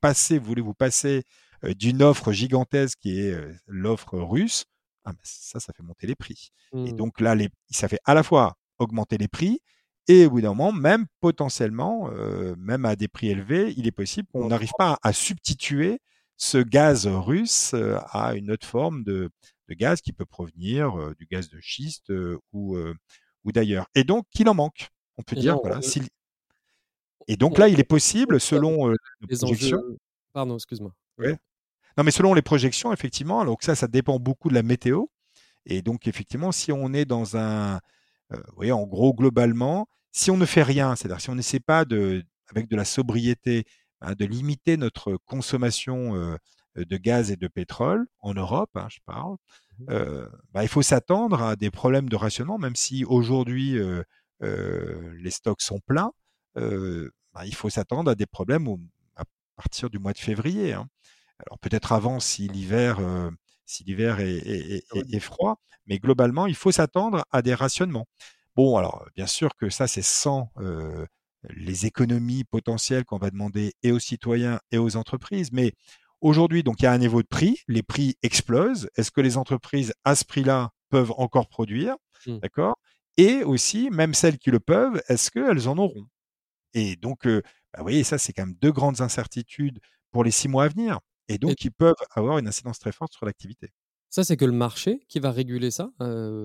passez, 0.00 0.38
vous 0.38 0.46
voulez 0.46 0.62
vous 0.62 0.74
passer 0.74 1.24
d'une 1.62 2.02
offre 2.02 2.32
gigantesque 2.32 2.98
qui 3.00 3.20
est 3.20 3.36
l'offre 3.66 4.18
russe, 4.18 4.64
ah, 5.04 5.12
ça, 5.22 5.60
ça 5.60 5.72
fait 5.72 5.82
monter 5.82 6.06
les 6.06 6.14
prix. 6.14 6.50
Et 6.72 6.92
mmh. 6.92 6.96
donc 6.96 7.20
là, 7.20 7.34
les, 7.34 7.48
ça 7.70 7.88
fait 7.88 8.00
à 8.04 8.14
la 8.14 8.22
fois 8.22 8.56
augmenter 8.78 9.18
les 9.18 9.28
prix 9.28 9.60
et 10.08 10.26
au 10.26 10.30
bout 10.30 10.40
d'un 10.42 10.48
moment, 10.54 10.72
même 10.72 11.06
potentiellement, 11.20 12.10
même 12.58 12.84
à 12.84 12.96
des 12.96 13.08
prix 13.08 13.30
élevés, 13.30 13.72
il 13.76 13.86
est 13.86 13.92
possible 13.92 14.28
qu'on 14.32 14.48
n'arrive 14.48 14.72
pas 14.76 14.98
à 15.02 15.12
substituer 15.12 16.00
ce 16.36 16.58
gaz 16.58 17.06
russe 17.06 17.74
à 18.10 18.34
une 18.34 18.50
autre 18.50 18.66
forme 18.66 19.02
de, 19.02 19.30
gaz 19.70 20.00
qui 20.00 20.12
peut 20.12 20.26
provenir 20.26 21.14
du 21.16 21.26
gaz 21.26 21.48
de 21.48 21.58
schiste 21.60 22.12
ou, 22.52 22.76
ou 23.44 23.52
d'ailleurs. 23.52 23.86
Et 23.94 24.04
donc, 24.04 24.26
qu'il 24.30 24.48
en 24.48 24.54
manque. 24.54 24.88
On 25.16 25.22
peut 25.22 25.36
dire, 25.36 25.58
voilà. 25.62 25.80
Et 27.26 27.36
donc 27.36 27.56
là, 27.56 27.68
il 27.68 27.80
est 27.80 27.84
possible, 27.84 28.40
selon 28.40 28.88
les 28.88 29.36
projections. 29.36 29.80
Pardon, 30.32 30.56
excuse-moi. 30.56 30.92
Non, 31.96 32.02
mais 32.04 32.10
selon 32.10 32.34
les 32.34 32.42
projections, 32.42 32.92
effectivement, 32.92 33.40
alors 33.40 33.56
que 33.56 33.64
ça, 33.64 33.74
ça 33.74 33.86
dépend 33.86 34.18
beaucoup 34.18 34.48
de 34.48 34.54
la 34.54 34.62
météo. 34.62 35.04
Et 35.64 35.80
donc, 35.80 36.06
effectivement, 36.06 36.52
si 36.52 36.72
on 36.72 36.92
est 36.92 37.04
dans 37.04 37.36
un. 37.36 37.80
vous 38.30 38.56
voyez, 38.56 38.72
en 38.72 38.86
gros, 38.86 39.14
globalement, 39.14 39.86
si 40.12 40.30
on 40.30 40.36
ne 40.36 40.46
fait 40.46 40.62
rien, 40.62 40.96
c'est-à-dire 40.96 41.20
si 41.20 41.30
on 41.30 41.36
n'essaie 41.36 41.60
pas 41.60 41.84
de, 41.84 42.22
avec 42.48 42.68
de 42.68 42.76
la 42.76 42.84
sobriété, 42.84 43.64
Hein, 44.04 44.14
de 44.18 44.26
limiter 44.26 44.76
notre 44.76 45.16
consommation 45.24 46.36
de 46.76 46.96
gaz 46.96 47.30
et 47.30 47.36
de 47.36 47.48
pétrole 47.48 48.06
en 48.20 48.34
Europe, 48.34 48.70
hein, 48.74 48.88
je 48.90 48.98
parle, 49.04 49.36
mmh 49.78 49.86
bah, 50.52 50.62
il 50.62 50.68
faut 50.68 50.82
s'attendre 50.82 51.42
à 51.42 51.56
des 51.56 51.70
problèmes 51.70 52.08
de 52.08 52.16
rationnement, 52.16 52.58
même 52.58 52.76
si 52.76 53.04
aujourd'hui 53.04 53.78
les 54.40 55.30
stocks 55.30 55.62
sont 55.62 55.80
pleins. 55.80 56.12
Bah, 56.54 57.44
il 57.44 57.54
faut 57.54 57.70
s'attendre 57.70 58.10
à 58.10 58.14
des 58.14 58.26
problèmes 58.26 58.68
à 59.16 59.24
partir 59.56 59.90
du 59.90 59.98
mois 59.98 60.12
de 60.12 60.18
février. 60.18 60.72
Hein. 60.72 60.88
Alors 61.40 61.58
peut-être 61.58 61.92
avant 61.92 62.20
si 62.20 62.46
l'hiver 62.48 63.00
si 63.66 63.82
l'hiver 63.82 64.20
est, 64.20 64.84
est, 64.92 65.20
froid, 65.20 65.58
mais 65.86 65.98
globalement 65.98 66.46
il 66.46 66.54
faut 66.54 66.70
s'attendre 66.70 67.24
à 67.32 67.42
des 67.42 67.54
rationnements. 67.54 68.06
Bon, 68.54 68.76
alors 68.76 69.06
bien 69.16 69.26
sûr 69.26 69.56
que 69.56 69.70
ça 69.70 69.88
c'est 69.88 70.02
sans 70.02 70.52
les 71.50 71.86
économies 71.86 72.44
potentielles 72.44 73.04
qu'on 73.04 73.18
va 73.18 73.30
demander 73.30 73.74
et 73.82 73.92
aux 73.92 73.98
citoyens 73.98 74.60
et 74.70 74.78
aux 74.78 74.96
entreprises. 74.96 75.52
Mais 75.52 75.72
aujourd'hui, 76.20 76.62
donc 76.62 76.80
il 76.80 76.84
y 76.84 76.86
a 76.86 76.92
un 76.92 76.98
niveau 76.98 77.22
de 77.22 77.28
prix, 77.28 77.60
les 77.68 77.82
prix 77.82 78.16
explosent. 78.22 78.88
Est-ce 78.96 79.10
que 79.10 79.20
les 79.20 79.36
entreprises 79.36 79.92
à 80.04 80.14
ce 80.14 80.24
prix-là 80.24 80.70
peuvent 80.90 81.12
encore 81.16 81.48
produire? 81.48 81.96
Mmh. 82.26 82.38
D'accord? 82.38 82.78
Et 83.16 83.44
aussi, 83.44 83.90
même 83.90 84.14
celles 84.14 84.38
qui 84.38 84.50
le 84.50 84.60
peuvent, 84.60 85.02
est-ce 85.08 85.30
qu'elles 85.30 85.68
en 85.68 85.78
auront? 85.78 86.06
Et 86.74 86.96
donc, 86.96 87.26
bah, 87.26 87.40
vous 87.78 87.82
voyez, 87.84 88.04
ça, 88.04 88.18
c'est 88.18 88.32
quand 88.32 88.46
même 88.46 88.56
deux 88.60 88.72
grandes 88.72 89.00
incertitudes 89.00 89.78
pour 90.10 90.24
les 90.24 90.30
six 90.30 90.48
mois 90.48 90.64
à 90.64 90.68
venir. 90.68 90.98
Et 91.28 91.38
donc, 91.38 91.54
qui 91.54 91.70
peuvent 91.70 91.94
avoir 92.10 92.38
une 92.38 92.48
incidence 92.48 92.78
très 92.78 92.92
forte 92.92 93.12
sur 93.12 93.26
l'activité. 93.26 93.70
Ça, 94.14 94.22
c'est 94.22 94.36
que 94.36 94.44
le 94.44 94.52
marché 94.52 95.00
qui 95.08 95.18
va 95.18 95.32
réguler 95.32 95.72
ça, 95.72 95.90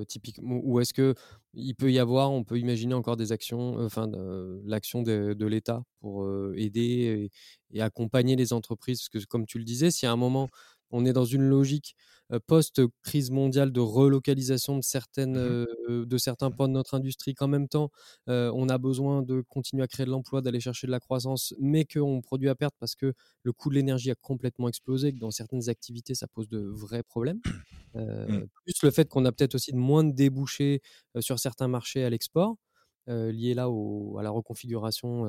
typiquement, 0.08 0.60
ou 0.64 0.80
est-ce 0.80 0.92
que 0.92 1.14
il 1.54 1.76
peut 1.76 1.92
y 1.92 2.00
avoir, 2.00 2.32
on 2.32 2.44
peut 2.44 2.58
imaginer 2.58 2.96
encore 2.96 3.16
des 3.16 3.32
actions, 3.32 3.78
enfin, 3.78 4.10
l'action 4.66 5.04
de, 5.04 5.46
l'État 5.46 5.84
pour 6.00 6.28
aider 6.56 7.30
et, 7.72 7.80
accompagner 7.80 8.36
les 8.36 8.54
entreprises, 8.54 9.02
parce 9.02 9.24
que 9.24 9.30
comme 9.30 9.46
tu 9.46 9.60
le 9.60 9.66
disais, 9.66 9.92
si 9.92 10.08
à 10.08 10.12
un 10.12 10.16
moment 10.16 10.50
on 10.90 11.06
est 11.06 11.14
dans 11.14 11.26
une 11.26 11.44
logique 11.44 11.96
post-crise 12.48 13.32
mondiale 13.32 13.72
de 13.72 13.80
relocalisation 13.80 14.78
de, 14.78 14.84
certaines, 14.84 15.38
mmh 15.38 16.06
de 16.06 16.18
certains 16.18 16.52
points 16.52 16.68
de 16.68 16.74
notre 16.74 16.94
industrie, 16.94 17.34
qu'en 17.34 17.48
même 17.48 17.68
temps, 17.68 17.90
on 18.28 18.70
a 18.70 18.78
besoin 18.78 19.24
de 19.24 19.42
continuer 19.42 19.84
à 19.84 19.88
créer 19.88 20.06
de 20.06 20.12
l'emploi, 20.12 20.42
d'aller 20.42 20.60
chercher 20.60 20.88
de 20.88 20.92
la 20.92 21.00
croissance, 21.00 21.54
mais 21.60 21.86
qu'on 21.86 22.22
produit 22.22 22.50
à 22.50 22.56
perte 22.56 22.76
parce 22.80 22.96
que 22.96 23.14
le 23.44 23.52
coût 23.54 23.70
de 23.70 23.76
l'énergie 23.76 24.12
a 24.12 24.16
complètement 24.16 24.68
explosé, 24.68 25.14
que 25.14 25.20
dans 25.20 25.32
certaines 25.32 25.70
activités, 25.70 26.14
ça 26.14 26.28
pose 26.28 26.48
de 26.48 26.60
vrais 26.60 27.04
problèmes. 27.04 27.42
Mmh. 27.96 28.46
Plus 28.66 28.84
le 28.84 28.92
fait 28.92 29.10
qu'on 29.10 29.26
a 29.26 29.32
peut-être 29.32 29.56
aussi 29.56 29.72
de 29.72 29.78
moins 29.78 30.04
de 30.04 30.12
débouchés 30.12 30.80
sur 31.22 31.40
certains 31.40 31.68
marchés 31.68 32.04
à 32.04 32.10
l'export, 32.12 32.56
liés 33.08 33.56
là 33.56 33.64
à 33.64 34.22
la 34.22 34.30
reconfiguration 34.30 35.26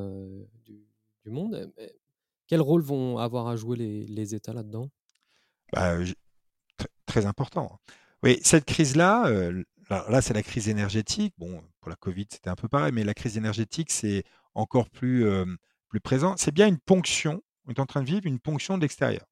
du, 0.66 1.30
monde. 1.30 1.72
Quel 2.48 2.60
rôle 2.60 2.82
vont 2.82 3.16
avoir 3.16 3.48
à 3.48 3.56
jouer 3.56 3.78
les, 3.78 4.06
les 4.06 4.34
États 4.34 4.52
là-dedans? 4.52 4.90
Bah, 5.72 5.96
très 7.10 7.26
important. 7.26 7.80
Oui, 8.22 8.38
cette 8.42 8.64
crise-là, 8.64 9.26
euh, 9.26 9.64
là, 9.90 10.22
c'est 10.22 10.34
la 10.34 10.42
crise 10.42 10.68
énergétique. 10.68 11.34
Bon, 11.38 11.60
pour 11.80 11.90
la 11.90 11.96
Covid, 11.96 12.26
c'était 12.30 12.50
un 12.50 12.54
peu 12.54 12.68
pareil, 12.68 12.92
mais 12.92 13.02
la 13.02 13.14
crise 13.14 13.36
énergétique, 13.36 13.90
c'est 13.90 14.22
encore 14.54 14.88
plus, 14.90 15.26
euh, 15.26 15.44
plus 15.88 16.00
présent. 16.00 16.36
C'est 16.36 16.52
bien 16.52 16.68
une 16.68 16.78
ponction. 16.78 17.42
On 17.66 17.72
est 17.72 17.80
en 17.80 17.86
train 17.86 18.02
de 18.02 18.06
vivre 18.06 18.26
une 18.26 18.38
ponction 18.38 18.76
de 18.76 18.82
l'extérieur. 18.82 19.26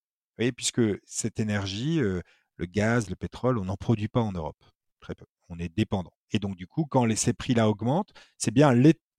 Puisque 0.57 0.83
cette 1.05 1.41
énergie, 1.41 2.01
euh, 2.01 2.21
le 2.57 2.67
gaz, 2.67 3.11
le 3.11 3.17
pétrole, 3.17 3.59
on 3.59 3.65
n'en 3.65 3.77
produit 3.77 4.09
pas 4.09 4.21
en 4.21 4.33
Europe. 4.33 4.65
Très 5.01 5.15
peu. 5.15 5.27
On 5.49 5.59
est 5.59 5.73
dépendant. 5.75 6.13
Et 6.33 6.39
donc, 6.39 6.57
du 6.57 6.67
coup, 6.67 6.85
quand 6.85 7.05
les, 7.05 7.17
ces 7.17 7.33
prix-là 7.33 7.69
augmentent, 7.69 8.13
c'est 8.39 8.53
bien 8.53 8.73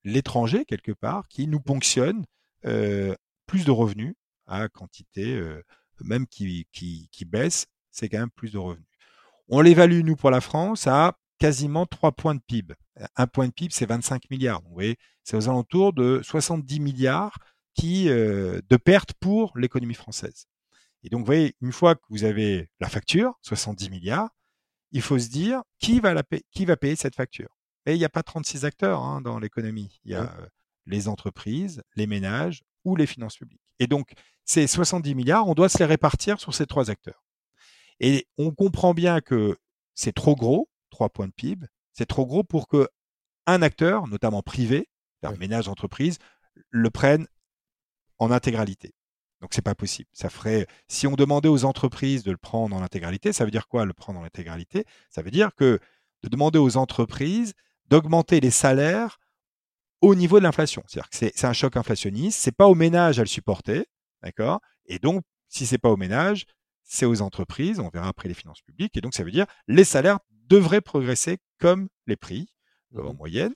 l'étranger, 0.03 0.65
quelque 0.65 0.91
part, 0.91 1.27
qui 1.27 1.47
nous 1.47 1.59
ponctionne 1.59 2.25
plus 2.61 3.65
de 3.65 3.71
revenus 3.71 4.15
à 4.47 4.67
quantité, 4.69 5.41
même 6.01 6.25
qui, 6.27 6.67
qui, 6.71 7.09
qui 7.11 7.25
baisse 7.25 7.65
c'est 7.91 8.09
quand 8.09 8.19
même 8.19 8.29
plus 8.29 8.51
de 8.51 8.57
revenus. 8.57 8.85
On 9.47 9.61
l'évalue, 9.61 10.01
nous, 10.03 10.15
pour 10.15 10.31
la 10.31 10.41
France, 10.41 10.87
à 10.87 11.17
quasiment 11.39 11.85
3 11.85 12.11
points 12.11 12.35
de 12.35 12.41
PIB. 12.45 12.75
Un 13.15 13.27
point 13.27 13.47
de 13.47 13.53
PIB, 13.53 13.73
c'est 13.73 13.85
25 13.85 14.29
milliards. 14.29 14.61
vous 14.61 14.73
voyez, 14.73 14.97
c'est 15.23 15.37
aux 15.37 15.49
alentours 15.49 15.93
de 15.93 16.21
70 16.23 16.79
milliards 16.79 17.37
qui, 17.73 18.09
euh, 18.09 18.61
de 18.69 18.77
pertes 18.77 19.13
pour 19.19 19.57
l'économie 19.57 19.93
française. 19.93 20.45
Et 21.03 21.09
donc, 21.09 21.21
vous 21.21 21.25
voyez, 21.25 21.55
une 21.61 21.71
fois 21.71 21.95
que 21.95 22.01
vous 22.09 22.25
avez 22.25 22.69
la 22.79 22.89
facture, 22.89 23.33
70 23.41 23.89
milliards, 23.89 24.29
il 24.91 25.01
faut 25.01 25.17
se 25.17 25.29
dire 25.29 25.61
qui 25.79 25.99
va, 25.99 26.13
la 26.13 26.23
qui 26.51 26.65
va 26.65 26.75
payer 26.75 26.95
cette 26.95 27.15
facture. 27.15 27.49
Et 27.85 27.93
il 27.93 27.97
n'y 27.97 28.05
a 28.05 28.09
pas 28.09 28.23
36 28.23 28.65
acteurs 28.65 29.01
hein, 29.01 29.21
dans 29.21 29.39
l'économie. 29.39 29.99
Il 30.03 30.11
y 30.11 30.15
a 30.15 30.23
euh, 30.23 30.47
les 30.85 31.07
entreprises, 31.07 31.81
les 31.95 32.07
ménages 32.07 32.63
ou 32.83 32.95
les 32.95 33.05
finances 33.05 33.37
publiques. 33.37 33.61
Et 33.79 33.87
donc, 33.87 34.13
ces 34.45 34.67
70 34.67 35.15
milliards, 35.15 35.47
on 35.47 35.53
doit 35.53 35.69
se 35.69 35.77
les 35.77 35.85
répartir 35.85 36.39
sur 36.39 36.53
ces 36.53 36.65
trois 36.65 36.89
acteurs. 36.89 37.23
Et 37.99 38.27
on 38.37 38.51
comprend 38.51 38.93
bien 38.93 39.21
que 39.21 39.57
c'est 39.93 40.13
trop 40.13 40.35
gros, 40.35 40.69
3 40.91 41.09
points 41.09 41.27
de 41.27 41.33
PIB, 41.33 41.67
c'est 41.93 42.05
trop 42.05 42.25
gros 42.25 42.43
pour 42.43 42.67
que 42.67 42.87
un 43.45 43.61
acteur, 43.61 44.07
notamment 44.07 44.41
privé, 44.41 44.89
ménage, 45.37 45.67
entreprise, 45.67 46.17
le 46.69 46.89
prenne 46.89 47.27
en 48.17 48.31
intégralité. 48.31 48.93
Donc 49.41 49.53
c'est 49.53 49.61
pas 49.61 49.75
possible. 49.75 50.09
Ça 50.13 50.29
ferait, 50.29 50.67
si 50.87 51.07
on 51.07 51.15
demandait 51.15 51.49
aux 51.49 51.65
entreprises 51.65 52.23
de 52.23 52.31
le 52.31 52.37
prendre 52.37 52.75
en 52.75 52.81
intégralité, 52.81 53.33
ça 53.33 53.45
veut 53.45 53.51
dire 53.51 53.67
quoi 53.67 53.85
le 53.85 53.93
prendre 53.93 54.19
en 54.19 54.23
intégralité? 54.23 54.85
Ça 55.09 55.21
veut 55.21 55.31
dire 55.31 55.55
que 55.55 55.79
de 56.23 56.29
demander 56.29 56.59
aux 56.59 56.77
entreprises 56.77 57.53
d'augmenter 57.87 58.39
les 58.39 58.51
salaires 58.51 59.17
au 60.01 60.15
niveau 60.15 60.39
de 60.39 60.43
l'inflation. 60.43 60.83
C'est-à-dire 60.87 61.09
que 61.09 61.17
c'est 61.17 61.45
un 61.45 61.53
choc 61.53 61.75
inflationniste, 61.75 62.39
c'est 62.39 62.55
pas 62.55 62.67
au 62.67 62.75
ménage 62.75 63.19
à 63.19 63.23
le 63.23 63.27
supporter, 63.27 63.85
d'accord? 64.21 64.59
Et 64.85 64.99
donc, 64.99 65.23
si 65.47 65.65
c'est 65.65 65.77
pas 65.77 65.89
au 65.89 65.97
ménage, 65.97 66.45
c'est 66.89 67.05
aux 67.05 67.21
entreprises, 67.21 67.79
on 67.79 67.89
verra 67.89 68.07
après 68.07 68.27
les 68.27 68.33
finances 68.33 68.61
publiques, 68.61 68.97
et 68.97 69.01
donc 69.01 69.13
ça 69.13 69.23
veut 69.23 69.31
dire 69.31 69.45
les 69.67 69.83
salaires 69.83 70.19
devraient 70.47 70.81
progresser 70.81 71.37
comme 71.59 71.87
les 72.07 72.15
prix 72.17 72.49
en 72.97 73.13
mmh 73.13 73.17
moyenne. 73.17 73.53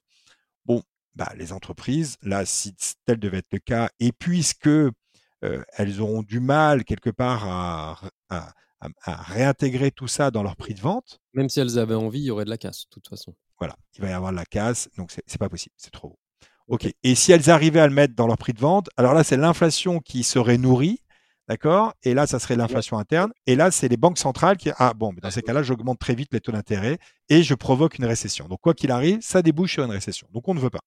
Bon, 0.66 0.84
bah, 1.16 1.32
les 1.36 1.52
entreprises, 1.52 2.18
là, 2.22 2.46
si 2.46 2.76
tel 3.06 3.18
devait 3.18 3.40
être 3.40 3.52
le 3.52 3.60
cas, 3.60 3.90
et 4.00 4.12
puisque 4.12 4.68
euh, 4.68 4.92
elles 5.74 6.00
auront 6.00 6.22
du 6.22 6.40
mal 6.40 6.84
quelque 6.84 7.10
part 7.10 7.48
à, 7.50 8.00
à, 8.30 8.54
réintégrer 9.06 9.92
tout 9.92 10.08
ça 10.08 10.30
dans 10.30 10.44
leur 10.44 10.56
prix 10.56 10.74
de 10.74 10.82
vente. 10.82 11.20
Même 11.34 11.50
si 11.50 11.60
elles 11.60 11.80
avaient 11.80 11.96
envie, 11.96 12.20
il 12.20 12.26
y 12.26 12.32
aurait 12.32 12.46
de 12.46 12.50
la 12.50 12.58
casse, 12.58 12.84
de 12.86 12.90
toute 12.90 13.08
façon. 13.08 13.34
Voilà, 13.58 13.76
il 13.96 14.02
va 14.02 14.10
y 14.10 14.14
avoir 14.14 14.32
de 14.32 14.36
la 14.36 14.46
casse, 14.46 14.90
donc 14.98 15.12
c'est 15.12 15.38
pas 15.40 15.50
possible, 15.50 15.74
c'est 15.78 15.92
trop 15.92 16.10
haut. 16.10 16.20
Ok. 16.68 16.88
Et 17.04 17.16
si 17.16 17.32
elles 17.32 17.50
arrivaient 17.50 17.80
à 17.80 17.88
le 17.88 17.94
mettre 17.94 18.16
dans 18.16 18.28
leur 18.28 18.38
prix 18.38 18.54
de 18.54 18.60
vente, 18.60 18.90
alors 18.96 19.14
là, 19.14 19.24
c'est 19.24 19.38
l'inflation 19.38 20.00
qui 20.00 20.24
serait 20.24 20.58
nourrie, 20.58 21.00
d'accord? 21.48 21.94
Et 22.04 22.14
là, 22.14 22.28
ça 22.28 22.40
serait 22.40 22.56
l'inflation 22.56 22.98
interne. 22.98 23.32
Et 23.48 23.56
là, 23.56 23.72
c'est 23.72 23.88
les 23.88 23.98
banques 23.98 24.18
centrales 24.18 24.58
qui, 24.58 24.70
ah 24.78 24.94
bon, 24.94 25.12
mais 25.14 25.22
dans 25.22 25.32
ces 25.32 25.42
cas-là, 25.42 25.64
j'augmente 25.64 26.00
très 26.00 26.16
vite 26.16 26.30
les 26.32 26.40
taux 26.40 26.52
d'intérêt 26.52 26.98
et 27.30 27.44
je 27.44 27.54
provoque 27.54 27.98
une 27.98 28.06
récession. 28.06 28.48
Donc, 28.48 28.60
quoi 28.62 28.74
qu'il 28.74 28.92
arrive, 28.92 29.20
ça 29.22 29.42
débouche 29.42 29.74
sur 29.74 29.84
une 29.84 29.92
récession. 29.92 30.28
Donc, 30.32 30.48
on 30.48 30.54
ne 30.54 30.60
veut 30.60 30.70
pas. 30.70 30.82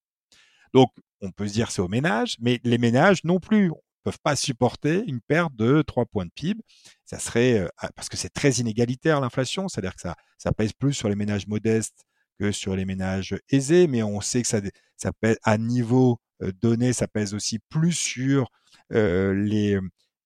Donc, 0.74 0.90
on 1.20 1.30
peut 1.30 1.48
se 1.48 1.52
dire 1.52 1.70
c'est 1.70 1.82
aux 1.82 1.88
ménages, 1.88 2.36
mais 2.40 2.60
les 2.64 2.78
ménages 2.78 3.24
non 3.24 3.40
plus 3.40 3.68
ne 3.68 3.72
peuvent 4.04 4.18
pas 4.22 4.36
supporter 4.36 5.04
une 5.06 5.20
perte 5.20 5.54
de 5.56 5.82
3 5.82 6.06
points 6.06 6.26
de 6.26 6.30
PIB. 6.34 6.60
Ça 7.04 7.18
serait, 7.18 7.60
euh, 7.60 7.68
ah, 7.78 7.90
parce 7.94 8.08
que 8.08 8.16
c'est 8.16 8.32
très 8.32 8.50
inégalitaire 8.52 9.20
l'inflation, 9.20 9.68
c'est-à-dire 9.68 9.94
que 9.94 10.00
ça, 10.00 10.16
ça 10.38 10.52
pèse 10.52 10.72
plus 10.72 10.92
sur 10.94 11.08
les 11.08 11.16
ménages 11.16 11.46
modestes 11.46 12.04
que 12.38 12.52
sur 12.52 12.76
les 12.76 12.84
ménages 12.84 13.34
aisés, 13.48 13.86
mais 13.86 14.02
on 14.02 14.20
sait 14.20 14.42
que 14.42 14.48
ça, 14.48 14.60
ça 14.96 15.12
pèse 15.12 15.38
à 15.42 15.56
niveau 15.58 16.20
euh, 16.42 16.52
donné, 16.60 16.92
ça 16.92 17.08
pèse 17.08 17.32
aussi 17.34 17.58
plus 17.70 17.92
sur 17.92 18.50
euh, 18.92 19.32
les, 19.34 19.78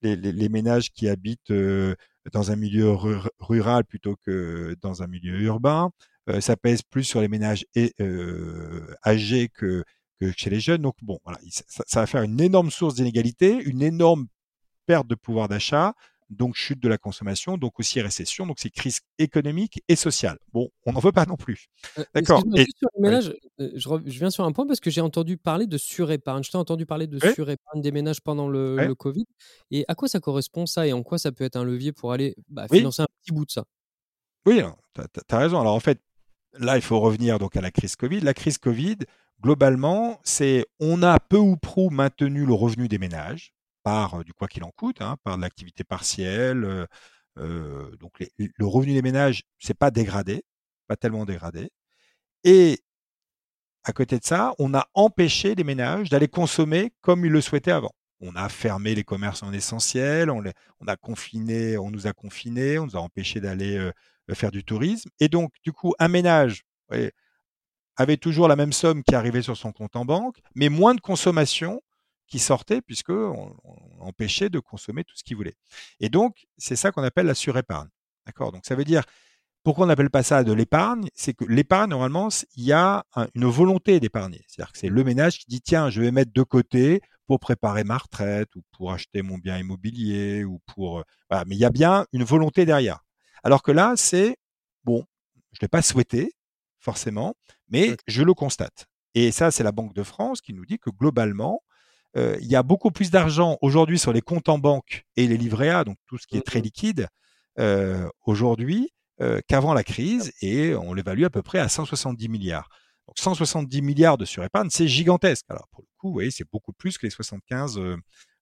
les, 0.03 0.17
les, 0.17 0.49
ménages 0.49 0.91
qui 0.91 1.09
habitent 1.09 1.51
euh, 1.51 1.95
dans 2.33 2.51
un 2.51 2.57
milieu 2.57 2.93
rural 3.39 3.85
plutôt 3.85 4.17
que 4.25 4.77
dans 4.81 5.03
un 5.03 5.07
milieu 5.07 5.39
urbain. 5.41 5.91
ça 6.41 6.57
pèse 6.57 6.83
plus 6.83 7.05
sur 7.05 7.21
les 7.21 7.29
ménages 7.29 7.65
âgés 9.05 9.49
que, 9.49 9.85
que 10.21 10.33
chez 10.37 10.51
les 10.51 10.61
jeunes. 10.61 10.83
Donc 10.83 10.97
bon, 11.03 11.19
voilà, 11.25 11.39
ça, 11.51 11.85
ça 11.87 12.01
va 12.01 12.07
faire 12.07 12.23
une 12.23 12.41
énorme 12.41 12.71
source 12.71 12.95
d'inégalité, 12.95 13.63
une 13.65 13.83
énorme 13.83 14.27
perte 14.87 15.07
de 15.07 15.15
pouvoir 15.15 15.49
d'achat, 15.49 15.95
donc 16.31 16.55
chute 16.55 16.81
de 16.81 16.89
la 16.89 16.97
consommation, 16.97 17.59
donc 17.59 17.79
aussi 17.81 18.01
récession, 18.01 18.47
donc 18.47 18.59
c'est 18.61 18.71
crise 18.71 19.01
économique 19.19 19.83
et 19.89 19.97
sociale. 19.97 20.39
Bon, 20.53 20.71
on 20.87 20.93
n'en 20.93 21.01
veut 21.01 21.13
pas 21.13 21.27
non 21.27 21.37
plus. 21.37 21.67
Euh, 21.99 22.05
D'accord. 22.15 22.43
Euh, 22.55 23.21
je, 23.59 24.19
viens 24.19 24.31
sur 24.31 24.45
un 24.45 24.53
point 24.53 24.67
parce 24.67 24.81
que 24.81 24.91
j'ai 24.91 25.01
entendu 25.01 25.37
parler 25.37 25.67
de 25.67 25.77
surépargne. 25.77 26.45
Je 26.45 26.51
t'ai 26.51 26.57
entendu 26.57 26.87
parler 26.87 27.07
de 27.09 27.19
surépargne 27.19 27.83
des 27.83 27.93
ménages 27.93 28.21
pendant 28.21 28.49
le, 28.49 28.95
Covid. 28.95 29.27
Et 29.71 29.85
à 29.89 29.95
quoi 29.95 30.09
ça 30.09 30.21
correspond 30.21 30.67
ça 30.67 30.87
et 30.87 30.93
en 30.93 31.03
quoi 31.03 31.19
ça 31.19 31.33
peut 31.33 31.45
être 31.45 31.57
un 31.57 31.65
levier 31.65 31.93
pour 31.93 32.13
aller 32.13 32.37
bah, 32.49 32.67
financer 32.69 33.03
un 33.03 33.09
petit 33.23 33.33
bout 33.33 33.45
de 33.45 33.51
ça? 33.51 33.65
Oui, 34.47 34.63
tu 34.95 35.01
as, 35.31 35.39
raison. 35.39 35.61
Alors 35.61 35.75
en 35.75 35.81
fait, 35.81 36.01
là, 36.59 36.77
il 36.77 36.83
faut 36.83 37.01
revenir 37.01 37.39
donc 37.39 37.57
à 37.57 37.61
la 37.61 37.71
crise 37.71 37.97
Covid. 37.97 38.21
La 38.21 38.35
crise 38.35 38.59
Covid, 38.59 38.99
globalement, 39.43 40.21
c'est 40.23 40.67
on 40.79 41.03
a 41.03 41.19
peu 41.19 41.39
ou 41.39 41.57
prou 41.57 41.91
maintenu 41.91 42.47
le 42.47 42.55
revenu 42.55 42.89
des 42.89 42.99
ménages 42.99 43.53
par 43.83 44.25
du 44.25 44.33
quoi 44.33 44.49
qu'il 44.49 44.65
en 44.65 44.71
coûte, 44.71 45.01
hein, 45.01 45.17
par 45.25 45.37
de 45.37 45.43
l'activité 45.43 45.85
partielle. 45.85 46.87
donc 47.37 48.13
le 48.39 48.67
revenu 48.67 48.95
des 48.95 49.03
ménages, 49.03 49.43
c'est 49.59 49.79
pas 49.79 49.91
dégradé, 49.91 50.43
pas 50.87 50.97
tellement 50.97 51.25
dégradé. 51.25 51.71
Et 52.45 52.81
à 53.85 53.93
côté 53.93 54.19
de 54.19 54.25
ça, 54.25 54.55
on 54.59 54.75
a 54.75 54.89
empêché 54.95 55.55
les 55.55 55.65
ménages 55.65 56.11
d'aller 56.11 56.29
consommer 56.29 56.93
comme 57.01 57.25
ils 57.25 57.33
le 57.33 57.41
souhaitaient 57.41 57.71
avant. 57.71 57.93
On 58.21 58.37
a 58.37 58.49
fermé 58.51 58.95
les 58.95 59.05
commerces 59.05 59.43
en 59.43 59.53
essentiel, 59.53 60.31
on, 60.31 60.43
on 60.81 60.87
a 60.87 60.97
confiné, 60.97 61.79
on 61.79 61.91
nous 61.91 62.07
a 62.07 62.13
confinés, 62.13 62.79
on 62.79 62.85
nous 62.87 62.97
a 62.97 63.01
empêché 63.01 63.41
d'aller 63.41 63.91
faire 64.35 64.51
du 64.51 64.65
tourisme. 64.65 65.11
Et 65.19 65.29
donc, 65.29 65.53
du 65.63 65.73
coup, 65.73 65.95
un 65.99 66.09
ménage 66.09 66.65
avait 67.97 68.17
toujours 68.17 68.49
la 68.49 68.57
même 68.57 68.73
somme 68.73 69.03
qui 69.03 69.15
arrivait 69.15 69.43
sur 69.43 69.57
son 69.57 69.73
compte 69.73 69.97
en 69.97 70.05
banque, 70.05 70.41
mais 70.55 70.69
moins 70.69 70.95
de 70.95 71.01
consommation 71.01 71.81
qui 72.31 72.39
sortait 72.39 72.81
puisque 72.81 73.11
on, 73.11 73.55
empêchait 73.99 74.49
de 74.49 74.61
consommer 74.61 75.05
tout 75.05 75.15
ce 75.17 75.23
qu'il 75.23 75.37
voulait. 75.37 75.57
Et 75.99 76.09
donc, 76.09 76.47
c'est 76.57 76.77
ça 76.77 76.91
qu'on 76.91 77.03
appelle 77.03 77.27
la 77.27 77.35
surépargne. 77.35 77.91
D'accord? 78.25 78.53
Donc, 78.53 78.65
ça 78.65 78.75
veut 78.75 78.85
dire, 78.85 79.03
pourquoi 79.63 79.85
on 79.85 79.89
n'appelle 79.89 80.09
pas 80.09 80.23
ça 80.23 80.43
de 80.43 80.53
l'épargne? 80.53 81.09
C'est 81.13 81.35
que 81.35 81.45
l'épargne, 81.45 81.91
normalement, 81.91 82.29
il 82.57 82.65
y 82.65 82.73
a 82.73 83.05
une 83.35 83.45
volonté 83.45 84.01
d'épargner. 84.01 84.43
C'est-à-dire 84.49 84.73
que 84.73 84.79
c'est 84.79 84.89
le 84.89 85.05
ménage 85.05 85.39
qui 85.39 85.47
dit, 85.49 85.61
tiens, 85.61 85.91
je 85.91 86.01
vais 86.01 86.13
mettre 86.13 86.33
de 86.33 86.43
côté 86.43 87.03
pour 87.27 87.41
préparer 87.41 87.85
ma 87.85 87.99
retraite 87.99 88.49
ou 88.57 88.63
pour 88.73 88.93
acheter 88.93 89.21
mon 89.21 89.37
bien 89.37 89.59
immobilier 89.59 90.45
ou 90.45 90.61
pour... 90.67 91.01
Euh, 91.01 91.03
voilà. 91.29 91.45
Mais 91.47 91.57
il 91.57 91.61
y 91.61 91.67
a 91.67 91.71
bien 91.71 92.07
une 92.13 92.25
volonté 92.25 92.65
derrière. 92.65 93.01
Alors 93.43 93.63
que 93.63 93.73
là, 93.73 93.95
c'est, 93.97 94.39
bon, 94.85 95.05
je 95.53 95.59
ne 95.59 95.63
l'ai 95.63 95.69
pas 95.69 95.83
souhaité, 95.83 96.33
forcément, 96.79 97.35
mais 97.69 97.97
je 98.07 98.23
le 98.23 98.35
constate. 98.35 98.87
Et 99.15 99.31
ça, 99.33 99.51
c'est 99.51 99.65
la 99.65 99.73
Banque 99.73 99.95
de 99.95 100.03
France 100.03 100.41
qui 100.41 100.55
nous 100.55 100.65
dit 100.65 100.79
que 100.79 100.91
globalement, 100.91 101.63
il 102.17 102.47
y 102.47 102.57
a 102.57 102.63
beaucoup 102.63 102.91
plus 102.91 103.11
d'argent 103.11 103.59
aujourd'hui 103.61 103.99
sur 103.99 104.13
les 104.13 104.21
comptes 104.21 104.49
en 104.49 104.59
banque 104.59 105.05
et 105.17 105.27
les 105.27 105.37
livrets 105.37 105.71
A, 105.71 105.85
donc 105.85 105.97
tout 106.07 106.19
ce 106.19 106.27
qui 106.27 106.37
est 106.37 106.47
très 106.47 106.61
mmh 106.61 106.63
liquide, 106.63 107.09
aujourd'hui 108.27 108.93
qu'avant 109.49 109.75
la 109.75 109.85
crise, 109.85 110.33
et 110.41 110.75
on 110.75 110.95
l'évalue 110.95 111.25
à 111.25 111.31
peu 111.31 111.43
près 111.43 111.59
à 111.59 111.69
170 111.69 112.29
milliards. 112.29 112.69
Donc 113.07 113.19
170 113.19 113.83
milliards 113.83 114.17
de 114.19 114.25
surépargne, 114.25 114.71
c'est 114.71 114.89
gigantesque. 114.89 115.45
Alors 115.49 115.69
pour 115.73 115.83
le 115.83 115.89
coup, 115.99 116.09
vous 116.09 116.15
voyez, 116.15 116.31
c'est 116.31 116.49
beaucoup 116.51 116.73
plus 116.73 116.97
que 116.97 117.07
les 117.07 117.11
75 117.11 117.75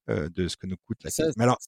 de 0.09 0.49
ce 0.49 0.57
que 0.57 0.67
nous 0.67 0.77
coûte 0.87 0.99
la 1.05 1.11
crise. 1.11 1.33
Mais 1.37 1.45
alors, 1.45 1.59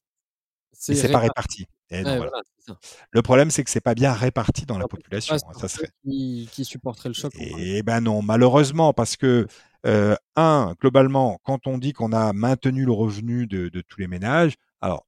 c'est 0.71 1.11
pas 1.11 1.19
réparti. 1.19 1.65
Le 1.89 3.21
problème, 3.21 3.51
c'est 3.51 3.63
que 3.63 3.69
c'est 3.69 3.81
pas 3.81 3.95
bien 3.95 4.13
réparti 4.13 4.65
dans 4.65 4.77
la 4.77 4.87
population. 4.87 5.35
Hein, 5.35 5.59
ça 5.59 5.67
serait 5.67 5.89
qui, 6.03 6.47
qui 6.51 6.63
supporterait 6.63 7.09
le 7.09 7.13
choc. 7.13 7.33
Et 7.37 7.83
ben 7.83 7.99
non, 8.01 8.21
malheureusement, 8.21 8.93
parce 8.93 9.17
que 9.17 9.45
euh, 9.85 10.15
un, 10.35 10.75
globalement, 10.79 11.39
quand 11.43 11.67
on 11.67 11.77
dit 11.77 11.93
qu'on 11.93 12.13
a 12.13 12.33
maintenu 12.33 12.85
le 12.85 12.91
revenu 12.91 13.47
de, 13.47 13.69
tous 13.87 13.99
les 13.99 14.07
ménages, 14.07 14.55
alors 14.79 15.05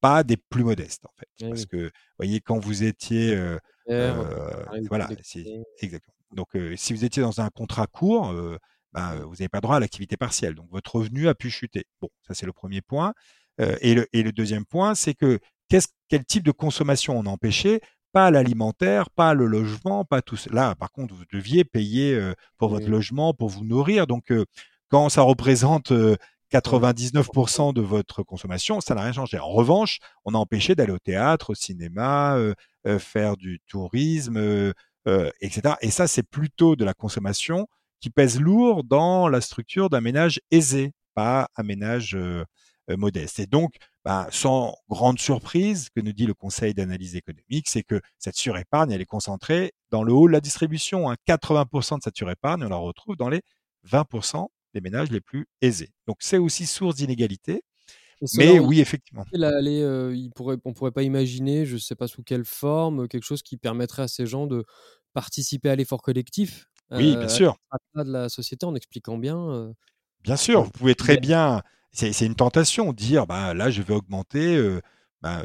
pas 0.00 0.22
des 0.22 0.36
plus 0.36 0.64
modestes 0.64 1.04
en 1.04 1.12
fait, 1.18 1.48
parce 1.48 1.66
que 1.66 1.76
vous 1.76 1.90
voyez 2.18 2.40
quand 2.40 2.58
vous 2.58 2.84
étiez, 2.84 3.34
euh, 3.36 3.58
euh, 3.90 4.24
voilà, 4.88 5.08
exactement. 5.80 6.14
Donc 6.32 6.48
si 6.76 6.92
vous 6.92 7.04
étiez 7.04 7.22
dans 7.22 7.40
un 7.40 7.50
contrat 7.50 7.86
court, 7.86 8.32
ben, 8.92 9.16
vous 9.24 9.32
n'avez 9.32 9.48
pas 9.48 9.60
droit 9.60 9.76
à 9.76 9.80
l'activité 9.80 10.16
partielle, 10.16 10.54
donc 10.54 10.70
votre 10.70 10.96
revenu 10.96 11.28
a 11.28 11.34
pu 11.34 11.50
chuter. 11.50 11.84
Bon, 12.00 12.08
ça 12.26 12.34
c'est 12.34 12.46
le 12.46 12.52
premier 12.52 12.80
point. 12.80 13.14
et, 13.58 13.94
le, 13.94 14.06
et 14.12 14.22
le 14.22 14.32
deuxième 14.32 14.64
point, 14.64 14.94
c'est 14.94 15.14
que 15.14 15.38
quel 15.68 16.24
type 16.24 16.44
de 16.44 16.52
consommation 16.52 17.18
on 17.18 17.26
a 17.26 17.30
empêché 17.30 17.80
pas 18.12 18.30
l'alimentaire, 18.30 19.10
pas 19.10 19.34
le 19.34 19.46
logement, 19.46 20.04
pas 20.04 20.22
tout 20.22 20.36
cela. 20.36 20.74
Par 20.74 20.90
contre, 20.90 21.14
vous 21.14 21.24
deviez 21.32 21.64
payer 21.64 22.20
pour 22.58 22.68
votre 22.68 22.88
logement, 22.88 23.34
pour 23.34 23.48
vous 23.48 23.64
nourrir. 23.64 24.06
Donc, 24.06 24.32
quand 24.88 25.08
ça 25.08 25.22
représente 25.22 25.92
99% 26.52 27.72
de 27.72 27.80
votre 27.80 28.24
consommation, 28.24 28.80
ça 28.80 28.94
n'a 28.94 29.02
rien 29.02 29.12
changé. 29.12 29.38
En 29.38 29.50
revanche, 29.50 29.98
on 30.24 30.34
a 30.34 30.38
empêché 30.38 30.74
d'aller 30.74 30.92
au 30.92 30.98
théâtre, 30.98 31.50
au 31.50 31.54
cinéma, 31.54 32.36
faire 32.98 33.36
du 33.36 33.60
tourisme, 33.68 34.72
etc. 35.06 35.76
Et 35.80 35.90
ça, 35.90 36.08
c'est 36.08 36.24
plutôt 36.24 36.74
de 36.76 36.84
la 36.84 36.94
consommation 36.94 37.68
qui 38.00 38.10
pèse 38.10 38.40
lourd 38.40 38.82
dans 38.82 39.28
la 39.28 39.40
structure 39.40 39.90
d'un 39.90 40.00
ménage 40.00 40.40
aisé, 40.50 40.92
pas 41.14 41.48
un 41.56 41.62
ménage 41.62 42.18
modeste. 42.88 43.38
Et 43.38 43.46
donc, 43.46 43.76
bah, 44.04 44.28
sans 44.30 44.76
grande 44.88 45.18
surprise, 45.18 45.88
que 45.94 46.00
nous 46.00 46.12
dit 46.12 46.26
le 46.26 46.34
Conseil 46.34 46.72
d'analyse 46.74 47.16
économique, 47.16 47.68
c'est 47.68 47.82
que 47.82 48.00
cette 48.18 48.36
surépargne, 48.36 48.92
elle 48.92 49.00
est 49.00 49.06
concentrée 49.06 49.72
dans 49.90 50.02
le 50.02 50.12
haut 50.12 50.26
de 50.26 50.32
la 50.32 50.40
distribution. 50.40 51.12
80% 51.28 51.94
hein. 51.94 51.98
de 51.98 52.02
cette 52.02 52.16
surépargne, 52.16 52.64
on 52.64 52.68
la 52.68 52.76
retrouve 52.76 53.16
dans 53.16 53.28
les 53.28 53.42
20% 53.86 54.46
des 54.74 54.80
ménages 54.80 55.10
les 55.10 55.20
plus 55.20 55.46
aisés. 55.60 55.92
Donc 56.06 56.18
c'est 56.20 56.38
aussi 56.38 56.66
source 56.66 56.96
d'inégalité. 56.96 57.62
Mais 58.36 58.58
oui, 58.58 58.80
effectivement. 58.80 59.24
Euh, 59.34 60.12
il 60.14 60.30
pourrait, 60.30 60.56
on 60.64 60.70
ne 60.70 60.74
pourrait 60.74 60.90
pas 60.90 61.02
imaginer, 61.02 61.64
je 61.64 61.74
ne 61.74 61.78
sais 61.78 61.94
pas 61.94 62.06
sous 62.06 62.22
quelle 62.22 62.44
forme, 62.44 63.08
quelque 63.08 63.24
chose 63.24 63.42
qui 63.42 63.56
permettrait 63.56 64.02
à 64.02 64.08
ces 64.08 64.26
gens 64.26 64.46
de 64.46 64.64
participer 65.14 65.70
à 65.70 65.76
l'effort 65.76 66.02
collectif. 66.02 66.66
Oui, 66.90 67.16
bien 67.16 67.26
euh, 67.26 67.28
sûr. 67.28 67.56
de 67.94 68.12
la 68.12 68.28
société 68.28 68.66
en 68.66 68.74
expliquant 68.74 69.16
bien. 69.16 69.38
Euh, 69.38 69.72
bien 70.22 70.36
sûr, 70.36 70.64
vous 70.64 70.70
pouvez 70.70 70.94
très 70.94 71.16
bien 71.16 71.62
c'est 71.92 72.26
une 72.26 72.34
tentation 72.34 72.92
de 72.92 72.96
dire 72.96 73.26
bah 73.26 73.54
là 73.54 73.70
je 73.70 73.82
vais 73.82 73.94
augmenter 73.94 74.78
bah, 75.22 75.44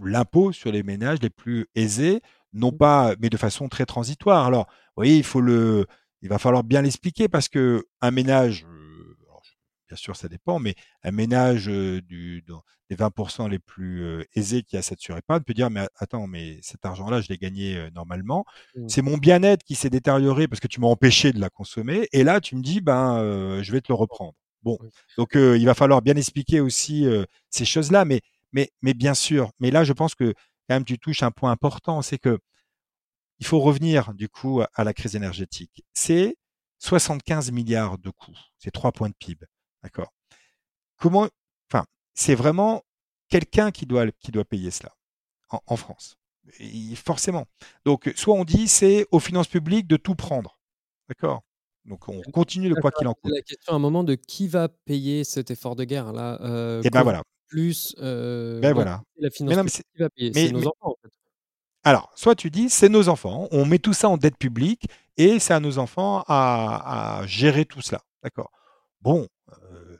l'impôt 0.00 0.52
sur 0.52 0.72
les 0.72 0.82
ménages 0.82 1.18
les 1.20 1.30
plus 1.30 1.66
aisés, 1.74 2.20
non 2.52 2.72
mmh. 2.72 2.78
pas 2.78 3.14
mais 3.20 3.30
de 3.30 3.36
façon 3.36 3.68
très 3.68 3.86
transitoire. 3.86 4.46
Alors, 4.46 4.66
vous 4.66 5.02
voyez, 5.02 5.16
il 5.16 5.24
faut 5.24 5.40
le 5.40 5.86
il 6.22 6.28
va 6.28 6.38
falloir 6.38 6.64
bien 6.64 6.82
l'expliquer 6.82 7.28
parce 7.28 7.48
que 7.48 7.84
un 8.00 8.10
ménage 8.10 8.66
bien 9.92 9.96
sûr, 9.98 10.16
ça 10.16 10.26
dépend, 10.26 10.58
mais 10.58 10.74
un 11.02 11.10
ménage 11.10 11.66
du, 11.66 12.42
des 12.88 12.96
20% 12.96 13.50
les 13.50 13.58
plus 13.58 14.24
aisés 14.34 14.62
qui 14.62 14.78
a 14.78 14.82
cette 14.82 15.00
surépargne 15.00 15.42
peut 15.42 15.52
dire, 15.52 15.68
mais 15.68 15.86
attends, 15.96 16.26
mais 16.26 16.58
cet 16.62 16.86
argent-là, 16.86 17.20
je 17.20 17.28
l'ai 17.28 17.36
gagné 17.36 17.90
normalement. 17.94 18.46
Mmh. 18.74 18.88
C'est 18.88 19.02
mon 19.02 19.18
bien-être 19.18 19.62
qui 19.64 19.74
s'est 19.74 19.90
détérioré 19.90 20.48
parce 20.48 20.60
que 20.60 20.66
tu 20.66 20.80
m'as 20.80 20.86
empêché 20.86 21.32
de 21.32 21.40
la 21.40 21.50
consommer. 21.50 22.08
Et 22.12 22.24
là, 22.24 22.40
tu 22.40 22.56
me 22.56 22.62
dis, 22.62 22.80
ben, 22.80 23.60
je 23.60 23.70
vais 23.70 23.82
te 23.82 23.92
le 23.92 23.96
reprendre. 23.96 24.32
Bon, 24.62 24.78
donc 25.16 25.30
il 25.34 25.64
va 25.64 25.74
falloir 25.74 26.02
bien 26.02 26.16
expliquer 26.16 26.60
aussi 26.60 27.06
ces 27.50 27.64
choses-là, 27.64 28.04
mais, 28.04 28.20
mais, 28.52 28.70
mais 28.80 28.94
bien 28.94 29.14
sûr. 29.14 29.50
Mais 29.58 29.70
là, 29.70 29.84
je 29.84 29.92
pense 29.92 30.14
que 30.14 30.34
quand 30.68 30.76
même, 30.76 30.84
tu 30.84 30.98
touches 30.98 31.22
un 31.22 31.30
point 31.30 31.50
important, 31.50 32.02
c'est 32.02 32.18
que 32.18 32.38
il 33.40 33.46
faut 33.46 33.58
revenir 33.58 34.14
du 34.14 34.28
coup 34.28 34.62
à 34.74 34.84
la 34.84 34.94
crise 34.94 35.16
énergétique. 35.16 35.84
C'est 35.92 36.36
75 36.78 37.50
milliards 37.50 37.98
de 37.98 38.10
coûts, 38.10 38.38
c'est 38.58 38.70
3 38.70 38.92
points 38.92 39.08
de 39.08 39.14
PIB, 39.14 39.46
d'accord? 39.82 40.12
Comment, 40.96 41.28
enfin, 41.68 41.84
c'est 42.14 42.34
vraiment 42.34 42.82
quelqu'un 43.28 43.70
qui 43.70 43.86
doit 43.86 44.10
qui 44.12 44.30
doit 44.30 44.44
payer 44.44 44.70
cela 44.70 44.94
en, 45.48 45.76
France, 45.76 46.16
forcément. 46.96 47.46
Donc, 47.84 48.12
soit 48.16 48.34
on 48.34 48.44
dit 48.44 48.68
c'est 48.68 49.06
aux 49.10 49.20
finances 49.20 49.48
publiques 49.48 49.86
de 49.86 49.96
tout 49.96 50.14
prendre, 50.14 50.58
d'accord? 51.08 51.42
Donc 51.84 52.08
on 52.08 52.20
continue 52.32 52.68
de 52.68 52.74
quoi 52.74 52.90
qu'il 52.92 53.08
en 53.08 53.14
coûte. 53.14 53.32
La 53.34 53.42
question 53.42 53.72
à 53.72 53.76
un 53.76 53.80
moment 53.80 54.04
de 54.04 54.14
qui 54.14 54.48
va 54.48 54.68
payer 54.68 55.24
cet 55.24 55.50
effort 55.50 55.76
de 55.76 55.84
guerre 55.84 56.12
là. 56.12 56.38
Euh, 56.42 56.82
Et 56.82 56.90
ben 56.90 57.02
voilà. 57.02 57.22
Plus 57.48 57.94
euh, 58.00 58.60
ben 58.60 58.72
voilà. 58.72 59.02
la 59.18 59.30
finance 59.30 59.56
publique 59.56 59.86
qui 59.94 60.02
va 60.02 60.10
payer? 60.10 60.32
C'est 60.32 60.52
nos 60.52 60.66
enfants 60.68 60.90
en 60.90 60.96
fait. 61.02 61.10
Alors, 61.84 62.12
soit 62.14 62.36
tu 62.36 62.48
dis, 62.48 62.70
c'est 62.70 62.88
nos 62.88 63.08
enfants, 63.08 63.48
on 63.50 63.66
met 63.66 63.80
tout 63.80 63.92
ça 63.92 64.08
en 64.08 64.16
dette 64.16 64.38
publique 64.38 64.86
et 65.16 65.40
c'est 65.40 65.52
à 65.52 65.58
nos 65.58 65.78
enfants 65.78 66.22
à, 66.28 67.22
gérer 67.26 67.64
tout 67.64 67.80
cela. 67.80 68.02
D'accord? 68.22 68.52
Bon, 69.00 69.26
euh, 69.50 69.98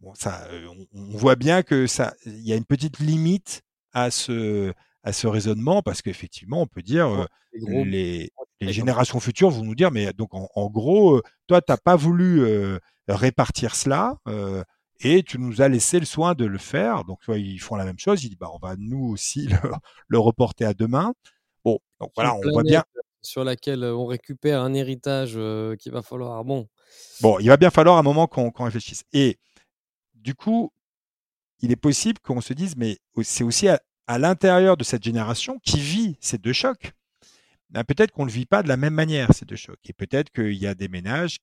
bon 0.00 0.12
ça, 0.14 0.46
on, 0.92 1.16
voit 1.16 1.36
bien 1.36 1.62
que 1.62 1.86
ça, 1.86 2.14
il 2.26 2.46
y 2.46 2.52
a 2.52 2.56
une 2.56 2.66
petite 2.66 2.98
limite 2.98 3.62
à 3.92 4.10
ce, 4.10 4.74
à 5.02 5.14
ce 5.14 5.26
raisonnement 5.26 5.80
parce 5.80 6.02
qu'effectivement, 6.02 6.60
on 6.60 6.66
peut 6.66 6.82
dire 6.82 7.26
les, 7.54 7.84
les, 7.84 8.32
générations 8.60 9.20
futures 9.20 9.50
vont 9.50 9.64
nous 9.64 9.74
dire, 9.74 9.90
mais 9.90 10.12
donc 10.12 10.30
en, 10.32 10.70
gros, 10.70 11.22
toi, 11.46 11.60
tu 11.60 11.70
n'as 11.70 11.76
pas 11.76 11.96
voulu 11.96 12.42
répartir 13.08 13.74
cela 13.74 14.16
et 15.00 15.22
tu 15.22 15.38
nous 15.38 15.62
as 15.62 15.68
laissé 15.68 16.00
le 16.00 16.06
soin 16.06 16.34
de 16.34 16.44
le 16.44 16.58
faire. 16.58 17.04
Donc, 17.04 17.20
ils 17.28 17.58
font 17.58 17.76
la 17.76 17.84
même 17.84 17.98
chose. 17.98 18.24
Ils 18.24 18.30
disent, 18.30 18.38
bah, 18.38 18.50
on 18.52 18.58
va 18.58 18.74
nous 18.76 19.06
aussi 19.06 19.48
le, 20.08 20.18
reporter 20.18 20.64
à 20.64 20.74
demain. 20.74 21.14
Bon, 21.64 21.78
donc 22.00 22.10
voilà, 22.14 22.34
on 22.34 22.40
voit 22.52 22.62
bien. 22.62 22.84
Sur 23.22 23.44
laquelle 23.44 23.84
on 23.84 24.06
récupère 24.06 24.62
un 24.62 24.74
héritage 24.74 25.34
euh, 25.36 25.76
qu'il 25.76 25.92
va 25.92 26.02
falloir. 26.02 26.44
Bon. 26.44 26.68
Bon, 27.20 27.38
il 27.40 27.48
va 27.48 27.56
bien 27.56 27.70
falloir 27.70 27.98
un 27.98 28.02
moment 28.02 28.26
qu'on 28.26 28.50
réfléchisse. 28.50 29.04
Et 29.12 29.38
du 30.14 30.34
coup, 30.34 30.72
il 31.60 31.70
est 31.72 31.76
possible 31.76 32.20
qu'on 32.20 32.40
se 32.40 32.52
dise, 32.52 32.76
mais 32.76 32.98
c'est 33.22 33.44
aussi 33.44 33.68
à, 33.68 33.80
l'intérieur 34.18 34.76
de 34.76 34.84
cette 34.84 35.02
génération 35.02 35.58
qui 35.62 35.80
vit 35.80 36.16
ces 36.20 36.38
deux 36.38 36.54
chocs. 36.54 36.92
Ben, 37.70 37.84
peut-être 37.84 38.12
qu'on 38.12 38.24
ne 38.24 38.30
le 38.30 38.34
vit 38.34 38.46
pas 38.46 38.62
de 38.62 38.68
la 38.68 38.76
même 38.76 38.94
manière, 38.94 39.32
ces 39.34 39.44
deux 39.44 39.56
chocs. 39.56 39.78
Et 39.84 39.92
peut-être 39.92 40.30
qu'il 40.30 40.54
y 40.54 40.66
a 40.66 40.74
des 40.74 40.88
ménages 40.88 41.38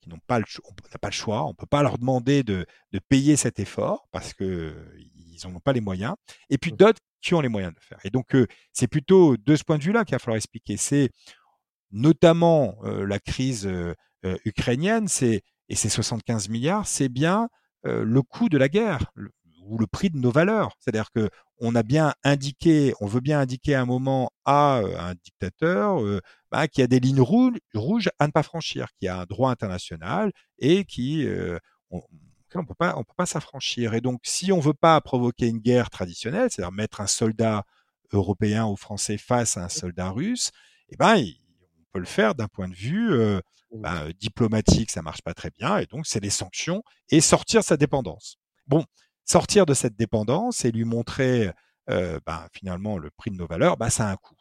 qui 0.00 0.08
n'ont 0.08 0.20
pas 0.26 0.38
le 0.38 0.44
on 0.64 0.72
n'a 0.92 0.98
pas 0.98 1.08
le 1.08 1.14
choix, 1.14 1.44
on 1.46 1.54
peut 1.54 1.66
pas 1.66 1.82
leur 1.82 1.98
demander 1.98 2.42
de, 2.42 2.66
de 2.92 2.98
payer 2.98 3.36
cet 3.36 3.60
effort 3.60 4.08
parce 4.10 4.34
que 4.34 4.74
ils 4.98 5.38
n'en 5.44 5.56
ont 5.56 5.60
pas 5.60 5.72
les 5.72 5.80
moyens. 5.80 6.14
Et 6.50 6.58
puis 6.58 6.72
mmh. 6.72 6.76
d'autres 6.76 7.00
qui 7.22 7.34
ont 7.34 7.40
les 7.40 7.48
moyens 7.48 7.72
de 7.72 7.78
le 7.78 7.84
faire. 7.84 7.98
Et 8.04 8.10
donc 8.10 8.34
c'est 8.72 8.88
plutôt 8.88 9.36
de 9.36 9.56
ce 9.56 9.64
point 9.64 9.78
de 9.78 9.82
vue-là 9.82 10.04
qu'il 10.04 10.14
va 10.14 10.18
falloir 10.18 10.36
expliquer. 10.36 10.76
C'est 10.76 11.10
notamment 11.90 12.78
la 12.82 13.18
crise 13.18 13.70
ukrainienne, 14.44 15.08
c'est 15.08 15.42
et 15.68 15.76
ces 15.76 15.88
75 15.88 16.48
milliards, 16.48 16.86
c'est 16.86 17.08
bien 17.08 17.48
le 17.84 18.22
coût 18.22 18.48
de 18.48 18.56
la 18.56 18.68
guerre 18.68 19.12
ou 19.70 19.78
le 19.78 19.86
prix 19.86 20.10
de 20.10 20.18
nos 20.18 20.30
valeurs. 20.32 20.76
C'est-à-dire 20.80 21.10
que 21.12 21.30
on 21.58 21.74
a 21.74 21.82
bien 21.82 22.14
indiqué, 22.24 22.92
on 23.00 23.06
veut 23.06 23.20
bien 23.20 23.40
indiquer 23.40 23.74
à 23.74 23.82
un 23.82 23.86
moment 23.86 24.32
à 24.44 24.80
un 24.98 25.14
dictateur 25.14 26.02
bah, 26.50 26.68
qui 26.68 26.82
a 26.82 26.86
des 26.86 27.00
lignes 27.00 27.20
rouges, 27.20 28.08
à 28.18 28.26
ne 28.26 28.32
pas 28.32 28.42
franchir, 28.42 28.88
qui 28.98 29.08
a 29.08 29.20
un 29.20 29.24
droit 29.26 29.50
international 29.50 30.32
et 30.58 30.84
qui 30.84 31.26
on, 31.90 32.02
on 32.54 32.64
peut 32.64 32.74
pas 32.74 32.94
on 32.96 33.04
peut 33.04 33.14
pas 33.16 33.26
s'affranchir. 33.26 33.94
Et 33.94 34.00
donc 34.00 34.20
si 34.24 34.52
on 34.52 34.58
veut 34.60 34.74
pas 34.74 35.00
provoquer 35.00 35.46
une 35.48 35.58
guerre 35.58 35.90
traditionnelle, 35.90 36.50
c'est-à-dire 36.50 36.72
mettre 36.72 37.00
un 37.00 37.06
soldat 37.06 37.64
européen 38.12 38.66
ou 38.66 38.76
français 38.76 39.18
face 39.18 39.56
à 39.56 39.64
un 39.64 39.68
soldat 39.68 40.10
russe, 40.10 40.50
eh 40.88 40.96
ben 40.96 41.16
on 41.16 41.84
peut 41.92 42.00
le 42.00 42.06
faire 42.06 42.34
d'un 42.34 42.48
point 42.48 42.68
de 42.68 42.74
vue 42.74 43.12
bah, 43.72 44.04
diplomatique, 44.18 44.90
ça 44.90 45.02
marche 45.02 45.22
pas 45.22 45.34
très 45.34 45.50
bien, 45.50 45.78
et 45.78 45.86
donc 45.86 46.06
c'est 46.06 46.20
les 46.20 46.30
sanctions 46.30 46.82
et 47.10 47.20
sortir 47.20 47.62
sa 47.62 47.76
dépendance. 47.76 48.36
Bon, 48.66 48.84
sortir 49.30 49.66
de 49.66 49.74
cette 49.74 49.96
dépendance 49.96 50.64
et 50.64 50.72
lui 50.72 50.84
montrer 50.84 51.50
bah, 51.86 52.48
finalement 52.52 52.98
le 52.98 53.10
prix 53.10 53.30
de 53.30 53.36
nos 53.36 53.46
valeurs, 53.46 53.76
bah, 53.76 53.90
ça 53.90 54.08
a 54.08 54.12
un 54.12 54.16
coût. 54.16 54.36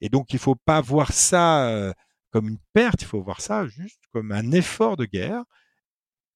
Et 0.00 0.08
donc, 0.08 0.32
il 0.32 0.36
ne 0.36 0.40
faut 0.40 0.54
pas 0.54 0.80
voir 0.80 1.12
ça 1.12 1.92
comme 2.30 2.48
une 2.48 2.58
perte, 2.72 3.02
il 3.02 3.06
faut 3.06 3.22
voir 3.22 3.40
ça 3.40 3.66
juste 3.66 4.00
comme 4.12 4.32
un 4.32 4.52
effort 4.52 4.96
de 4.96 5.04
guerre. 5.04 5.42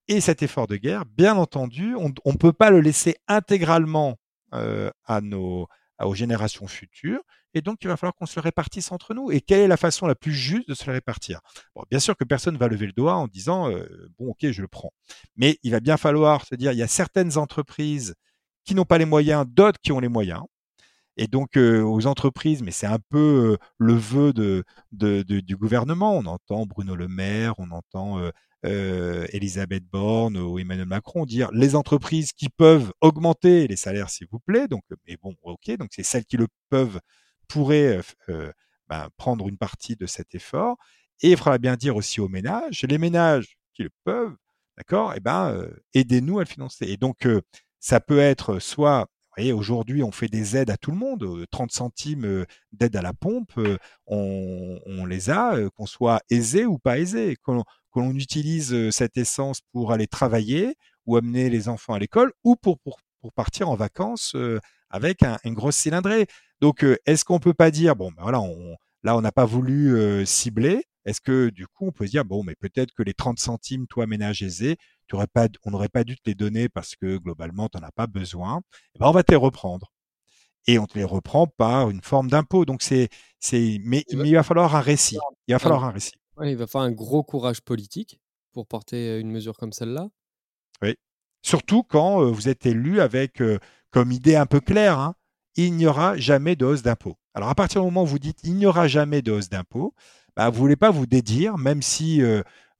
Et 0.09 0.21
cet 0.21 0.43
effort 0.43 0.67
de 0.67 0.77
guerre, 0.77 1.05
bien 1.07 1.37
entendu, 1.37 1.95
on 1.97 2.09
ne 2.09 2.37
peut 2.37 2.53
pas 2.53 2.71
le 2.71 2.81
laisser 2.81 3.17
intégralement 3.29 4.17
à 4.51 5.21
nos, 5.21 5.69
aux 6.07 6.15
générations 6.15 6.67
futures. 6.67 7.23
Et 7.55 7.61
donc, 7.61 7.79
il 7.83 7.89
va 7.89 7.97
falloir 7.97 8.15
qu'on 8.15 8.27
se 8.27 8.39
le 8.39 8.43
répartisse 8.43 8.93
entre 8.93 9.15
nous. 9.15 9.31
Et 9.31 9.41
quelle 9.41 9.61
est 9.61 9.69
la 9.69 9.77
façon 9.77 10.07
la 10.07 10.15
plus 10.15 10.33
juste 10.33 10.69
de 10.69 10.75
se 10.75 10.87
le 10.87 10.93
répartir? 10.93 11.41
Bon, 11.75 11.83
Bien 11.91 11.99
sûr 11.99 12.17
que 12.17 12.25
personne 12.25 12.55
ne 12.55 12.59
va 12.59 12.69
lever 12.69 12.87
le 12.87 12.93
doigt 12.93 13.17
en 13.17 13.27
disant 13.29 13.71
bon, 14.19 14.31
ok, 14.31 14.51
je 14.51 14.63
le 14.63 14.69
prends. 14.69 14.93
Mais 15.37 15.59
il 15.63 15.73
va 15.73 15.81
bien 15.81 15.97
falloir 15.97 16.47
se 16.47 16.55
dire 16.55 16.73
il 16.73 16.79
y 16.79 16.83
a 16.83 16.89
certaines 16.89 17.37
entreprises 17.37 18.15
qui 18.65 18.75
n'ont 18.75 18.85
pas 18.85 18.99
les 18.99 19.05
moyens, 19.05 19.45
d'autres 19.47 19.79
qui 19.83 19.93
ont 19.93 20.01
les 20.01 20.09
moyens. 20.09 20.43
Et 21.19 21.27
donc 21.27 21.57
aux 21.59 22.07
entreprises, 22.07 22.63
mais 22.63 22.71
c'est 22.71 22.87
un 22.87 23.01
peu 23.11 23.59
le 23.77 23.95
vœu 23.95 24.33
de, 24.33 24.65
du 24.91 25.57
gouvernement. 25.57 26.17
On 26.17 26.25
entend 26.25 26.65
Bruno 26.65 26.97
Le 26.97 27.09
Maire, 27.09 27.55
on 27.59 27.71
entend 27.71 28.19
euh, 28.65 29.27
Elisabeth 29.31 29.85
Borne 29.85 30.37
ou 30.37 30.59
Emmanuel 30.59 30.87
Macron 30.87 31.25
dire 31.25 31.51
les 31.53 31.75
entreprises 31.75 32.33
qui 32.33 32.49
peuvent 32.49 32.93
augmenter 33.01 33.67
les 33.67 33.77
salaires, 33.77 34.11
s'il 34.11 34.29
vous 34.31 34.41
plaît. 34.41 34.69
Donc, 34.69 34.83
mais 35.07 35.17
bon, 35.17 35.35
ok, 35.43 35.77
donc 35.79 35.91
c'est 35.93 36.03
celles 36.03 36.25
qui 36.25 36.37
le 36.37 36.47
peuvent 36.71 37.01
pourraient 37.49 38.01
euh, 38.29 38.53
ben, 38.89 39.09
prendre 39.17 39.49
une 39.49 39.59
partie 39.59 39.97
de 39.97 40.07
cet 40.07 40.35
effort. 40.35 40.77
Et 41.23 41.33
il 41.33 41.37
faudra 41.37 41.59
bien 41.59 41.77
dire 41.77 41.97
aussi 41.97 42.21
aux 42.21 42.29
ménages, 42.29 42.83
les 42.83 42.99
ménages 42.99 43.57
qui 43.75 43.83
le 43.83 43.91
peuvent, 44.05 44.37
d'accord, 44.77 45.15
eh 45.17 45.21
ben 45.21 45.69
aidez-nous 45.95 46.39
à 46.39 46.43
le 46.43 46.49
financer. 46.49 46.87
Et 46.87 46.97
donc 46.97 47.27
ça 47.79 48.01
peut 48.01 48.19
être 48.19 48.59
soit 48.59 49.07
voyez, 49.37 49.53
aujourd'hui, 49.53 50.03
on 50.03 50.13
fait 50.13 50.29
des 50.29 50.57
aides 50.57 50.71
à 50.71 50.77
tout 50.77 50.91
le 50.91 50.97
monde, 50.97 51.47
30 51.51 51.71
centimes 51.73 52.45
d'aide 52.73 52.97
à 52.97 53.03
la 53.03 53.13
pompe, 53.13 53.59
on, 54.07 55.07
les 55.07 55.31
a, 55.31 55.57
qu'on 55.77 55.87
soit 55.87 56.21
aisé 56.31 56.67
ou 56.67 56.79
pas 56.79 56.99
aisé, 56.99 57.37
qu'on 57.43 57.65
l'on 57.95 58.15
utilise 58.15 58.91
cette 58.91 59.17
essence 59.17 59.61
pour 59.73 59.93
aller 59.93 60.07
travailler 60.07 60.77
ou 61.07 61.17
amener 61.17 61.51
les 61.51 61.69
enfants 61.69 61.95
à 61.95 61.99
l'école 61.99 62.33
ou 62.45 62.57
pour, 62.57 62.79
partir 63.35 63.71
en 63.71 63.77
vacances 63.77 64.37
avec 64.91 65.23
un, 65.23 65.39
une 65.45 65.55
grosse 65.55 65.77
cylindrée. 65.77 66.27
Donc, 66.61 66.85
est-ce 67.07 67.25
qu'on 67.25 67.39
peut 67.39 67.55
pas 67.55 67.71
dire, 67.71 67.97
bon, 67.97 68.11
ben 68.11 68.23
voilà, 68.23 68.43
là, 69.03 69.17
on 69.17 69.21
n'a 69.21 69.33
pas 69.33 69.45
voulu 69.45 70.27
cibler, 70.27 70.85
est-ce 71.05 71.21
que 71.21 71.51
du 71.51 71.67
coup, 71.67 71.87
on 71.87 71.93
peut 71.93 72.07
se 72.07 72.13
dire, 72.13 72.25
bon, 72.25 72.45
mais 72.45 72.55
peut-être 72.55 72.93
que 72.93 73.03
les 73.03 73.15
30 73.15 73.39
centimes, 73.39 73.87
toi, 73.87 74.07
ménage 74.07 74.43
aisé, 74.43 74.77
pas, 75.33 75.49
on 75.65 75.71
n'aurait 75.71 75.89
pas 75.89 76.05
dû 76.05 76.17
te 76.17 76.23
les 76.27 76.35
donner 76.35 76.69
parce 76.69 76.97
que 76.97 77.17
globalement, 77.19 77.69
tu 77.69 77.79
n'en 77.79 77.87
as 77.87 77.93
pas 77.93 78.07
besoin, 78.07 78.63
eh 78.95 78.99
ben, 78.99 79.07
on 79.07 79.13
va 79.13 79.23
te 79.23 79.33
les 79.33 79.37
reprendre. 79.37 79.93
Et 80.67 80.79
on 80.79 80.87
te 80.87 80.97
les 80.97 81.05
reprend 81.05 81.47
par 81.49 81.91
une 81.91 82.03
forme 82.03 82.29
d'impôt. 82.29 82.65
Donc 82.65 82.83
c'est, 82.83 83.09
c'est, 83.41 83.81
mais, 83.85 84.05
il 84.11 84.35
va 84.35 84.43
falloir 84.45 84.77
un 84.77 84.81
récit. 84.81 85.19
Il 85.49 85.55
va 85.55 85.59
falloir 85.59 85.85
un 85.85 85.91
récit. 85.91 86.13
il 86.43 86.57
va 86.57 86.67
falloir 86.67 86.89
un 86.89 86.93
gros 86.93 87.25
courage 87.25 87.61
politique 87.61 88.21
pour 88.53 88.67
porter 88.67 89.19
une 89.19 89.31
mesure 89.31 89.57
comme 89.57 89.73
celle-là. 89.73 90.09
Oui. 90.81 90.95
Surtout 91.43 91.83
quand 91.83 92.25
vous 92.31 92.49
êtes 92.49 92.65
élu 92.67 93.01
avec 93.01 93.43
comme 93.91 94.13
idée 94.13 94.37
un 94.37 94.47
peu 94.47 94.61
claire, 94.61 95.01
hein, 95.01 95.15
il 95.57 95.75
n'y 95.75 95.87
aura 95.87 96.17
jamais 96.17 96.55
de 96.55 96.65
hausse 96.65 96.83
d'impôt. 96.83 97.17
Alors 97.35 97.49
à 97.49 97.55
partir 97.57 97.81
du 97.81 97.87
moment 97.87 98.05
où 98.05 98.07
vous 98.07 98.21
dites 98.21 98.39
il 98.45 98.55
n'y 98.55 98.67
aura 98.67 98.87
jamais 98.87 99.21
de 99.21 99.33
hausse 99.33 99.49
d'impôt, 99.49 99.95
bah, 100.37 100.49
vous 100.49 100.59
voulez 100.59 100.77
pas 100.77 100.91
vous 100.91 101.07
dédire, 101.07 101.59
même 101.59 101.83
si 101.83 102.23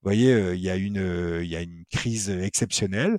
voyez, 0.03 0.53
il 0.55 0.61
y 0.61 0.71
a 0.71 0.77
une, 0.77 1.41
il 1.43 1.49
y 1.49 1.57
a 1.57 1.61
une 1.61 1.85
crise 1.91 2.31
exceptionnelle. 2.31 3.19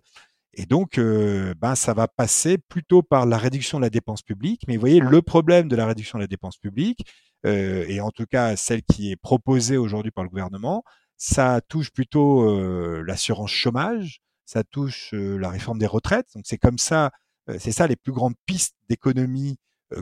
Et 0.54 0.66
donc, 0.66 1.00
ben, 1.00 1.76
ça 1.76 1.94
va 1.94 2.08
passer 2.08 2.58
plutôt 2.58 3.02
par 3.02 3.26
la 3.26 3.38
réduction 3.38 3.80
de 3.80 3.84
la 3.84 3.90
dépense 3.90 4.22
publique. 4.22 4.62
Mais 4.68 4.76
vous 4.76 4.82
voyez, 4.82 5.00
le 5.00 5.22
problème 5.22 5.68
de 5.68 5.76
la 5.76 5.88
réduction 5.88 6.20
de 6.20 6.24
la 6.24 6.28
dépense 6.28 6.58
publique, 6.58 7.06
et 7.44 8.00
en 8.00 8.12
tout 8.12 8.26
cas 8.26 8.56
celle 8.56 8.84
qui 8.84 9.12
est 9.12 9.16
proposée 9.16 9.78
aujourd'hui 9.78 10.12
par 10.12 10.24
le 10.24 10.30
gouvernement, 10.30 10.84
ça 11.18 11.60
touche 11.68 11.92
plutôt 11.92 13.02
l'assurance 13.02 13.52
chômage, 13.52 14.20
ça 14.46 14.64
touche 14.64 15.14
la 15.14 15.50
réforme 15.50 15.80
des 15.80 15.88
retraites. 15.88 16.28
Donc 16.36 16.44
c'est 16.46 16.58
comme 16.58 16.78
ça, 16.78 17.12
c'est 17.58 17.72
ça 17.72 17.88
les 17.88 17.96
plus 17.96 18.12
grandes 18.12 18.36
pistes 18.46 18.76
d'économie 18.90 19.58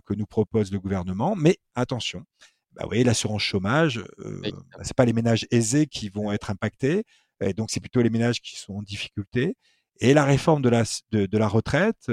que 0.06 0.14
nous 0.14 0.26
propose 0.26 0.72
le 0.72 0.80
gouvernement. 0.80 1.36
Mais 1.36 1.58
attention, 1.76 2.26
bah, 2.74 2.84
vous 2.84 2.90
voyez, 2.90 3.04
l'assurance 3.04 3.42
chômage, 3.42 4.04
euh, 4.20 4.42
bah, 4.44 4.80
c'est 4.84 4.96
pas 4.96 5.06
les 5.06 5.14
ménages 5.14 5.48
aisés 5.52 5.88
qui 5.88 6.10
vont 6.10 6.32
être 6.32 6.50
impactés. 6.50 7.04
Et 7.42 7.54
donc, 7.54 7.72
c'est 7.72 7.80
plutôt 7.80 8.02
les 8.02 8.10
ménages 8.10 8.42
qui 8.42 8.58
sont 8.58 8.76
en 8.76 8.82
difficulté. 8.82 9.56
Et 10.00 10.14
la 10.14 10.26
réforme 10.26 10.62
de 10.62 10.70
la, 10.70 10.84
de, 11.12 11.38
la 11.38 11.48
retraite, 11.48 12.12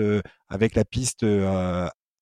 avec 0.49 0.75
la 0.75 0.85
piste 0.85 1.25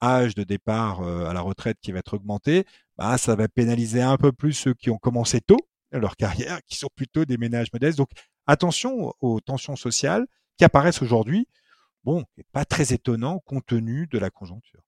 âge 0.03 0.35
de 0.35 0.45
départ 0.45 1.03
à 1.03 1.33
la 1.33 1.41
retraite 1.41 1.79
qui 1.81 1.93
va 1.93 2.01
être 2.01 2.15
augmenté, 2.15 2.65
bah, 2.97 3.19
ça 3.19 3.35
va 3.35 3.49
pénaliser 3.49 4.03
un 4.03 4.17
peu 4.17 4.33
plus 4.33 4.53
ceux 4.53 4.75
qui 4.75 4.91
ont 4.91 4.99
commencé 4.99 5.41
tôt 5.41 5.59
leur 5.93 6.17
carrière, 6.17 6.61
qui 6.67 6.77
sont 6.77 6.89
plutôt 6.95 7.25
des 7.25 7.37
ménages 7.37 7.73
modestes. 7.73 7.99
Donc 7.99 8.11
attention 8.47 9.13
aux 9.21 9.41
tensions 9.41 9.77
sociales 9.77 10.27
qui 10.57 10.65
apparaissent 10.65 11.03
aujourd'hui. 11.03 11.49
Bon, 12.05 12.25
pas 12.53 12.65
très 12.65 12.93
étonnant 12.93 13.41
compte 13.41 13.67
tenu 13.67 14.07
de 14.07 14.19
la 14.19 14.31
conjoncture. 14.31 14.81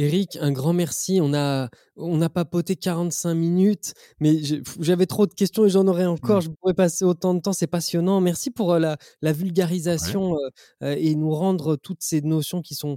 Eric, 0.00 0.38
un 0.40 0.52
grand 0.52 0.72
merci. 0.72 1.18
On 1.20 1.34
a, 1.34 1.68
on 1.96 2.22
a 2.22 2.28
papoté 2.28 2.76
45 2.76 3.34
minutes, 3.34 3.94
mais 4.20 4.36
j'avais 4.78 5.06
trop 5.06 5.26
de 5.26 5.34
questions 5.34 5.66
et 5.66 5.70
j'en 5.70 5.88
aurais 5.88 6.06
encore. 6.06 6.38
Mmh. 6.38 6.42
Je 6.42 6.48
pourrais 6.50 6.74
passer 6.74 7.04
autant 7.04 7.34
de 7.34 7.40
temps. 7.40 7.52
C'est 7.52 7.66
passionnant. 7.66 8.20
Merci 8.20 8.52
pour 8.52 8.78
la, 8.78 8.96
la 9.22 9.32
vulgarisation 9.32 10.36
euh, 10.82 10.94
et 10.96 11.16
nous 11.16 11.32
rendre 11.32 11.74
toutes 11.74 12.02
ces 12.02 12.20
notions 12.20 12.62
qui 12.62 12.76
sont 12.76 12.96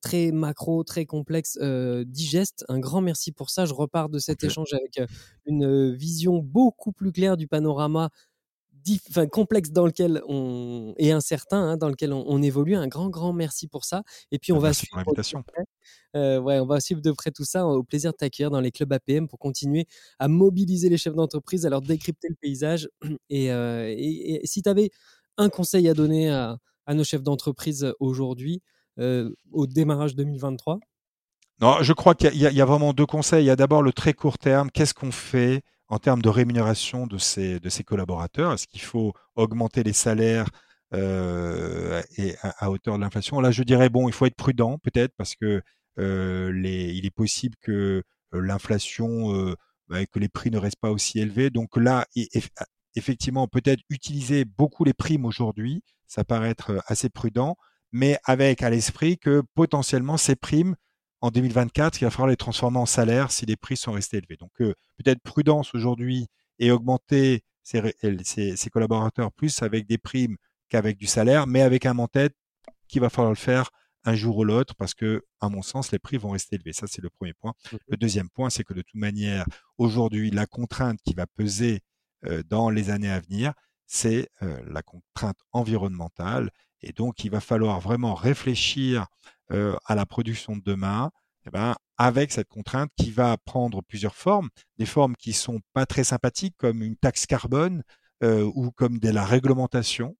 très 0.00 0.30
macro, 0.30 0.84
très 0.84 1.04
complexes, 1.04 1.58
digestes. 2.06 2.64
Un 2.68 2.78
grand 2.78 3.00
merci 3.00 3.32
pour 3.32 3.50
ça. 3.50 3.66
Je 3.66 3.74
repars 3.74 4.08
de 4.08 4.20
cet 4.20 4.44
échange 4.44 4.72
avec 4.72 5.00
une 5.46 5.92
vision 5.92 6.38
beaucoup 6.38 6.92
plus 6.92 7.10
claire 7.10 7.36
du 7.36 7.48
panorama 7.48 8.10
enfin, 9.10 9.26
complexe 9.26 9.70
dans 9.70 9.86
lequel 9.86 10.22
on 10.28 10.94
et 10.98 11.12
incertain 11.12 11.58
hein, 11.58 11.76
dans 11.76 11.88
lequel 11.88 12.12
on, 12.12 12.42
évolue. 12.42 12.74
Un 12.74 12.88
grand, 12.88 13.08
grand 13.08 13.32
merci 13.32 13.68
pour 13.68 13.84
ça. 13.84 14.02
Et 14.30 14.38
puis 14.38 14.52
on 14.52 14.56
bah, 14.56 14.68
va 14.68 14.72
suivre. 14.72 15.02
Euh, 16.16 16.40
ouais, 16.40 16.58
on 16.60 16.66
va 16.66 16.80
suivre 16.80 17.00
de 17.00 17.12
près 17.12 17.30
tout 17.30 17.44
ça. 17.44 17.66
Au 17.66 17.82
plaisir 17.82 18.12
de 18.12 18.16
t'accueillir 18.16 18.50
dans 18.50 18.60
les 18.60 18.70
clubs 18.70 18.92
APM 18.92 19.28
pour 19.28 19.38
continuer 19.38 19.86
à 20.18 20.28
mobiliser 20.28 20.88
les 20.88 20.96
chefs 20.96 21.14
d'entreprise, 21.14 21.66
à 21.66 21.70
leur 21.70 21.82
décrypter 21.82 22.28
le 22.28 22.36
paysage. 22.40 22.88
Et, 23.30 23.52
euh, 23.52 23.94
si 24.44 24.62
tu 24.62 24.68
avais 24.68 24.90
un 25.36 25.48
conseil 25.48 25.88
à 25.88 25.94
donner 25.94 26.30
à, 26.30 26.58
nos 26.88 27.04
chefs 27.04 27.22
d'entreprise 27.22 27.92
aujourd'hui, 28.00 28.62
euh, 28.98 29.30
au 29.52 29.66
démarrage 29.66 30.16
2023 30.16 30.80
Non, 31.60 31.76
je 31.82 31.92
crois 31.92 32.14
qu'il 32.14 32.34
y, 32.34 32.40
y, 32.40 32.60
a 32.60 32.64
vraiment 32.64 32.92
deux 32.92 33.06
conseils. 33.06 33.44
Il 33.44 33.46
y 33.46 33.50
a 33.50 33.56
d'abord 33.56 33.82
le 33.82 33.92
très 33.92 34.12
court 34.12 34.38
terme. 34.38 34.70
Qu'est-ce 34.70 34.92
qu'on 34.92 35.12
fait 35.12 35.62
en 35.90 35.98
termes 35.98 36.22
de 36.22 36.28
rémunération 36.28 37.06
de 37.06 37.18
ces 37.18 37.84
collaborateurs 37.84 38.52
Est-ce 38.52 38.66
qu'il 38.66 38.80
faut 38.80 39.12
augmenter 39.34 39.82
les 39.82 39.92
salaires 39.92 40.48
euh, 40.94 42.00
à, 42.42 42.70
hauteur 42.70 42.96
de 42.96 43.00
l'inflation? 43.00 43.40
Là, 43.40 43.50
je 43.50 43.64
dirais, 43.64 43.88
bon, 43.88 44.08
il 44.08 44.14
faut 44.14 44.26
être 44.26 44.36
prudent 44.36 44.78
peut-être 44.78 45.12
parce 45.16 45.34
que 45.34 45.60
euh, 45.98 46.52
il 46.64 47.04
est 47.04 47.14
possible 47.14 47.56
que 47.60 48.02
euh, 48.34 48.40
l'inflation, 48.40 49.54
bah, 49.88 50.06
que 50.06 50.20
les 50.20 50.28
prix 50.28 50.52
ne 50.52 50.58
restent 50.58 50.80
pas 50.80 50.92
aussi 50.92 51.18
élevés. 51.18 51.50
Donc 51.50 51.76
là, 51.76 52.06
effectivement, 52.94 53.48
peut-être 53.48 53.82
utiliser 53.90 54.44
beaucoup 54.44 54.84
les 54.84 54.94
primes 54.94 55.24
aujourd'hui, 55.24 55.82
ça 56.06 56.24
paraît 56.24 56.50
être 56.50 56.80
assez 56.86 57.10
prudent, 57.10 57.56
mais 57.90 58.16
avec 58.24 58.62
à 58.62 58.70
l'esprit 58.70 59.18
que 59.18 59.42
potentiellement 59.54 60.16
ces 60.16 60.36
primes 60.36 60.76
en 61.20 61.30
2024, 61.30 62.00
il 62.00 62.04
va 62.04 62.10
falloir 62.10 62.28
les 62.28 62.36
transformer 62.36 62.78
en 62.78 62.86
salaire 62.86 63.30
si 63.30 63.46
les 63.46 63.56
prix 63.56 63.76
sont 63.76 63.92
restés 63.92 64.18
élevés. 64.18 64.36
Donc 64.36 64.52
euh, 64.60 64.74
peut-être 64.96 65.20
prudence 65.22 65.74
aujourd'hui 65.74 66.28
et 66.58 66.70
augmenter 66.70 67.42
ses, 67.62 68.70
collaborateurs 68.70 69.32
plus 69.32 69.62
avec 69.62 69.86
des 69.86 69.98
primes 69.98 70.36
qu'avec 70.68 70.96
du 70.96 71.06
salaire, 71.06 71.46
mais 71.46 71.62
avec 71.62 71.86
un 71.86 71.98
en-tête 71.98 72.34
qu'il 72.88 73.00
va 73.00 73.10
falloir 73.10 73.30
le 73.30 73.36
faire 73.36 73.70
un 74.04 74.14
jour 74.14 74.38
ou 74.38 74.44
l'autre 74.44 74.74
parce 74.74 74.94
que, 74.94 75.24
à 75.40 75.48
mon 75.48 75.62
sens, 75.62 75.92
les 75.92 75.98
prix 75.98 76.16
vont 76.16 76.30
rester 76.30 76.56
élevés. 76.56 76.72
Ça, 76.72 76.86
c'est 76.86 77.02
le 77.02 77.10
premier 77.10 77.34
point. 77.34 77.52
Le 77.88 77.96
deuxième 77.96 78.30
point, 78.30 78.50
c'est 78.50 78.64
que 78.64 78.72
de 78.72 78.82
toute 78.82 78.94
manière, 78.94 79.44
aujourd'hui, 79.78 80.30
la 80.30 80.46
contrainte 80.46 80.98
qui 81.04 81.12
va 81.14 81.26
peser 81.26 81.80
euh, 82.24 82.42
dans 82.48 82.70
les 82.70 82.90
années 82.90 83.10
à 83.10 83.20
venir, 83.20 83.52
c'est 83.86 84.30
euh, 84.42 84.60
la 84.66 84.82
contrainte 84.82 85.38
environnementale. 85.52 86.50
Et 86.80 86.92
donc, 86.92 87.24
il 87.24 87.30
va 87.30 87.40
falloir 87.40 87.80
vraiment 87.80 88.14
réfléchir 88.14 89.06
euh, 89.52 89.76
à 89.84 89.94
la 89.94 90.06
production 90.06 90.56
de 90.56 90.62
demain, 90.62 91.10
eh 91.46 91.50
ben, 91.50 91.74
avec 91.96 92.30
cette 92.32 92.48
contrainte 92.48 92.90
qui 92.96 93.10
va 93.10 93.36
prendre 93.36 93.82
plusieurs 93.82 94.14
formes, 94.14 94.48
des 94.78 94.86
formes 94.86 95.16
qui 95.16 95.32
sont 95.32 95.60
pas 95.72 95.86
très 95.86 96.04
sympathiques 96.04 96.54
comme 96.56 96.82
une 96.82 96.96
taxe 96.96 97.26
carbone 97.26 97.82
euh, 98.22 98.50
ou 98.54 98.70
comme 98.70 98.98
de 98.98 99.08
la 99.10 99.24
réglementation, 99.24 100.16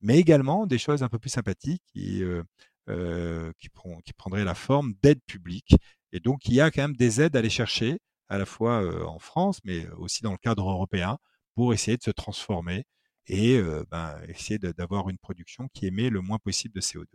mais 0.00 0.18
également 0.18 0.66
des 0.66 0.78
choses 0.78 1.02
un 1.02 1.08
peu 1.08 1.18
plus 1.18 1.30
sympathiques 1.30 1.82
qui, 1.92 2.22
euh, 2.22 3.52
qui, 3.58 3.68
qui 4.04 4.12
prendraient 4.12 4.44
la 4.44 4.54
forme 4.54 4.94
d'aides 5.02 5.22
publiques. 5.26 5.76
Et 6.12 6.20
donc, 6.20 6.46
il 6.46 6.54
y 6.54 6.60
a 6.60 6.70
quand 6.70 6.82
même 6.82 6.96
des 6.96 7.20
aides 7.22 7.36
à 7.36 7.38
aller 7.38 7.50
chercher, 7.50 7.98
à 8.28 8.38
la 8.38 8.46
fois 8.46 9.06
en 9.06 9.18
France, 9.18 9.60
mais 9.64 9.88
aussi 9.98 10.22
dans 10.22 10.32
le 10.32 10.38
cadre 10.38 10.68
européen, 10.68 11.18
pour 11.54 11.72
essayer 11.72 11.96
de 11.96 12.02
se 12.02 12.10
transformer 12.10 12.84
et 13.26 13.60
ben, 13.90 14.20
essayer 14.28 14.58
d'avoir 14.58 15.08
une 15.08 15.18
production 15.18 15.68
qui 15.72 15.86
émet 15.86 16.10
le 16.10 16.20
moins 16.20 16.38
possible 16.38 16.74
de 16.74 16.80
CO2. 16.80 17.06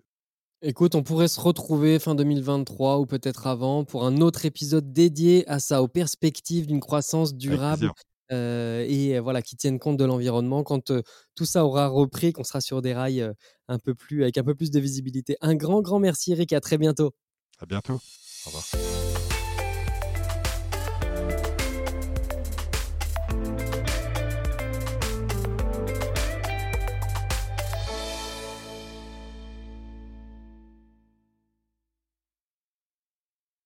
Écoute, 0.63 0.93
on 0.93 1.01
pourrait 1.01 1.27
se 1.27 1.39
retrouver 1.39 1.97
fin 1.97 2.13
2023 2.13 2.99
ou 2.99 3.07
peut-être 3.07 3.47
avant 3.47 3.83
pour 3.83 4.05
un 4.05 4.17
autre 4.17 4.45
épisode 4.45 4.93
dédié 4.93 5.43
à 5.49 5.59
ça, 5.59 5.81
aux 5.81 5.87
perspectives 5.87 6.67
d'une 6.67 6.79
croissance 6.79 7.33
durable 7.33 7.91
euh, 8.31 8.85
et 8.87 9.17
euh, 9.17 9.21
voilà 9.21 9.41
qui 9.41 9.57
tienne 9.57 9.79
compte 9.79 9.97
de 9.97 10.05
l'environnement 10.05 10.63
quand 10.63 10.91
euh, 10.91 11.01
tout 11.35 11.45
ça 11.45 11.65
aura 11.65 11.87
repris, 11.87 12.31
qu'on 12.31 12.43
sera 12.43 12.61
sur 12.61 12.81
des 12.83 12.93
rails 12.93 13.27
un 13.67 13.79
peu 13.79 13.95
plus 13.95 14.21
avec 14.21 14.37
un 14.37 14.43
peu 14.43 14.53
plus 14.53 14.69
de 14.69 14.79
visibilité. 14.79 15.35
Un 15.41 15.55
grand 15.55 15.81
grand 15.81 15.99
merci 15.99 16.31
Eric, 16.31 16.53
à 16.53 16.61
très 16.61 16.77
bientôt. 16.77 17.11
À 17.59 17.65
bientôt. 17.65 17.99
Au 18.45 18.49
revoir. 18.49 19.30